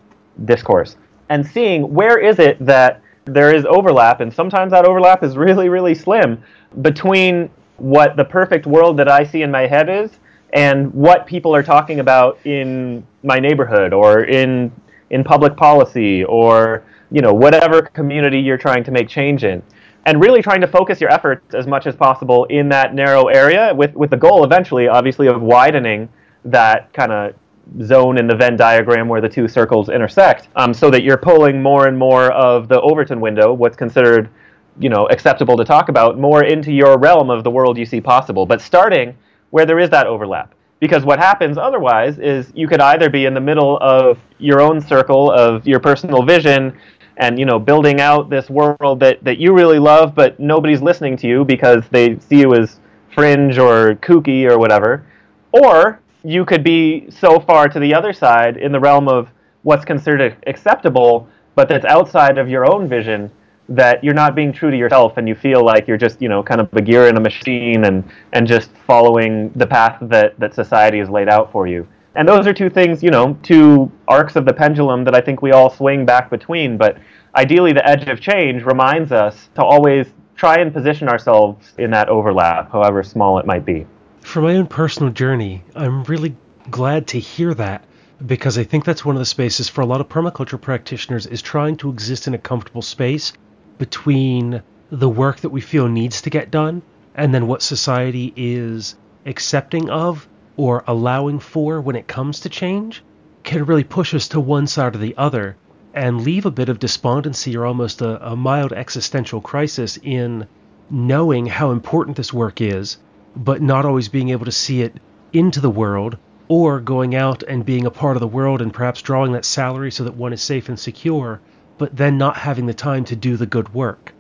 discourse. 0.45 0.99
And 1.31 1.47
seeing 1.47 1.95
where 1.95 2.19
is 2.19 2.39
it 2.39 2.59
that 2.67 3.01
there 3.25 3.55
is 3.55 3.65
overlap 3.65 4.21
and 4.21 4.31
sometimes 4.31 4.73
that 4.73 4.85
overlap 4.85 5.23
is 5.23 5.35
really 5.35 5.71
really 5.71 5.95
slim 5.95 6.43
between 6.83 7.49
what 7.79 8.17
the 8.19 8.25
perfect 8.27 8.67
world 8.67 8.99
that 8.99 9.09
I 9.09 9.25
see 9.25 9.41
in 9.41 9.51
my 9.51 9.67
head 9.67 9.89
is 9.89 10.11
and 10.53 10.93
what 10.93 11.27
people 11.27 11.55
are 11.55 11.63
talking 11.63 12.01
about 12.01 12.39
in 12.45 13.03
my 13.23 13.39
neighborhood 13.39 13.95
or 13.95 14.25
in 14.25 14.71
in 15.09 15.25
public 15.25 15.57
policy 15.57 16.23
or 16.25 16.85
you 17.11 17.23
know 17.23 17.33
whatever 17.33 17.81
community 17.81 18.41
you're 18.41 18.59
trying 18.59 18.85
to 18.85 18.91
make 18.91 19.09
change 19.09 19.43
in 19.43 19.63
and 20.07 20.21
really 20.21 20.41
trying 20.41 20.61
to 20.61 20.69
focus 20.69 21.01
your 21.01 21.13
efforts 21.13 21.55
as 21.55 21.67
much 21.67 21.87
as 21.87 21.97
possible 21.97 22.45
in 22.45 22.69
that 22.69 22.95
narrow 22.95 23.27
area 23.27 23.75
with, 23.75 23.93
with 23.95 24.09
the 24.09 24.17
goal 24.17 24.45
eventually, 24.45 24.87
obviously, 24.87 25.27
of 25.27 25.43
widening 25.43 26.09
that 26.45 26.93
kind 26.93 27.11
of 27.11 27.35
zone 27.83 28.17
in 28.17 28.29
the 28.29 28.37
Venn 28.37 28.57
diagram 28.57 29.09
where 29.09 29.21
the 29.21 29.29
two 29.29 29.49
circles 29.49 29.89
intersect 29.89 30.49
um, 30.55 30.73
so 30.73 30.89
that 30.91 31.03
you're 31.03 31.17
pulling 31.17 31.61
more 31.61 31.89
and 31.89 31.99
more 31.99 32.31
of 32.31 32.69
the 32.69 32.81
Overton 32.81 33.21
window, 33.21 33.53
what's 33.53 33.77
considered 33.77 34.31
you 34.79 34.89
know 34.89 35.07
acceptable 35.09 35.57
to 35.57 35.65
talk 35.65 35.89
about, 35.89 36.19
more 36.19 36.45
into 36.45 36.73
your 36.73 36.99
realm 36.99 37.29
of 37.29 37.43
the 37.43 37.51
world 37.51 37.77
you 37.77 37.85
see 37.85 38.01
possible, 38.01 38.47
but 38.47 38.61
starting 38.61 39.17
where 39.51 39.67
there 39.67 39.81
is 39.81 39.91
that 39.91 40.07
overlap. 40.07 40.55
Because 40.79 41.05
what 41.05 41.19
happens 41.19 41.57
otherwise 41.57 42.19
is 42.19 42.53
you 42.55 42.69
could 42.69 42.81
either 42.81 43.09
be 43.09 43.25
in 43.25 43.33
the 43.33 43.41
middle 43.41 43.79
of 43.79 44.19
your 44.39 44.61
own 44.61 44.81
circle 44.81 45.33
of 45.33 45.67
your 45.67 45.81
personal 45.81 46.23
vision 46.23 46.79
and 47.17 47.39
you 47.39 47.45
know 47.45 47.59
building 47.59 48.01
out 48.01 48.29
this 48.31 48.51
world 48.51 49.01
that, 49.01 49.23
that 49.25 49.39
you 49.39 49.53
really 49.55 49.79
love 49.79 50.15
but 50.15 50.39
nobody's 50.39 50.83
listening 50.83 51.17
to 51.17 51.27
you 51.27 51.45
because 51.45 51.83
they 51.91 52.19
see 52.19 52.41
you 52.41 52.55
as 52.55 52.81
fringe 53.13 53.59
or 53.59 53.95
kooky 53.97 54.49
or 54.49 54.59
whatever. 54.59 55.07
Or 55.53 56.01
you 56.23 56.45
could 56.45 56.63
be 56.63 57.09
so 57.11 57.41
far 57.41 57.69
to 57.69 57.79
the 57.79 57.95
other 57.95 58.13
side 58.13 58.57
in 58.57 58.73
the 58.73 58.81
realm 58.81 59.09
of 59.09 59.29
what's 59.63 59.85
considered 59.85 60.37
acceptable 60.47 61.29
but 61.55 61.69
that's 61.69 61.85
outside 61.87 62.37
of 62.37 62.49
your 62.49 62.71
own 62.71 62.89
vision 62.89 63.31
that 63.69 64.05
you're 64.05 64.15
not 64.15 64.35
being 64.35 64.53
true 64.53 64.71
to 64.71 64.77
yourself 64.77 65.17
and 65.17 65.27
you 65.27 65.35
feel 65.35 65.65
like 65.65 65.89
you're 65.89 65.97
just 65.97 66.21
you 66.21 66.29
know 66.29 66.43
kind 66.43 66.61
of 66.61 66.73
a 66.75 66.83
gear 66.83 67.09
in 67.09 67.17
a 67.17 67.21
machine 67.21 67.85
and 67.85 68.05
and 68.33 68.47
just 68.47 68.71
following 68.87 69.51
the 69.57 69.67
path 69.67 69.99
that 70.01 70.39
that 70.39 70.55
society 70.55 70.99
has 70.99 71.09
laid 71.09 71.29
out 71.29 71.51
for 71.51 71.67
you 71.67 71.87
and 72.17 72.27
those 72.27 72.47
are 72.47 72.53
two 72.53 72.71
things 72.71 73.03
you 73.03 73.11
know 73.11 73.39
two 73.43 73.91
arcs 74.09 74.37
of 74.37 74.45
the 74.45 74.53
pendulum 74.53 75.05
that 75.05 75.15
i 75.15 75.21
think 75.21 75.43
we 75.43 75.53
all 75.53 75.71
swing 75.71 76.05
back 76.05 76.31
between. 76.31 76.77
But 76.77 76.99
ideally 77.35 77.73
the 77.73 77.87
edge 77.87 78.09
of 78.09 78.21
change 78.21 78.65
reminds 78.65 79.13
us 79.13 79.49
to 79.55 79.63
always 79.63 80.07
try 80.35 80.57
and 80.57 80.73
position 80.73 81.09
ourselves 81.09 81.75
in 81.79 81.91
that 81.91 82.09
overlap 82.09 82.73
however 82.73 83.03
small 83.03 83.39
it 83.39 83.47
might 83.47 83.65
be. 83.65 83.87
For 84.21 84.41
my 84.43 84.57
own 84.57 84.67
personal 84.67 85.13
journey 85.13 85.63
i'm 85.75 86.03
really 86.05 86.35
glad 86.71 87.07
to 87.09 87.21
hear 87.21 87.55
that 87.55 87.85
because 88.25 88.57
I 88.57 88.65
think 88.65 88.85
that's 88.87 89.05
one 89.05 89.15
of 89.15 89.21
the 89.21 89.27
spaces 89.27 89.69
for 89.69 89.83
a 89.83 89.87
lot 89.87 90.01
of 90.01 90.09
permaculture 90.09 90.61
practitioners 90.61 91.27
is 91.27 91.43
trying 91.43 91.77
to 91.77 91.91
exist 91.91 92.27
in 92.27 92.33
a 92.33 92.39
comfortable 92.39 92.81
space 92.81 93.35
between 93.79 94.63
the 94.91 95.09
work 95.09 95.41
that 95.41 95.51
we 95.51 95.61
feel 95.61 95.87
needs 95.87 96.23
to 96.23 96.31
get 96.31 96.51
done 96.51 96.81
and 97.15 97.35
then 97.35 97.47
what 97.47 97.63
society 97.63 98.33
is 98.37 98.97
accepting 99.27 99.91
of 99.91 100.27
or 100.57 100.85
allowing 100.87 101.39
for 101.39 101.81
when 101.81 101.97
it 101.97 102.07
comes 102.07 102.41
to 102.41 102.49
change 102.49 103.03
can 103.43 103.65
really 103.65 103.85
push 103.85 104.15
us 104.15 104.29
to 104.29 104.41
one 104.41 104.67
side 104.67 104.95
or 104.95 104.99
the 104.99 105.17
other 105.17 105.57
and 105.95 106.23
leave 106.23 106.45
a 106.47 106.51
bit 106.51 106.69
of 106.69 106.79
despondency 106.79 107.57
or 107.57 107.65
almost 107.65 108.03
a, 108.03 108.33
a 108.33 108.37
mild 108.37 108.73
existential 108.73 109.41
crisis 109.41 109.99
in 110.03 110.47
knowing 110.91 111.47
how 111.47 111.71
important 111.71 112.17
this 112.17 112.33
work 112.33 112.61
is, 112.61 112.99
but 113.35 113.63
not 113.63 113.85
always 113.85 114.09
being 114.09 114.29
able 114.31 114.45
to 114.45 114.53
see 114.53 114.83
it 114.83 115.01
into 115.33 115.61
the 115.61 115.71
world 115.71 116.17
or 116.49 116.81
going 116.81 117.15
out 117.15 117.43
and 117.43 117.65
being 117.65 117.87
a 117.87 117.91
part 117.91 118.17
of 118.17 118.21
the 118.21 118.27
world 118.27 118.63
and 118.63 118.73
perhaps 118.73 119.03
drawing 119.03 119.33
that 119.33 119.45
salary 119.45 119.91
so 119.91 120.05
that 120.05 120.17
one 120.17 120.33
is 120.33 120.43
safe 120.43 120.69
and 120.69 120.79
secure 120.79 121.41
but 121.79 121.97
then 121.97 122.19
not 122.19 122.37
having 122.37 122.67
the 122.67 122.75
time 122.75 123.05
to 123.05 123.17
do 123.17 123.37
the 123.37 123.47
good 123.47 123.75
work. 123.75 124.13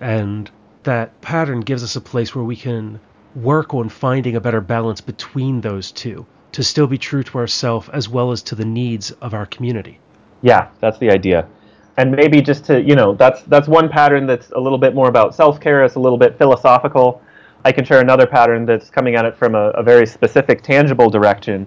And 0.00 0.50
that 0.84 1.20
pattern 1.20 1.60
gives 1.60 1.82
us 1.82 1.96
a 1.96 2.00
place 2.00 2.34
where 2.34 2.44
we 2.44 2.56
can 2.56 3.00
work 3.36 3.74
on 3.74 3.88
finding 3.88 4.34
a 4.34 4.40
better 4.40 4.60
balance 4.60 5.00
between 5.00 5.60
those 5.60 5.92
two 5.92 6.26
to 6.52 6.64
still 6.64 6.86
be 6.86 6.96
true 6.96 7.22
to 7.22 7.38
ourselves 7.38 7.88
as 7.90 8.08
well 8.08 8.32
as 8.32 8.42
to 8.42 8.54
the 8.54 8.64
needs 8.64 9.10
of 9.20 9.34
our 9.34 9.44
community. 9.46 10.00
Yeah, 10.40 10.68
that's 10.80 10.98
the 10.98 11.10
idea. 11.10 11.46
And 11.98 12.10
maybe 12.12 12.40
just 12.40 12.64
to, 12.66 12.80
you 12.80 12.94
know, 12.94 13.14
that's 13.14 13.42
that's 13.42 13.68
one 13.68 13.88
pattern 13.88 14.26
that's 14.26 14.50
a 14.50 14.58
little 14.58 14.78
bit 14.78 14.94
more 14.94 15.08
about 15.08 15.34
self-care, 15.34 15.84
it's 15.84 15.96
a 15.96 16.00
little 16.00 16.18
bit 16.18 16.38
philosophical. 16.38 17.22
I 17.64 17.72
can 17.72 17.84
share 17.84 18.00
another 18.00 18.26
pattern 18.26 18.64
that's 18.64 18.90
coming 18.90 19.16
at 19.16 19.24
it 19.24 19.36
from 19.36 19.54
a, 19.54 19.70
a 19.70 19.82
very 19.82 20.06
specific, 20.06 20.62
tangible 20.62 21.10
direction, 21.10 21.66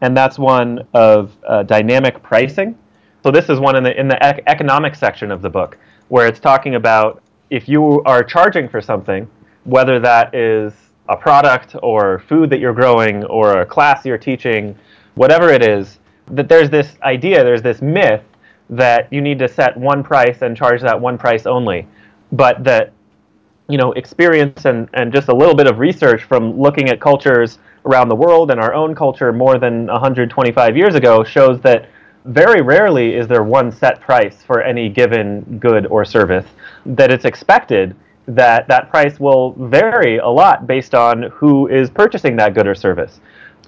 and 0.00 0.16
that's 0.16 0.38
one 0.38 0.86
of 0.94 1.36
uh, 1.46 1.62
dynamic 1.64 2.22
pricing. 2.22 2.78
So 3.22 3.30
this 3.30 3.48
is 3.48 3.60
one 3.60 3.76
in 3.76 3.82
the 3.84 3.98
in 3.98 4.08
the 4.08 4.18
ec- 4.26 4.44
economic 4.46 4.94
section 4.94 5.30
of 5.30 5.42
the 5.42 5.50
book 5.50 5.78
where 6.08 6.26
it's 6.26 6.40
talking 6.40 6.74
about 6.74 7.22
if 7.50 7.68
you 7.68 8.02
are 8.04 8.22
charging 8.22 8.68
for 8.68 8.80
something, 8.80 9.28
whether 9.64 9.98
that 10.00 10.34
is 10.34 10.74
a 11.08 11.16
product 11.16 11.76
or 11.82 12.20
food 12.20 12.50
that 12.50 12.60
you're 12.60 12.72
growing 12.72 13.24
or 13.24 13.60
a 13.60 13.66
class 13.66 14.04
you're 14.04 14.18
teaching, 14.18 14.76
whatever 15.14 15.48
it 15.48 15.62
is, 15.62 15.98
that 16.28 16.48
there's 16.48 16.70
this 16.70 16.96
idea, 17.02 17.42
there's 17.44 17.62
this 17.62 17.82
myth 17.82 18.22
that 18.70 19.12
you 19.12 19.20
need 19.20 19.38
to 19.38 19.48
set 19.48 19.76
one 19.76 20.02
price 20.02 20.42
and 20.42 20.56
charge 20.56 20.80
that 20.80 20.98
one 20.98 21.18
price 21.18 21.46
only. 21.46 21.86
But 22.30 22.64
that 22.64 22.92
you 23.68 23.78
know, 23.78 23.92
experience 23.92 24.64
and, 24.64 24.88
and 24.94 25.12
just 25.12 25.28
a 25.28 25.34
little 25.34 25.54
bit 25.54 25.66
of 25.66 25.78
research 25.78 26.24
from 26.24 26.58
looking 26.60 26.88
at 26.88 27.00
cultures 27.00 27.58
around 27.86 28.08
the 28.08 28.14
world 28.14 28.50
and 28.50 28.60
our 28.60 28.74
own 28.74 28.94
culture 28.94 29.32
more 29.32 29.58
than 29.58 29.86
125 29.86 30.76
years 30.76 30.94
ago 30.94 31.24
shows 31.24 31.60
that 31.62 31.88
very 32.24 32.60
rarely 32.60 33.14
is 33.14 33.26
there 33.26 33.42
one 33.42 33.72
set 33.72 34.00
price 34.00 34.42
for 34.42 34.62
any 34.62 34.88
given 34.88 35.58
good 35.58 35.86
or 35.86 36.04
service, 36.04 36.44
that 36.84 37.10
it's 37.10 37.24
expected 37.24 37.96
that 38.26 38.68
that 38.68 38.90
price 38.90 39.18
will 39.18 39.52
vary 39.52 40.18
a 40.18 40.28
lot 40.28 40.66
based 40.66 40.94
on 40.94 41.24
who 41.24 41.68
is 41.68 41.90
purchasing 41.90 42.36
that 42.36 42.54
good 42.54 42.66
or 42.66 42.74
service. 42.74 43.20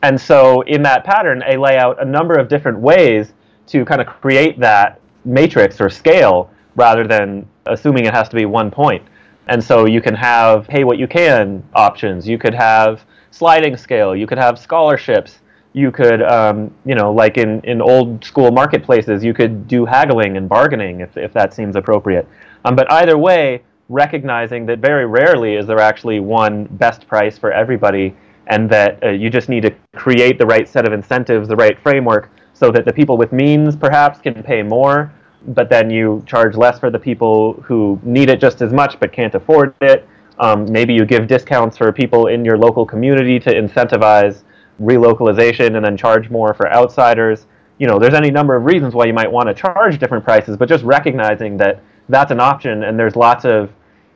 And 0.02 0.20
so, 0.20 0.61
in 0.62 0.82
that 0.82 1.05
pattern, 1.05 1.42
I 1.42 1.57
lay 1.57 1.78
out 1.78 2.00
a 2.00 2.05
number 2.05 2.34
of 2.34 2.48
different 2.48 2.78
ways 2.78 3.32
to 3.68 3.84
kind 3.84 4.00
of 4.00 4.07
create 4.07 4.61
that 4.61 5.00
matrix 5.24 5.80
or 5.80 5.88
scale 5.88 6.50
rather 6.76 7.07
than 7.07 7.48
assuming 7.66 8.05
it 8.05 8.12
has 8.12 8.28
to 8.28 8.36
be 8.36 8.44
one 8.44 8.70
point. 8.70 9.02
And 9.46 9.62
so, 9.62 9.86
you 9.86 10.00
can 10.00 10.14
have 10.14 10.68
pay 10.68 10.84
what 10.84 10.98
you 10.98 11.09
can 11.09 11.62
options, 11.74 12.28
you 12.28 12.38
could 12.38 12.55
have 12.55 13.05
sliding 13.30 13.76
scale, 13.76 14.14
you 14.14 14.26
could 14.26 14.38
have 14.38 14.59
scholarships, 14.59 15.40
you 15.72 15.90
could, 15.90 16.22
um, 16.22 16.72
you 16.84 16.94
know, 16.94 17.12
like 17.12 17.36
in, 17.36 17.61
in 17.62 17.80
old 17.82 18.24
school 18.24 18.52
marketplaces, 18.52 19.24
you 19.24 19.34
could 19.34 19.66
do 19.66 19.84
haggling 19.84 20.36
and 20.36 20.48
bargaining 20.48 21.00
if, 21.00 21.16
if 21.16 21.32
that 21.32 21.52
seems 21.52 21.74
appropriate. 21.74 22.28
Um, 22.64 22.76
but 22.76 22.90
either 22.92 23.18
way, 23.18 23.62
recognizing 23.89 24.66
that 24.66 24.78
very 24.78 25.07
rarely 25.07 25.55
is 25.55 25.66
there 25.66 25.80
actually 25.80 26.20
one 26.20 26.64
best 26.64 27.07
price 27.07 27.39
for 27.39 27.53
everybody, 27.53 28.14
and 28.47 28.68
that 28.70 29.03
uh, 29.03 29.09
you 29.09 29.30
just 29.30 29.49
need 29.49 29.62
to 29.62 29.74
create 29.95 30.39
the 30.39 30.47
right 30.47 30.68
set 30.68 30.87
of 30.87 30.93
incentives, 30.93 31.49
the 31.49 31.57
right 31.57 31.78
framework, 31.80 32.30
so 32.53 32.70
that 32.70 32.85
the 32.85 32.93
people 32.93 33.16
with 33.16 33.32
means 33.32 33.76
perhaps 33.76 34.20
can 34.20 34.43
pay 34.43 34.62
more, 34.62 35.12
but 35.49 35.68
then 35.68 35.91
you 35.91 36.22
charge 36.26 36.57
less 36.57 36.78
for 36.78 36.91
the 36.91 36.99
people 36.99 37.55
who 37.64 37.99
need 38.03 38.30
it 38.30 38.41
just 38.41 38.62
as 38.62 38.72
much 38.72 38.99
but 39.01 39.12
can't 39.12 39.35
afford 39.35 39.74
it. 39.80 40.09
Um, 40.39 40.70
maybe 40.70 40.95
you 40.95 41.05
give 41.05 41.26
discounts 41.26 41.76
for 41.76 41.93
people 41.93 42.26
in 42.26 42.45
your 42.45 42.59
local 42.59 42.85
community 42.85 43.39
to 43.41 43.55
incentivize 43.55 44.43
relocalization 44.80 45.76
and 45.76 45.85
then 45.85 45.97
charge 45.97 46.30
more 46.30 46.55
for 46.55 46.72
outsiders. 46.72 47.47
You 47.78 47.87
know, 47.87 47.99
there's 47.99 48.14
any 48.14 48.30
number 48.30 48.57
of 48.57 48.64
reasons 48.64 48.95
why 48.95 49.05
you 49.07 49.12
might 49.12 49.30
want 49.30 49.49
to 49.49 49.55
charge 49.55 49.99
different 49.99 50.24
prices, 50.24 50.57
but 50.57 50.68
just 50.68 50.85
recognizing 50.85 51.57
that 51.59 51.82
that's 52.09 52.30
an 52.30 52.40
option 52.40 52.84
and 52.84 52.98
there's 52.98 53.16
lots 53.16 53.44
of 53.44 53.72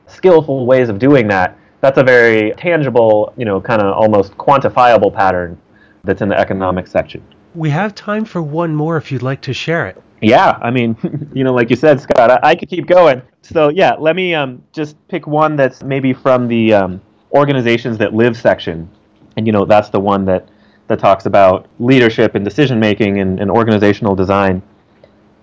skillful 0.07 0.67
ways 0.67 0.89
of 0.89 0.99
doing 0.99 1.29
that. 1.29 1.57
That's 1.81 1.99
a 1.99 2.03
very 2.03 2.53
tangible, 2.57 3.33
you 3.37 3.45
know, 3.45 3.61
kind 3.61 3.81
of 3.81 3.95
almost 3.95 4.37
quantifiable 4.37 5.15
pattern 5.15 5.61
that's 6.05 6.23
in 6.23 6.29
the 6.29 6.39
economic 6.39 6.87
section. 6.87 7.23
We 7.55 7.71
have 7.71 7.95
time 7.95 8.25
for 8.25 8.43
one 8.43 8.75
more 8.75 8.97
if 8.97 9.13
you'd 9.13 9.23
like 9.23 9.41
to 9.43 9.53
share 9.53 9.87
it. 9.87 10.03
Yeah, 10.21 10.59
I 10.61 10.71
mean, 10.71 10.97
you 11.35 11.45
know, 11.45 11.55
like 11.55 11.71
you 11.71 11.77
said, 11.77 12.01
Scott, 12.01 12.31
I, 12.31 12.51
I 12.51 12.55
could 12.57 12.69
keep 12.69 12.87
going. 12.87 13.23
So 13.43 13.69
yeah, 13.69 13.95
let 13.99 14.17
me 14.17 14.35
um, 14.35 14.63
just 14.73 14.97
pick 15.09 15.27
one 15.27 15.57
that's 15.57 15.83
maybe 15.83 16.13
from 16.13 16.49
the 16.49 16.75
um, 16.75 17.01
organizations 17.33 17.99
that 17.99 18.15
live 18.15 18.37
section 18.37 18.91
and 19.39 19.47
you 19.47 19.53
know 19.53 19.65
that's 19.65 19.89
the 19.89 20.01
one 20.01 20.27
that 20.27 20.49
that 20.89 20.99
talks 20.99 21.27
about 21.27 21.67
leadership 21.79 22.35
and 22.35 22.45
decision 22.45 22.81
making 22.81 23.21
and, 23.21 23.41
and 23.41 23.51
organizational 23.51 24.15
design. 24.15 24.63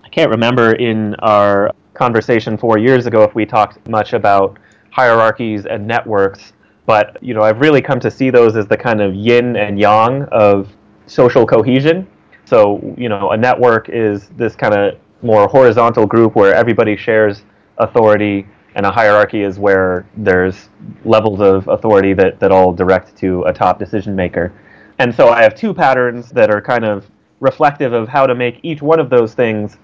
I 0.04 0.08
can't 0.08 0.30
remember 0.30 0.72
in 0.72 1.14
our 1.16 1.72
conversation 1.96 2.56
four 2.56 2.78
years 2.78 3.06
ago 3.06 3.22
if 3.22 3.34
we 3.34 3.46
talked 3.46 3.86
much 3.88 4.12
about 4.12 4.58
hierarchies 4.90 5.66
and 5.66 5.86
networks, 5.86 6.52
but 6.86 7.16
you 7.22 7.34
know 7.34 7.42
I've 7.42 7.60
really 7.60 7.82
come 7.82 8.00
to 8.00 8.10
see 8.10 8.30
those 8.30 8.56
as 8.56 8.66
the 8.66 8.76
kind 8.76 9.00
of 9.00 9.14
yin 9.14 9.56
and 9.56 9.78
yang 9.78 10.24
of 10.24 10.68
social 11.06 11.46
cohesion. 11.46 12.06
So 12.44 12.94
you 12.96 13.08
know 13.08 13.30
a 13.30 13.36
network 13.36 13.88
is 13.88 14.28
this 14.36 14.54
kind 14.54 14.74
of 14.74 14.98
more 15.22 15.48
horizontal 15.48 16.06
group 16.06 16.34
where 16.34 16.54
everybody 16.54 16.96
shares 16.96 17.44
authority 17.78 18.46
and 18.76 18.84
a 18.84 18.90
hierarchy 18.90 19.42
is 19.42 19.58
where 19.58 20.06
there's 20.18 20.68
levels 21.04 21.40
of 21.40 21.66
authority 21.66 22.12
that, 22.12 22.38
that 22.40 22.52
all 22.52 22.74
direct 22.74 23.16
to 23.16 23.42
a 23.44 23.52
top 23.52 23.78
decision 23.78 24.14
maker. 24.14 24.52
And 24.98 25.14
so 25.14 25.30
I 25.30 25.42
have 25.42 25.54
two 25.54 25.72
patterns 25.72 26.28
that 26.30 26.50
are 26.50 26.60
kind 26.60 26.84
of 26.84 27.10
reflective 27.40 27.94
of 27.94 28.06
how 28.06 28.26
to 28.26 28.34
make 28.34 28.60
each 28.62 28.82
one 28.82 29.00
of 29.00 29.08
those 29.08 29.32
things 29.32 29.78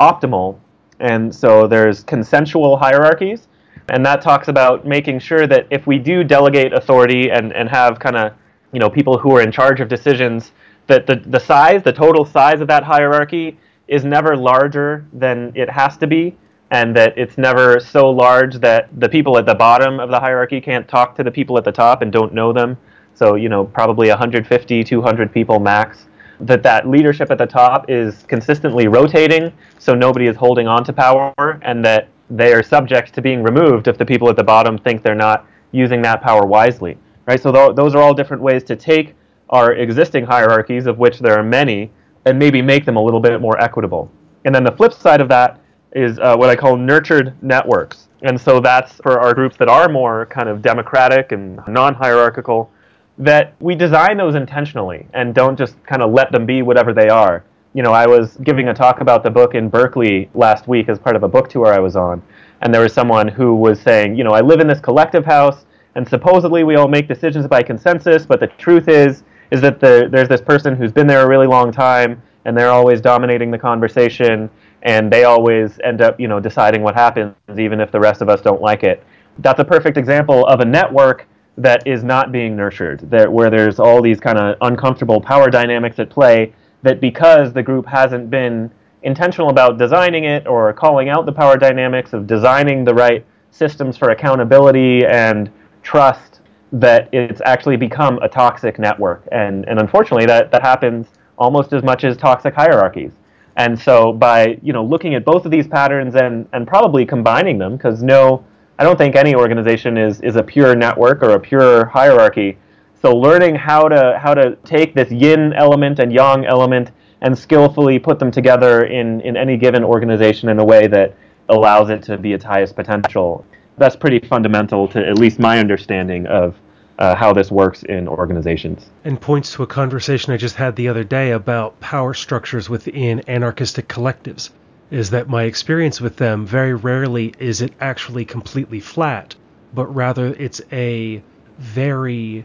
optimal. 0.00 0.58
And 1.00 1.34
so 1.34 1.66
there's 1.66 2.02
consensual 2.02 2.76
hierarchies, 2.76 3.48
and 3.88 4.04
that 4.04 4.20
talks 4.20 4.48
about 4.48 4.86
making 4.86 5.20
sure 5.20 5.46
that 5.46 5.66
if 5.70 5.86
we 5.86 5.98
do 5.98 6.24
delegate 6.24 6.72
authority 6.72 7.30
and, 7.30 7.52
and 7.52 7.68
have 7.68 7.98
kind 7.98 8.16
of 8.16 8.32
you 8.72 8.80
know 8.80 8.90
people 8.90 9.18
who 9.18 9.36
are 9.36 9.40
in 9.40 9.52
charge 9.52 9.80
of 9.80 9.88
decisions, 9.88 10.52
that 10.86 11.06
the, 11.06 11.16
the 11.16 11.38
size, 11.38 11.82
the 11.82 11.92
total 11.92 12.24
size 12.24 12.60
of 12.60 12.68
that 12.68 12.82
hierarchy 12.82 13.58
is 13.86 14.04
never 14.04 14.36
larger 14.36 15.06
than 15.12 15.52
it 15.54 15.70
has 15.70 15.96
to 15.98 16.06
be 16.06 16.36
and 16.70 16.94
that 16.94 17.16
it's 17.16 17.38
never 17.38 17.80
so 17.80 18.10
large 18.10 18.56
that 18.56 18.88
the 19.00 19.08
people 19.08 19.38
at 19.38 19.46
the 19.46 19.54
bottom 19.54 19.98
of 19.98 20.10
the 20.10 20.20
hierarchy 20.20 20.60
can't 20.60 20.86
talk 20.86 21.14
to 21.16 21.24
the 21.24 21.30
people 21.30 21.56
at 21.56 21.64
the 21.64 21.72
top 21.72 22.02
and 22.02 22.12
don't 22.12 22.34
know 22.34 22.52
them. 22.52 22.76
So, 23.14 23.34
you 23.36 23.48
know, 23.48 23.64
probably 23.64 24.08
150, 24.08 24.84
200 24.84 25.32
people 25.32 25.58
max. 25.60 26.06
That 26.40 26.62
that 26.62 26.88
leadership 26.88 27.30
at 27.30 27.38
the 27.38 27.46
top 27.46 27.90
is 27.90 28.24
consistently 28.28 28.86
rotating, 28.86 29.52
so 29.78 29.94
nobody 29.94 30.26
is 30.26 30.36
holding 30.36 30.68
on 30.68 30.84
to 30.84 30.92
power, 30.92 31.58
and 31.62 31.84
that 31.84 32.08
they 32.30 32.52
are 32.52 32.62
subject 32.62 33.14
to 33.14 33.22
being 33.22 33.42
removed 33.42 33.88
if 33.88 33.98
the 33.98 34.06
people 34.06 34.28
at 34.28 34.36
the 34.36 34.44
bottom 34.44 34.78
think 34.78 35.02
they're 35.02 35.14
not 35.14 35.46
using 35.72 36.02
that 36.02 36.22
power 36.22 36.46
wisely. 36.46 36.96
Right? 37.26 37.40
So 37.40 37.52
th- 37.52 37.74
those 37.76 37.94
are 37.94 38.02
all 38.02 38.14
different 38.14 38.42
ways 38.42 38.62
to 38.64 38.76
take 38.76 39.14
our 39.50 39.72
existing 39.72 40.24
hierarchies, 40.24 40.86
of 40.86 40.98
which 40.98 41.18
there 41.18 41.38
are 41.38 41.42
many, 41.42 41.90
and 42.24 42.38
maybe 42.38 42.62
make 42.62 42.84
them 42.84 42.96
a 42.96 43.02
little 43.02 43.20
bit 43.20 43.40
more 43.40 43.60
equitable. 43.60 44.10
And 44.44 44.54
then 44.54 44.64
the 44.64 44.72
flip 44.72 44.92
side 44.92 45.20
of 45.20 45.28
that 45.28 45.60
is 45.92 46.18
uh, 46.18 46.36
what 46.36 46.50
I 46.50 46.56
call 46.56 46.76
nurtured 46.76 47.34
networks. 47.42 48.08
And 48.22 48.40
so 48.40 48.60
that's 48.60 48.96
for 48.96 49.20
our 49.20 49.32
groups 49.32 49.56
that 49.56 49.68
are 49.68 49.88
more 49.88 50.26
kind 50.26 50.48
of 50.48 50.60
democratic 50.60 51.32
and 51.32 51.60
non 51.68 51.94
hierarchical, 51.94 52.70
that 53.18 53.54
we 53.60 53.74
design 53.74 54.16
those 54.16 54.34
intentionally 54.34 55.06
and 55.12 55.34
don't 55.34 55.58
just 55.58 55.82
kind 55.84 56.02
of 56.02 56.12
let 56.12 56.30
them 56.30 56.46
be 56.46 56.62
whatever 56.62 56.92
they 56.92 57.08
are. 57.08 57.44
You 57.74 57.82
know, 57.82 57.92
I 57.92 58.06
was 58.06 58.36
giving 58.44 58.68
a 58.68 58.74
talk 58.74 59.00
about 59.00 59.22
the 59.22 59.30
book 59.30 59.54
in 59.54 59.68
Berkeley 59.68 60.30
last 60.34 60.68
week 60.68 60.88
as 60.88 60.98
part 60.98 61.16
of 61.16 61.22
a 61.22 61.28
book 61.28 61.48
tour 61.48 61.66
I 61.66 61.80
was 61.80 61.96
on, 61.96 62.22
and 62.62 62.72
there 62.72 62.82
was 62.82 62.92
someone 62.92 63.28
who 63.28 63.54
was 63.54 63.80
saying, 63.80 64.16
you 64.16 64.24
know, 64.24 64.32
I 64.32 64.40
live 64.40 64.60
in 64.60 64.66
this 64.66 64.80
collective 64.80 65.24
house, 65.24 65.66
and 65.94 66.08
supposedly 66.08 66.64
we 66.64 66.76
all 66.76 66.88
make 66.88 67.08
decisions 67.08 67.46
by 67.46 67.62
consensus, 67.62 68.24
but 68.24 68.40
the 68.40 68.46
truth 68.46 68.88
is, 68.88 69.24
is 69.50 69.60
that 69.60 69.80
the, 69.80 70.08
there's 70.10 70.28
this 70.28 70.40
person 70.40 70.76
who's 70.76 70.92
been 70.92 71.06
there 71.06 71.22
a 71.22 71.28
really 71.28 71.46
long 71.46 71.72
time, 71.72 72.22
and 72.44 72.56
they're 72.56 72.70
always 72.70 73.00
dominating 73.00 73.50
the 73.50 73.58
conversation, 73.58 74.48
and 74.82 75.12
they 75.12 75.24
always 75.24 75.78
end 75.84 76.00
up, 76.00 76.18
you 76.18 76.28
know, 76.28 76.40
deciding 76.40 76.82
what 76.82 76.94
happens, 76.94 77.34
even 77.58 77.80
if 77.80 77.90
the 77.90 78.00
rest 78.00 78.22
of 78.22 78.28
us 78.28 78.40
don't 78.40 78.62
like 78.62 78.82
it. 78.84 79.02
That's 79.40 79.60
a 79.60 79.64
perfect 79.64 79.96
example 79.96 80.46
of 80.46 80.60
a 80.60 80.64
network 80.64 81.26
that 81.58 81.86
is 81.86 82.04
not 82.04 82.32
being 82.32 82.56
nurtured, 82.56 83.00
that 83.10 83.30
where 83.30 83.50
there's 83.50 83.78
all 83.78 84.00
these 84.00 84.20
kind 84.20 84.38
of 84.38 84.56
uncomfortable 84.60 85.20
power 85.20 85.50
dynamics 85.50 85.98
at 85.98 86.08
play. 86.08 86.52
That 86.82 87.00
because 87.00 87.52
the 87.52 87.62
group 87.62 87.86
hasn't 87.86 88.30
been 88.30 88.70
intentional 89.02 89.50
about 89.50 89.78
designing 89.78 90.24
it 90.24 90.46
or 90.46 90.72
calling 90.72 91.08
out 91.08 91.26
the 91.26 91.32
power 91.32 91.56
dynamics 91.56 92.12
of 92.12 92.26
designing 92.26 92.84
the 92.84 92.94
right 92.94 93.24
systems 93.50 93.96
for 93.96 94.10
accountability 94.10 95.04
and 95.04 95.50
trust, 95.82 96.40
that 96.70 97.08
it's 97.12 97.40
actually 97.44 97.76
become 97.76 98.18
a 98.18 98.28
toxic 98.28 98.78
network. 98.78 99.26
And 99.32 99.68
and 99.68 99.80
unfortunately, 99.80 100.26
that 100.26 100.52
that 100.52 100.62
happens 100.62 101.08
almost 101.36 101.72
as 101.72 101.82
much 101.82 102.04
as 102.04 102.16
toxic 102.16 102.54
hierarchies. 102.54 103.12
And 103.56 103.78
so 103.78 104.12
by 104.12 104.58
you 104.62 104.72
know 104.72 104.84
looking 104.84 105.14
at 105.16 105.24
both 105.24 105.44
of 105.44 105.50
these 105.50 105.66
patterns 105.66 106.14
and 106.14 106.48
and 106.52 106.66
probably 106.66 107.04
combining 107.04 107.58
them, 107.58 107.76
because 107.76 108.02
no, 108.02 108.44
I 108.78 108.84
don't 108.84 108.96
think 108.96 109.16
any 109.16 109.34
organization 109.34 109.96
is 109.96 110.20
is 110.20 110.36
a 110.36 110.42
pure 110.42 110.74
network 110.76 111.22
or 111.22 111.30
a 111.30 111.40
pure 111.40 111.86
hierarchy. 111.86 112.58
So 113.02 113.16
learning 113.16 113.56
how 113.56 113.88
to 113.88 114.18
how 114.22 114.34
to 114.34 114.56
take 114.64 114.94
this 114.94 115.10
yin 115.10 115.52
element 115.52 115.98
and 115.98 116.12
yang 116.12 116.46
element 116.46 116.92
and 117.20 117.36
skillfully 117.36 117.98
put 117.98 118.18
them 118.18 118.30
together 118.30 118.84
in 118.84 119.20
in 119.22 119.36
any 119.36 119.56
given 119.56 119.82
organization 119.82 120.48
in 120.48 120.58
a 120.58 120.64
way 120.64 120.86
that 120.86 121.16
allows 121.48 121.90
it 121.90 122.02
to 122.04 122.16
be 122.18 122.32
its 122.32 122.44
highest 122.44 122.76
potential. 122.76 123.44
That's 123.78 123.96
pretty 123.96 124.20
fundamental 124.20 124.88
to 124.88 125.06
at 125.06 125.18
least 125.18 125.38
my 125.38 125.58
understanding 125.58 126.26
of 126.26 126.54
uh, 126.98 127.14
how 127.14 127.32
this 127.32 127.50
works 127.50 127.84
in 127.84 128.08
organizations. 128.08 128.90
And 129.04 129.20
points 129.20 129.52
to 129.54 129.62
a 129.62 129.66
conversation 129.66 130.32
I 130.32 130.36
just 130.36 130.56
had 130.56 130.76
the 130.76 130.88
other 130.88 131.04
day 131.04 131.30
about 131.30 131.78
power 131.80 132.12
structures 132.12 132.68
within 132.68 133.20
anarchistic 133.28 133.88
collectives. 133.88 134.50
Is 134.90 135.10
that 135.10 135.28
my 135.28 135.42
experience 135.44 136.00
with 136.00 136.16
them 136.16 136.46
very 136.46 136.74
rarely 136.74 137.34
is 137.38 137.60
it 137.60 137.72
actually 137.80 138.24
completely 138.24 138.80
flat, 138.80 139.34
but 139.74 139.86
rather 139.94 140.26
it's 140.26 140.62
a 140.72 141.22
very 141.58 142.44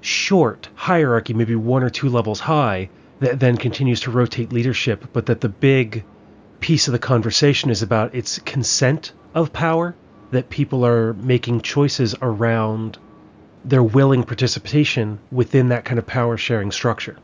short 0.00 0.68
hierarchy, 0.74 1.34
maybe 1.34 1.56
one 1.56 1.82
or 1.82 1.90
two 1.90 2.08
levels 2.08 2.40
high, 2.40 2.88
that 3.20 3.40
then 3.40 3.56
continues 3.56 4.00
to 4.00 4.10
rotate 4.10 4.52
leadership, 4.52 5.06
but 5.12 5.26
that 5.26 5.40
the 5.40 5.48
big 5.48 6.04
piece 6.60 6.88
of 6.88 6.92
the 6.92 6.98
conversation 6.98 7.70
is 7.70 7.82
about 7.82 8.14
its 8.14 8.38
consent 8.40 9.12
of 9.34 9.52
power, 9.52 9.94
that 10.30 10.50
people 10.50 10.84
are 10.86 11.14
making 11.14 11.60
choices 11.60 12.14
around 12.22 12.98
their 13.64 13.82
willing 13.82 14.24
participation 14.24 15.18
within 15.30 15.68
that 15.68 15.84
kind 15.84 15.98
of 15.98 16.06
power 16.06 16.36
sharing 16.36 16.70
structure. 16.72 17.16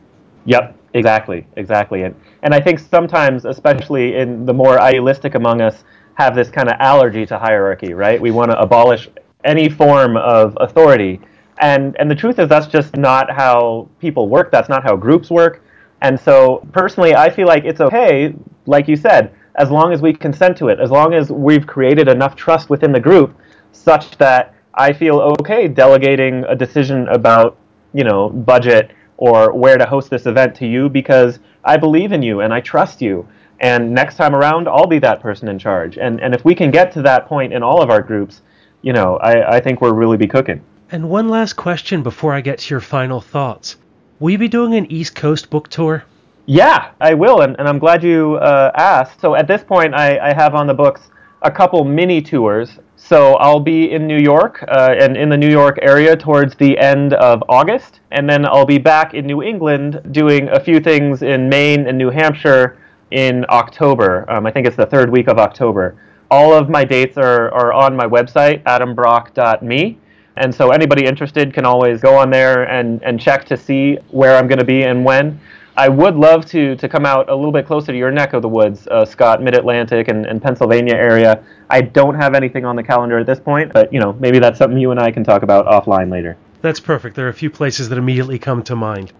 Yep, 0.45 0.77
exactly, 0.93 1.45
exactly. 1.55 2.03
And 2.03 2.15
and 2.43 2.53
I 2.53 2.59
think 2.59 2.79
sometimes, 2.79 3.45
especially 3.45 4.15
in 4.15 4.45
the 4.45 4.53
more 4.53 4.79
idealistic 4.81 5.35
among 5.35 5.61
us, 5.61 5.83
have 6.15 6.35
this 6.35 6.49
kind 6.49 6.69
of 6.69 6.75
allergy 6.79 7.25
to 7.25 7.37
hierarchy, 7.39 7.93
right? 7.93 8.19
We 8.21 8.31
want 8.31 8.51
to 8.51 8.59
abolish 8.59 9.09
any 9.43 9.69
form 9.69 10.17
of 10.17 10.57
authority. 10.59 11.21
And 11.59 11.95
and 11.99 12.09
the 12.09 12.15
truth 12.15 12.39
is 12.39 12.47
that's 12.47 12.67
just 12.67 12.95
not 12.95 13.31
how 13.31 13.89
people 13.99 14.29
work. 14.29 14.51
That's 14.51 14.69
not 14.69 14.83
how 14.83 14.95
groups 14.95 15.29
work. 15.29 15.63
And 16.01 16.19
so 16.19 16.65
personally, 16.71 17.15
I 17.15 17.29
feel 17.29 17.47
like 17.47 17.65
it's 17.65 17.81
okay, 17.81 18.33
like 18.65 18.87
you 18.87 18.95
said, 18.95 19.33
as 19.55 19.69
long 19.69 19.91
as 19.91 20.01
we 20.01 20.13
consent 20.13 20.57
to 20.57 20.69
it, 20.69 20.79
as 20.79 20.91
long 20.91 21.13
as 21.13 21.31
we've 21.31 21.67
created 21.67 22.07
enough 22.07 22.35
trust 22.35 22.69
within 22.69 22.93
the 22.93 22.99
group 22.99 23.37
such 23.71 24.17
that 24.17 24.55
I 24.73 24.93
feel 24.93 25.35
okay 25.41 25.67
delegating 25.67 26.45
a 26.45 26.55
decision 26.55 27.07
about, 27.09 27.57
you 27.93 28.03
know, 28.03 28.29
budget 28.29 28.91
or 29.19 29.53
where 29.53 29.77
to 29.77 29.85
host 29.85 30.09
this 30.09 30.25
event 30.25 30.55
to 30.55 30.65
you 30.65 30.87
because 30.87 31.39
I 31.65 31.75
believe 31.75 32.13
in 32.13 32.23
you 32.23 32.39
and 32.39 32.53
I 32.53 32.61
trust 32.61 33.01
you. 33.01 33.27
And 33.59 33.93
next 33.93 34.15
time 34.15 34.33
around, 34.33 34.69
I'll 34.69 34.87
be 34.87 34.99
that 34.99 35.19
person 35.19 35.49
in 35.49 35.59
charge. 35.59 35.97
And 35.97 36.21
and 36.21 36.33
if 36.33 36.45
we 36.45 36.55
can 36.55 36.71
get 36.71 36.93
to 36.93 37.01
that 37.01 37.27
point 37.27 37.51
in 37.51 37.61
all 37.61 37.81
of 37.81 37.89
our 37.89 38.01
groups, 38.01 38.41
you 38.81 38.93
know, 38.93 39.17
I, 39.17 39.57
I 39.57 39.59
think 39.59 39.81
we'll 39.81 39.93
really 39.93 40.15
be 40.15 40.27
cooking. 40.27 40.61
And 40.89 41.09
one 41.09 41.27
last 41.27 41.53
question 41.53 42.01
before 42.01 42.33
I 42.33 42.39
get 42.39 42.59
to 42.59 42.73
your 42.73 42.79
final 42.79 43.19
thoughts. 43.19 43.75
Will 44.19 44.31
you 44.31 44.37
be 44.37 44.47
doing 44.47 44.75
an 44.75 44.89
East 44.89 45.15
Coast 45.15 45.49
book 45.49 45.67
tour? 45.67 46.05
Yeah, 46.45 46.91
I 46.99 47.13
will, 47.13 47.41
and, 47.41 47.59
and 47.59 47.67
I'm 47.67 47.77
glad 47.77 48.03
you 48.03 48.35
uh, 48.35 48.71
asked. 48.73 49.19
So 49.21 49.35
at 49.35 49.47
this 49.47 49.63
point, 49.63 49.93
I, 49.93 50.17
I 50.17 50.33
have 50.33 50.55
on 50.55 50.65
the 50.65 50.73
books 50.73 51.11
a 51.41 51.51
couple 51.51 51.83
mini 51.83 52.21
tours 52.21 52.79
so 53.01 53.35
I'll 53.35 53.61
be 53.61 53.91
in 53.91 54.05
New 54.05 54.19
York 54.19 54.63
uh, 54.67 54.93
and 54.99 55.15
in 55.15 55.29
the 55.29 55.37
New 55.37 55.49
York 55.49 55.79
area 55.81 56.15
towards 56.15 56.53
the 56.55 56.77
end 56.77 57.13
of 57.13 57.41
August, 57.47 58.01
and 58.11 58.29
then 58.29 58.45
I'll 58.45 58.65
be 58.65 58.77
back 58.77 59.13
in 59.13 59.25
New 59.25 59.41
England 59.41 60.01
doing 60.11 60.49
a 60.49 60.59
few 60.59 60.79
things 60.79 61.23
in 61.23 61.49
Maine 61.49 61.87
and 61.87 61.97
New 61.97 62.09
Hampshire 62.09 62.77
in 63.11 63.45
October. 63.49 64.29
Um, 64.29 64.45
I 64.45 64.51
think 64.51 64.67
it's 64.67 64.75
the 64.75 64.85
third 64.85 65.09
week 65.09 65.27
of 65.27 65.39
October. 65.39 65.95
All 66.29 66.53
of 66.53 66.69
my 66.69 66.83
dates 66.83 67.17
are, 67.17 67.49
are 67.51 67.73
on 67.73 67.95
my 67.95 68.05
website, 68.05 68.61
adambrock.me. 68.63 69.97
And 70.35 70.53
so 70.53 70.69
anybody 70.69 71.05
interested 71.05 71.53
can 71.53 71.65
always 71.65 72.01
go 72.01 72.15
on 72.15 72.29
there 72.29 72.69
and, 72.69 73.01
and 73.01 73.19
check 73.19 73.45
to 73.45 73.57
see 73.57 73.95
where 74.11 74.35
I'm 74.35 74.47
going 74.47 74.59
to 74.59 74.65
be 74.65 74.83
and 74.83 75.03
when. 75.03 75.39
I 75.79 75.87
would 75.87 76.17
love 76.17 76.45
to 76.47 76.75
to 76.75 76.89
come 76.89 77.05
out 77.05 77.29
a 77.29 77.35
little 77.35 77.53
bit 77.53 77.65
closer 77.65 77.93
to 77.93 77.97
your 77.97 78.11
neck 78.11 78.33
of 78.33 78.41
the 78.41 78.49
woods, 78.49 78.85
uh, 78.91 79.05
Scott, 79.05 79.41
Mid 79.41 79.55
Atlantic 79.55 80.09
and, 80.09 80.25
and 80.25 80.41
Pennsylvania 80.41 80.93
area. 80.93 81.41
I 81.69 81.79
don't 81.79 82.15
have 82.15 82.35
anything 82.35 82.65
on 82.65 82.75
the 82.75 82.83
calendar 82.83 83.17
at 83.17 83.25
this 83.25 83.39
point, 83.39 83.71
but 83.71 83.93
you 83.93 84.01
know 84.01 84.11
maybe 84.11 84.39
that's 84.39 84.57
something 84.57 84.77
you 84.77 84.91
and 84.91 84.99
I 84.99 85.11
can 85.11 85.23
talk 85.23 85.41
about 85.41 85.67
offline 85.67 86.11
later. 86.11 86.35
That's 86.61 86.81
perfect. 86.81 87.15
There 87.15 87.27
are 87.27 87.29
a 87.29 87.33
few 87.33 87.49
places 87.49 87.87
that 87.87 87.97
immediately 87.97 88.39
come 88.39 88.61
to 88.63 88.75
mind. 88.75 89.13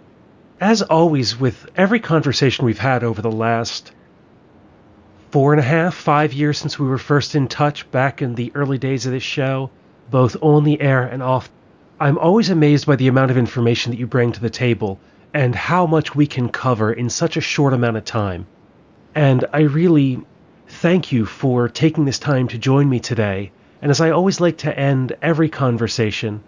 As 0.60 0.82
always, 0.82 1.40
with 1.40 1.66
every 1.78 2.02
conversation 2.02 2.66
we've 2.66 2.78
had 2.78 3.06
over 3.06 3.22
the 3.22 3.32
last 3.32 3.94
four 5.32 5.54
and 5.54 5.62
a 5.62 5.64
half, 5.64 5.96
five 5.96 6.34
years 6.34 6.58
since 6.58 6.78
we 6.78 6.90
were 6.90 6.98
first 6.98 7.36
in 7.36 7.48
touch 7.48 7.90
back 7.90 8.22
in 8.22 8.36
the 8.36 8.52
early 8.54 8.78
days 8.78 9.06
of 9.06 9.14
this 9.14 9.24
show, 9.24 9.70
both 10.12 10.36
on 10.42 10.66
the 10.66 10.82
air 10.82 11.04
and 11.04 11.24
off, 11.24 11.50
I'm 12.02 12.18
always 12.18 12.50
amazed 12.50 12.86
by 12.86 12.98
the 12.98 13.08
amount 13.08 13.32
of 13.32 13.38
information 13.38 13.94
that 13.94 13.98
you 13.98 14.08
bring 14.08 14.34
to 14.34 14.42
the 14.42 14.50
table 14.50 15.00
and 15.34 15.54
how 15.54 15.86
much 15.86 16.16
we 16.16 16.26
can 16.26 16.50
cover 16.50 16.94
in 16.94 17.10
such 17.10 17.38
a 17.38 17.42
short 17.42 17.74
amount 17.74 17.98
of 17.98 18.06
time. 18.06 18.46
And 19.16 19.46
I 19.54 19.62
really 19.62 20.22
thank 20.68 21.12
you 21.12 21.26
for 21.26 21.68
taking 21.68 22.06
this 22.06 22.20
time 22.20 22.48
to 22.50 22.58
join 22.58 22.90
me 22.90 23.00
today. 23.00 23.52
And 23.82 23.92
as 23.92 24.02
I 24.02 24.12
always 24.12 24.40
like 24.40 24.58
to 24.60 24.78
end 24.78 25.16
every 25.22 25.50
conversation, 25.50 26.44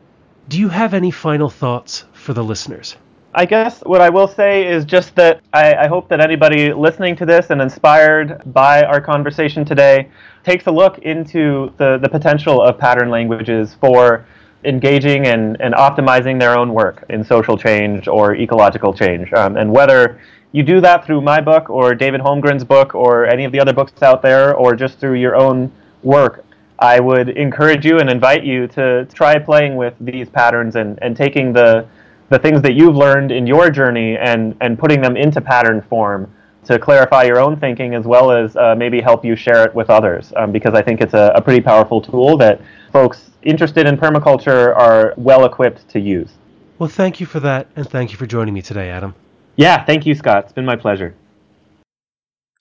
do 0.49 0.59
you 0.59 0.69
have 0.69 0.93
any 0.93 1.11
final 1.11 1.49
thoughts 1.49 2.05
for 2.13 2.33
the 2.33 2.43
listeners? 2.43 2.97
I 3.33 3.45
guess 3.45 3.79
what 3.81 4.01
I 4.01 4.09
will 4.09 4.27
say 4.27 4.67
is 4.67 4.83
just 4.83 5.15
that 5.15 5.41
I, 5.53 5.73
I, 5.73 5.87
hope 5.87 6.09
that 6.09 6.19
anybody 6.19 6.73
listening 6.73 7.15
to 7.15 7.25
this 7.25 7.49
and 7.49 7.61
inspired 7.61 8.41
by 8.53 8.83
our 8.83 8.99
conversation 8.99 9.63
today 9.63 10.09
takes 10.43 10.67
a 10.67 10.71
look 10.71 10.97
into 10.99 11.71
the, 11.77 11.97
the 11.97 12.09
potential 12.09 12.61
of 12.61 12.77
pattern 12.77 13.09
languages 13.09 13.77
for 13.79 14.25
engaging 14.63 15.27
and, 15.27 15.59
and 15.59 15.73
optimizing 15.73 16.39
their 16.39 16.57
own 16.57 16.73
work 16.73 17.03
in 17.09 17.23
social 17.23 17.57
change 17.57 18.07
or 18.07 18.35
ecological 18.35 18.93
change. 18.93 19.31
Um, 19.33 19.57
and 19.57 19.71
whether 19.71 20.19
you 20.51 20.63
do 20.63 20.81
that 20.81 21.05
through 21.05 21.21
my 21.21 21.41
book 21.41 21.69
or 21.69 21.95
David 21.95 22.21
Holmgren's 22.21 22.63
book 22.63 22.93
or 22.93 23.25
any 23.25 23.45
of 23.45 23.51
the 23.51 23.59
other 23.59 23.73
books 23.73 24.01
out 24.01 24.21
there 24.21 24.53
or 24.53 24.75
just 24.75 24.99
through 24.99 25.15
your 25.15 25.35
own 25.35 25.71
work, 26.03 26.45
I 26.79 26.99
would 26.99 27.29
encourage 27.29 27.85
you 27.85 27.99
and 27.99 28.09
invite 28.09 28.43
you 28.43 28.67
to 28.69 29.05
try 29.13 29.37
playing 29.39 29.75
with 29.75 29.93
these 29.99 30.29
patterns 30.29 30.75
and, 30.75 30.97
and 31.01 31.15
taking 31.15 31.53
the, 31.53 31.85
the 32.29 32.39
things 32.39 32.61
that 32.63 32.73
you've 32.73 32.95
learned 32.95 33.31
in 33.31 33.45
your 33.45 33.69
journey 33.69 34.17
and, 34.17 34.55
and 34.61 34.77
putting 34.77 35.01
them 35.01 35.15
into 35.15 35.41
pattern 35.41 35.81
form 35.83 36.31
to 36.65 36.77
clarify 36.77 37.23
your 37.23 37.39
own 37.39 37.59
thinking 37.59 37.95
as 37.95 38.05
well 38.05 38.31
as 38.31 38.55
uh, 38.55 38.75
maybe 38.75 39.01
help 39.01 39.25
you 39.25 39.35
share 39.35 39.65
it 39.65 39.73
with 39.73 39.89
others 39.89 40.31
um, 40.35 40.51
because 40.51 40.73
I 40.73 40.81
think 40.81 41.01
it's 41.01 41.13
a, 41.13 41.31
a 41.35 41.41
pretty 41.41 41.61
powerful 41.61 42.01
tool 42.01 42.37
that 42.37 42.61
folks 42.91 43.31
interested 43.41 43.87
in 43.87 43.97
permaculture 43.97 44.75
are 44.75 45.13
well 45.17 45.45
equipped 45.45 45.87
to 45.89 45.99
use. 45.99 46.31
Well, 46.77 46.89
thank 46.89 47.19
you 47.19 47.25
for 47.25 47.39
that, 47.41 47.67
and 47.75 47.87
thank 47.87 48.11
you 48.11 48.17
for 48.17 48.25
joining 48.25 48.53
me 48.53 48.61
today, 48.61 48.89
Adam. 48.89 49.15
Yeah, 49.55 49.83
thank 49.85 50.05
you, 50.05 50.15
Scott. 50.15 50.45
It's 50.45 50.53
been 50.53 50.65
my 50.65 50.75
pleasure. 50.75 51.15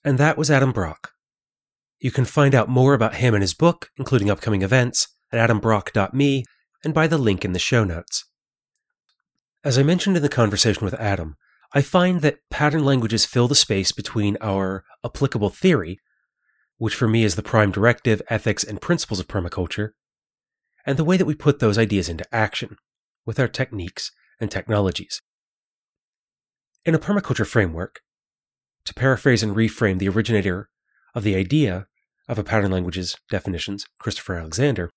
And 0.03 0.17
that 0.17 0.37
was 0.37 0.51
Adam 0.51 0.71
Brock. 0.71 1.11
You 1.99 2.11
can 2.11 2.25
find 2.25 2.55
out 2.55 2.69
more 2.69 2.93
about 2.93 3.15
him 3.15 3.33
and 3.33 3.43
his 3.43 3.53
book, 3.53 3.89
including 3.97 4.29
upcoming 4.29 4.61
events, 4.63 5.07
at 5.31 5.49
adambrock.me 5.49 6.45
and 6.83 6.93
by 6.93 7.07
the 7.07 7.17
link 7.17 7.45
in 7.45 7.53
the 7.53 7.59
show 7.59 7.83
notes. 7.83 8.25
As 9.63 9.77
I 9.77 9.83
mentioned 9.83 10.17
in 10.17 10.23
the 10.23 10.29
conversation 10.29 10.83
with 10.83 10.95
Adam, 10.95 11.35
I 11.73 11.81
find 11.81 12.21
that 12.21 12.39
pattern 12.49 12.83
languages 12.83 13.25
fill 13.25 13.47
the 13.47 13.55
space 13.55 13.91
between 13.91 14.37
our 14.41 14.83
applicable 15.05 15.49
theory 15.49 15.99
which 16.81 16.95
for 16.95 17.07
me 17.07 17.23
is 17.23 17.35
the 17.35 17.43
prime 17.43 17.71
directive, 17.71 18.23
ethics, 18.27 18.63
and 18.63 18.81
principles 18.81 19.19
of 19.19 19.27
permaculture, 19.27 19.91
and 20.83 20.97
the 20.97 21.03
way 21.03 21.15
that 21.15 21.27
we 21.27 21.35
put 21.35 21.59
those 21.59 21.77
ideas 21.77 22.09
into 22.09 22.25
action 22.33 22.75
with 23.23 23.39
our 23.39 23.47
techniques 23.47 24.11
and 24.39 24.49
technologies. 24.49 25.21
In 26.83 26.95
a 26.95 26.97
permaculture 26.97 27.45
framework, 27.45 27.99
to 28.85 28.95
paraphrase 28.95 29.43
and 29.43 29.55
reframe 29.55 29.99
the 29.99 30.09
originator 30.09 30.69
of 31.13 31.21
the 31.21 31.35
idea 31.35 31.85
of 32.27 32.39
a 32.39 32.43
pattern 32.43 32.71
language's 32.71 33.15
definitions, 33.29 33.85
Christopher 33.99 34.37
Alexander, 34.37 34.89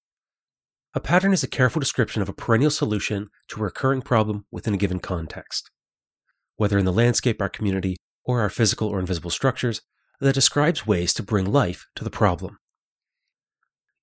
a 0.95 1.01
pattern 1.01 1.35
is 1.35 1.45
a 1.45 1.49
careful 1.49 1.81
description 1.81 2.23
of 2.23 2.31
a 2.31 2.33
perennial 2.33 2.71
solution 2.71 3.29
to 3.49 3.61
a 3.61 3.65
recurring 3.65 4.01
problem 4.01 4.47
within 4.51 4.73
a 4.73 4.79
given 4.79 5.01
context, 5.01 5.71
whether 6.57 6.79
in 6.79 6.85
the 6.85 6.93
landscape, 6.93 7.41
our 7.41 7.49
community, 7.49 7.97
or 8.25 8.41
our 8.41 8.51
physical 8.51 8.89
or 8.89 9.01
invisible 9.01 9.31
structures, 9.31 9.81
that 10.21 10.35
describes 10.35 10.87
ways 10.87 11.13
to 11.15 11.23
bring 11.23 11.51
life 11.51 11.87
to 11.95 12.05
the 12.05 12.11
problem. 12.11 12.59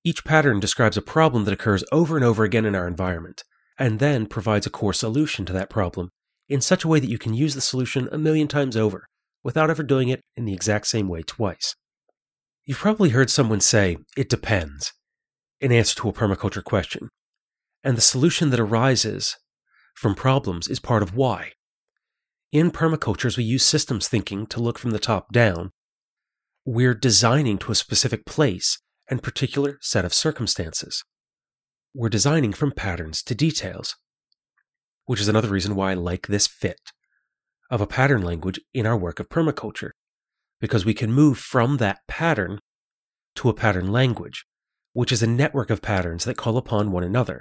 Each 0.04 0.24
pattern 0.24 0.60
describes 0.60 0.96
a 0.96 1.02
problem 1.02 1.44
that 1.44 1.54
occurs 1.54 1.84
over 1.92 2.16
and 2.16 2.24
over 2.24 2.44
again 2.44 2.64
in 2.64 2.74
our 2.74 2.88
environment, 2.88 3.44
and 3.78 3.98
then 3.98 4.26
provides 4.26 4.66
a 4.66 4.70
core 4.70 4.92
solution 4.92 5.44
to 5.46 5.52
that 5.52 5.70
problem 5.70 6.10
in 6.48 6.60
such 6.60 6.84
a 6.84 6.88
way 6.88 7.00
that 7.00 7.08
you 7.10 7.18
can 7.18 7.34
use 7.34 7.54
the 7.54 7.60
solution 7.60 8.08
a 8.12 8.18
million 8.18 8.48
times 8.48 8.76
over 8.76 9.06
without 9.42 9.70
ever 9.70 9.82
doing 9.82 10.08
it 10.08 10.20
in 10.36 10.44
the 10.44 10.54
exact 10.54 10.86
same 10.86 11.08
way 11.08 11.22
twice. 11.22 11.74
You've 12.64 12.78
probably 12.78 13.10
heard 13.10 13.30
someone 13.30 13.60
say, 13.60 13.96
it 14.16 14.28
depends, 14.28 14.92
in 15.60 15.72
answer 15.72 15.96
to 15.96 16.08
a 16.08 16.12
permaculture 16.12 16.62
question, 16.62 17.08
and 17.82 17.96
the 17.96 18.02
solution 18.02 18.50
that 18.50 18.60
arises 18.60 19.36
from 19.94 20.14
problems 20.14 20.68
is 20.68 20.78
part 20.78 21.02
of 21.02 21.16
why. 21.16 21.52
In 22.52 22.70
permacultures, 22.70 23.38
we 23.38 23.44
use 23.44 23.64
systems 23.64 24.08
thinking 24.08 24.46
to 24.48 24.60
look 24.60 24.78
from 24.78 24.90
the 24.90 24.98
top 24.98 25.32
down. 25.32 25.70
We're 26.66 26.92
designing 26.92 27.56
to 27.58 27.72
a 27.72 27.74
specific 27.74 28.26
place 28.26 28.78
and 29.08 29.22
particular 29.22 29.78
set 29.80 30.04
of 30.04 30.12
circumstances. 30.12 31.02
We're 31.94 32.10
designing 32.10 32.52
from 32.52 32.72
patterns 32.72 33.22
to 33.22 33.34
details, 33.34 33.96
which 35.06 35.20
is 35.20 35.28
another 35.28 35.48
reason 35.48 35.74
why 35.74 35.92
I 35.92 35.94
like 35.94 36.26
this 36.26 36.46
fit 36.46 36.92
of 37.70 37.80
a 37.80 37.86
pattern 37.86 38.20
language 38.20 38.60
in 38.74 38.84
our 38.84 38.98
work 38.98 39.18
of 39.18 39.30
permaculture, 39.30 39.92
because 40.60 40.84
we 40.84 40.92
can 40.92 41.10
move 41.10 41.38
from 41.38 41.78
that 41.78 42.00
pattern 42.06 42.58
to 43.36 43.48
a 43.48 43.54
pattern 43.54 43.90
language, 43.90 44.44
which 44.92 45.10
is 45.10 45.22
a 45.22 45.26
network 45.26 45.70
of 45.70 45.80
patterns 45.80 46.24
that 46.24 46.36
call 46.36 46.58
upon 46.58 46.92
one 46.92 47.02
another, 47.02 47.40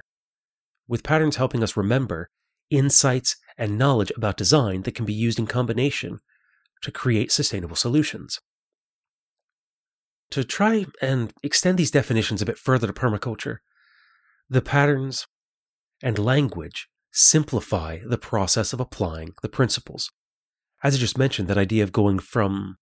with 0.87 1.03
patterns 1.03 1.35
helping 1.35 1.61
us 1.61 1.75
remember 1.75 2.29
insights 2.69 3.35
and 3.61 3.77
knowledge 3.77 4.11
about 4.17 4.35
design 4.35 4.81
that 4.81 4.95
can 4.95 5.05
be 5.05 5.13
used 5.13 5.39
in 5.39 5.47
combination 5.47 6.19
to 6.81 6.91
create 6.91 7.31
sustainable 7.31 7.77
solutions. 7.77 8.39
To 10.31 10.43
try 10.43 10.85
and 11.01 11.31
extend 11.43 11.77
these 11.77 11.91
definitions 11.91 12.41
a 12.41 12.45
bit 12.45 12.57
further 12.57 12.87
to 12.87 12.93
permaculture, 12.93 13.57
the 14.49 14.61
patterns 14.61 15.27
and 16.03 16.19
language 16.19 16.87
simplify 17.13 17.99
the 18.05 18.17
process 18.17 18.73
of 18.73 18.81
applying 18.81 19.33
the 19.41 19.49
principles 19.49 20.09
as 20.83 20.95
I 20.95 20.97
just 20.97 21.17
mentioned, 21.17 21.47
that 21.47 21.57
idea 21.57 21.83
of 21.83 21.91
going 21.91 22.19
from 22.19 22.77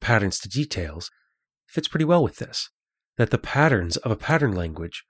patterns 0.00 0.38
to 0.40 0.48
details 0.48 1.10
fits 1.66 1.88
pretty 1.88 2.04
well 2.04 2.22
with 2.22 2.36
this. 2.36 2.70
That 3.18 3.30
the 3.30 3.38
patterns 3.38 3.98
of 3.98 4.10
a 4.10 4.16
pattern 4.16 4.52
language 4.52 5.04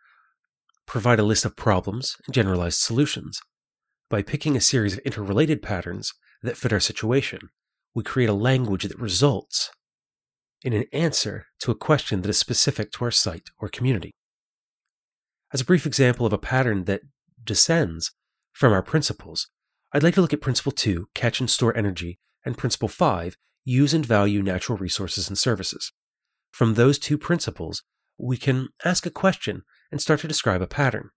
provide 0.87 1.21
a 1.21 1.25
list 1.25 1.45
of 1.45 1.57
problems 1.57 2.17
and 2.27 2.35
generalized 2.35 2.79
solutions. 2.79 3.41
By 4.13 4.21
picking 4.21 4.59
a 4.59 4.61
series 4.61 4.93
of 4.93 4.99
interrelated 5.07 5.63
patterns 5.63 6.13
that 6.43 6.59
fit 6.59 6.71
our 6.71 6.81
situation, 6.81 7.49
we 7.95 8.03
create 8.03 8.29
a 8.29 8.35
language 8.35 8.83
that 8.83 9.01
results 9.01 9.71
in 10.61 10.75
an 10.75 10.85
answer 10.93 11.47
to 11.61 11.71
a 11.71 11.75
question 11.75 12.21
that 12.21 12.29
is 12.29 12.37
specific 12.37 12.93
to 12.93 13.07
our 13.07 13.11
site 13.11 13.49
or 13.59 13.71
community. 13.71 14.11
As 15.55 15.63
a 15.63 15.65
brief 15.65 15.87
example 15.87 16.27
of 16.27 16.33
a 16.35 16.37
pattern 16.37 16.85
that 16.85 17.01
descends 17.43 18.13
from 18.53 18.75
our 18.75 18.83
principles, 18.83 19.49
I'd 19.95 20.03
like 20.03 20.13
to 20.17 20.21
look 20.21 20.35
at 20.35 20.43
Principle 20.43 20.73
2, 20.73 21.07
Catch 21.15 21.41
and 21.41 21.49
Store 21.49 21.75
Energy, 21.75 22.19
and 22.45 22.59
Principle 22.59 22.89
5, 22.89 23.39
Use 23.65 23.95
and 23.95 24.05
Value 24.05 24.43
Natural 24.43 24.77
Resources 24.77 25.29
and 25.29 25.39
Services. 25.39 25.91
From 26.51 26.75
those 26.75 26.99
two 26.99 27.17
principles, 27.17 27.83
we 28.19 28.37
can 28.37 28.69
ask 28.85 29.07
a 29.07 29.11
question 29.11 29.63
and 29.91 30.03
start 30.03 30.21
to 30.21 30.29
describe 30.29 30.61
a 30.61 30.67
pattern. 30.67 31.09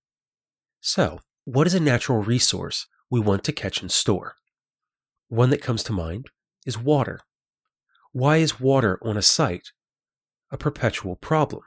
So, 0.79 1.19
what 1.45 1.67
is 1.67 1.75
a 1.75 1.79
natural 1.79 2.23
resource 2.23 2.87
we 3.11 3.19
want 3.19 3.43
to 3.43 3.51
catch 3.51 3.79
and 3.79 3.91
store? 3.91 4.33
One 5.27 5.51
that 5.51 5.61
comes 5.61 5.83
to 5.83 5.93
mind 5.93 6.29
is 6.65 6.77
water. 6.77 7.19
Why 8.11 8.37
is 8.37 8.59
water 8.59 8.99
on 9.03 9.15
a 9.15 9.21
site 9.21 9.69
a 10.51 10.57
perpetual 10.57 11.15
problem? 11.15 11.61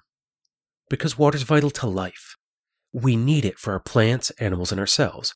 Because 0.90 1.16
water 1.16 1.36
is 1.36 1.44
vital 1.44 1.70
to 1.70 1.86
life. 1.86 2.34
We 2.92 3.14
need 3.14 3.44
it 3.44 3.58
for 3.58 3.72
our 3.72 3.80
plants, 3.80 4.30
animals, 4.40 4.72
and 4.72 4.80
ourselves. 4.80 5.34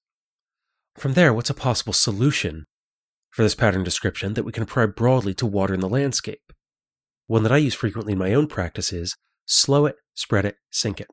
From 0.96 1.12
there, 1.12 1.32
what's 1.32 1.50
a 1.50 1.54
possible 1.54 1.92
solution 1.92 2.66
for 3.30 3.42
this 3.42 3.54
pattern 3.54 3.84
description 3.84 4.34
that 4.34 4.44
we 4.44 4.52
can 4.52 4.64
apply 4.64 4.86
broadly 4.86 5.34
to 5.34 5.46
water 5.46 5.74
in 5.74 5.80
the 5.80 5.88
landscape? 5.88 6.52
One 7.28 7.44
that 7.44 7.52
I 7.52 7.58
use 7.58 7.74
frequently 7.74 8.14
in 8.14 8.18
my 8.18 8.34
own 8.34 8.48
practice 8.48 8.92
is 8.92 9.16
slow 9.46 9.86
it, 9.86 9.96
spread 10.14 10.44
it, 10.44 10.56
sink 10.70 11.00
it. 11.00 11.08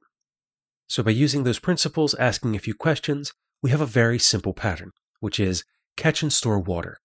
So, 0.89 1.03
by 1.03 1.11
using 1.11 1.43
those 1.43 1.59
principles, 1.59 2.15
asking 2.15 2.55
a 2.55 2.59
few 2.59 2.73
questions, 2.73 3.33
we 3.61 3.69
have 3.69 3.79
a 3.79 3.85
very 3.85 4.17
simple 4.17 4.53
pattern, 4.53 4.91
which 5.19 5.39
is 5.39 5.63
catch 5.95 6.23
and 6.23 6.33
store 6.33 6.59
water. 6.59 6.97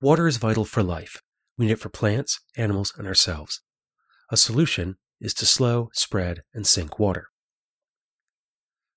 Water 0.00 0.26
is 0.26 0.36
vital 0.36 0.64
for 0.64 0.82
life. 0.82 1.22
We 1.56 1.66
need 1.66 1.72
it 1.72 1.78
for 1.78 1.88
plants, 1.88 2.40
animals, 2.56 2.92
and 2.98 3.06
ourselves. 3.06 3.60
A 4.30 4.36
solution 4.36 4.96
is 5.20 5.32
to 5.34 5.46
slow, 5.46 5.90
spread, 5.92 6.40
and 6.52 6.66
sink 6.66 6.98
water. 6.98 7.28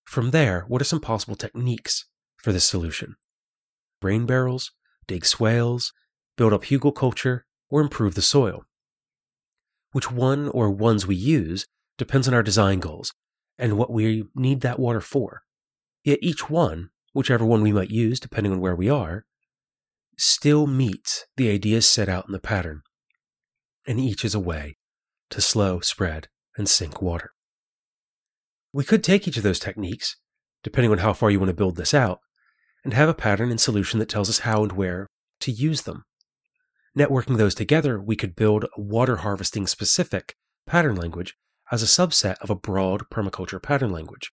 From 0.05 0.31
there, 0.31 0.65
what 0.67 0.81
are 0.81 0.85
some 0.85 0.99
possible 0.99 1.35
techniques 1.35 2.05
for 2.37 2.51
this 2.51 2.65
solution. 2.65 3.17
Rain 4.01 4.25
barrels, 4.25 4.71
dig 5.05 5.25
swales, 5.25 5.93
build 6.37 6.53
up 6.53 6.63
hugelkultur, 6.63 7.41
or 7.69 7.81
improve 7.81 8.15
the 8.15 8.21
soil. 8.23 8.63
Which 9.91 10.11
one 10.11 10.47
or 10.49 10.71
ones 10.71 11.05
we 11.05 11.15
use 11.15 11.67
depends 11.97 12.27
on 12.27 12.33
our 12.33 12.43
design 12.43 12.79
goals 12.79 13.13
and 13.57 13.77
what 13.77 13.91
we 13.91 14.25
need 14.35 14.61
that 14.61 14.79
water 14.79 15.01
for. 15.01 15.43
Yet 16.03 16.19
each 16.21 16.49
one, 16.49 16.89
whichever 17.13 17.45
one 17.45 17.61
we 17.61 17.71
might 17.71 17.89
use 17.89 18.19
depending 18.19 18.51
on 18.51 18.59
where 18.59 18.75
we 18.75 18.89
are, 18.89 19.25
still 20.17 20.67
meets 20.67 21.25
the 21.35 21.49
ideas 21.49 21.87
set 21.87 22.09
out 22.09 22.25
in 22.27 22.31
the 22.31 22.39
pattern, 22.39 22.81
and 23.87 23.99
each 23.99 24.25
is 24.25 24.33
a 24.33 24.39
way 24.39 24.77
to 25.29 25.41
slow, 25.41 25.79
spread, 25.79 26.27
and 26.57 26.67
sink 26.67 27.01
water. 27.01 27.31
We 28.73 28.83
could 28.83 29.03
take 29.03 29.27
each 29.27 29.37
of 29.37 29.43
those 29.43 29.59
techniques, 29.59 30.17
depending 30.63 30.91
on 30.91 30.99
how 30.99 31.13
far 31.13 31.29
you 31.29 31.39
want 31.39 31.49
to 31.49 31.55
build 31.55 31.75
this 31.75 31.93
out, 31.93 32.19
and 32.83 32.93
have 32.93 33.09
a 33.09 33.13
pattern 33.13 33.51
and 33.51 33.59
solution 33.59 33.99
that 33.99 34.09
tells 34.09 34.29
us 34.29 34.39
how 34.39 34.63
and 34.63 34.71
where 34.71 35.07
to 35.41 35.51
use 35.51 35.83
them. 35.83 36.05
Networking 36.97 37.37
those 37.37 37.53
together, 37.53 38.01
we 38.01 38.15
could 38.15 38.35
build 38.35 38.63
a 38.63 38.81
water 38.81 39.17
harvesting 39.17 39.67
specific 39.67 40.35
pattern 40.65 40.95
language 40.95 41.35
as 41.71 41.83
a 41.83 41.85
subset 41.85 42.35
of 42.41 42.49
a 42.49 42.55
broad 42.55 43.09
permaculture 43.09 43.61
pattern 43.61 43.91
language. 43.91 44.31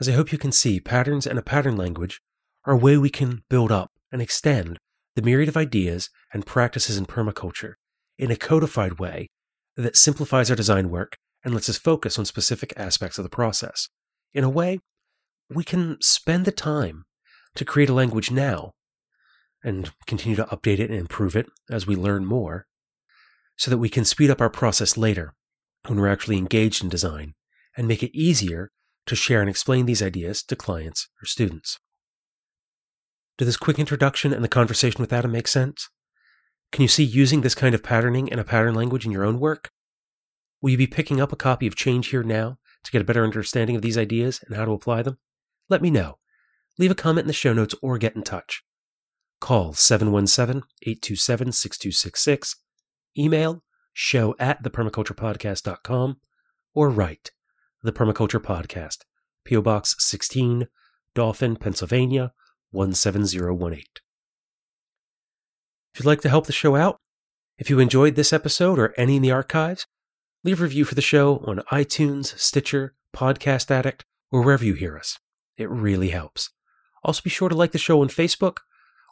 As 0.00 0.08
I 0.08 0.12
hope 0.12 0.32
you 0.32 0.38
can 0.38 0.52
see, 0.52 0.80
patterns 0.80 1.26
and 1.26 1.38
a 1.38 1.42
pattern 1.42 1.76
language 1.76 2.20
are 2.64 2.74
a 2.74 2.78
way 2.78 2.96
we 2.96 3.10
can 3.10 3.42
build 3.48 3.72
up 3.72 3.90
and 4.12 4.22
extend 4.22 4.78
the 5.16 5.22
myriad 5.22 5.48
of 5.48 5.56
ideas 5.56 6.10
and 6.32 6.46
practices 6.46 6.96
in 6.96 7.06
permaculture 7.06 7.74
in 8.18 8.30
a 8.30 8.36
codified 8.36 8.98
way 8.98 9.28
that 9.76 9.96
simplifies 9.96 10.50
our 10.50 10.56
design 10.56 10.90
work 10.90 11.16
and 11.44 11.54
lets 11.54 11.68
us 11.68 11.78
focus 11.78 12.18
on 12.18 12.24
specific 12.24 12.72
aspects 12.76 13.18
of 13.18 13.24
the 13.24 13.30
process 13.30 13.88
in 14.34 14.44
a 14.44 14.50
way 14.50 14.78
we 15.52 15.64
can 15.64 15.96
spend 16.00 16.44
the 16.44 16.52
time 16.52 17.04
to 17.54 17.64
create 17.64 17.88
a 17.88 17.94
language 17.94 18.30
now 18.30 18.72
and 19.64 19.90
continue 20.06 20.36
to 20.36 20.44
update 20.44 20.78
it 20.78 20.90
and 20.90 20.98
improve 20.98 21.34
it 21.34 21.46
as 21.70 21.86
we 21.86 21.96
learn 21.96 22.24
more 22.24 22.66
so 23.56 23.70
that 23.70 23.78
we 23.78 23.88
can 23.88 24.04
speed 24.04 24.30
up 24.30 24.40
our 24.40 24.50
process 24.50 24.96
later 24.96 25.34
when 25.88 26.00
we're 26.00 26.08
actually 26.08 26.38
engaged 26.38 26.82
in 26.82 26.88
design 26.88 27.34
and 27.76 27.88
make 27.88 28.02
it 28.02 28.16
easier 28.16 28.70
to 29.06 29.16
share 29.16 29.40
and 29.40 29.48
explain 29.48 29.86
these 29.86 30.02
ideas 30.02 30.42
to 30.42 30.56
clients 30.56 31.08
or 31.22 31.26
students. 31.26 31.78
Did 33.38 33.46
this 33.46 33.56
quick 33.56 33.78
introduction 33.78 34.32
and 34.32 34.44
the 34.44 34.48
conversation 34.48 35.00
with 35.00 35.12
Adam 35.12 35.32
make 35.32 35.48
sense? 35.48 35.88
Can 36.72 36.82
you 36.82 36.88
see 36.88 37.04
using 37.04 37.40
this 37.40 37.54
kind 37.54 37.74
of 37.74 37.82
patterning 37.82 38.30
and 38.30 38.40
a 38.40 38.44
pattern 38.44 38.74
language 38.74 39.06
in 39.06 39.12
your 39.12 39.24
own 39.24 39.40
work? 39.40 39.70
Will 40.60 40.70
you 40.70 40.76
be 40.76 40.86
picking 40.86 41.20
up 41.20 41.32
a 41.32 41.36
copy 41.36 41.66
of 41.66 41.76
Change 41.76 42.08
Here 42.08 42.22
Now 42.22 42.58
to 42.84 42.90
get 42.90 43.00
a 43.00 43.04
better 43.04 43.24
understanding 43.24 43.76
of 43.76 43.82
these 43.82 43.96
ideas 43.96 44.40
and 44.46 44.56
how 44.56 44.64
to 44.64 44.72
apply 44.72 45.02
them? 45.02 45.18
let 45.68 45.82
me 45.82 45.90
know. 45.90 46.18
Leave 46.78 46.90
a 46.90 46.94
comment 46.94 47.24
in 47.24 47.28
the 47.28 47.32
show 47.32 47.52
notes 47.52 47.74
or 47.82 47.98
get 47.98 48.16
in 48.16 48.22
touch. 48.22 48.62
Call 49.40 49.72
717 49.72 50.62
827 50.82 51.52
6266, 51.52 52.56
email 53.16 53.62
show 54.00 54.32
at 54.38 54.62
thepermaculturepodcast.com, 54.62 56.20
or 56.72 56.88
write 56.88 57.32
The 57.82 57.90
Permaculture 57.90 58.38
Podcast, 58.40 58.98
P.O. 59.44 59.60
Box 59.60 59.96
16, 59.98 60.68
Dauphin, 61.16 61.56
Pennsylvania 61.56 62.32
17018. 62.72 63.82
If 65.92 65.98
you'd 65.98 66.06
like 66.06 66.20
to 66.20 66.28
help 66.28 66.46
the 66.46 66.52
show 66.52 66.76
out, 66.76 67.00
If 67.58 67.68
you 67.68 67.80
enjoyed 67.80 68.14
this 68.14 68.32
episode 68.32 68.78
or 68.78 68.94
any 68.96 69.16
in 69.16 69.22
the 69.22 69.32
archives, 69.32 69.84
leave 70.44 70.60
a 70.60 70.62
review 70.62 70.84
for 70.84 70.94
the 70.94 71.02
show 71.02 71.38
on 71.44 71.62
iTunes, 71.72 72.38
Stitcher, 72.38 72.94
Podcast 73.12 73.68
Addict, 73.68 74.04
or 74.30 74.42
wherever 74.42 74.64
you 74.64 74.74
hear 74.74 74.96
us. 74.96 75.18
It 75.56 75.68
really 75.68 76.10
helps. 76.10 76.50
Also, 77.02 77.20
be 77.22 77.30
sure 77.30 77.48
to 77.48 77.56
like 77.56 77.72
the 77.72 77.78
show 77.78 78.00
on 78.00 78.08
Facebook 78.08 78.58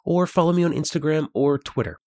or 0.05 0.25
follow 0.25 0.53
me 0.53 0.63
on 0.63 0.71
Instagram 0.71 1.27
or 1.33 1.57
Twitter. 1.59 1.99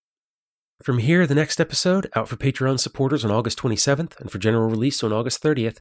From 0.83 0.97
here, 0.97 1.27
the 1.27 1.35
next 1.35 1.61
episode, 1.61 2.09
out 2.17 2.27
for 2.27 2.37
Patreon 2.37 2.81
supporters 2.81 3.23
on 3.23 3.31
August 3.31 3.59
27th 3.59 4.19
and 4.19 4.33
for 4.33 4.39
general 4.39 4.71
release 4.71 5.05
on 5.05 5.13
August 5.13 5.43
30th, 5.43 5.77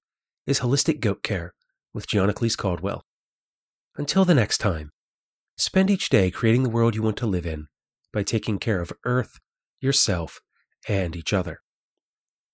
is 0.45 0.59
Holistic 0.59 0.99
Goat 0.99 1.23
Care 1.23 1.53
with 1.93 2.05
Gianaclis 2.05 2.57
Caldwell. 2.57 3.05
Until 3.95 4.25
the 4.25 4.35
next 4.35 4.57
time, 4.57 4.91
spend 5.57 5.89
each 5.89 6.09
day 6.09 6.29
creating 6.29 6.63
the 6.63 6.69
world 6.69 6.95
you 6.95 7.01
want 7.01 7.15
to 7.15 7.27
live 7.27 7.45
in 7.45 7.67
by 8.11 8.23
taking 8.23 8.59
care 8.59 8.81
of 8.81 8.91
Earth, 9.05 9.39
yourself, 9.79 10.41
and 10.85 11.15
each 11.15 11.31
other. 11.31 11.61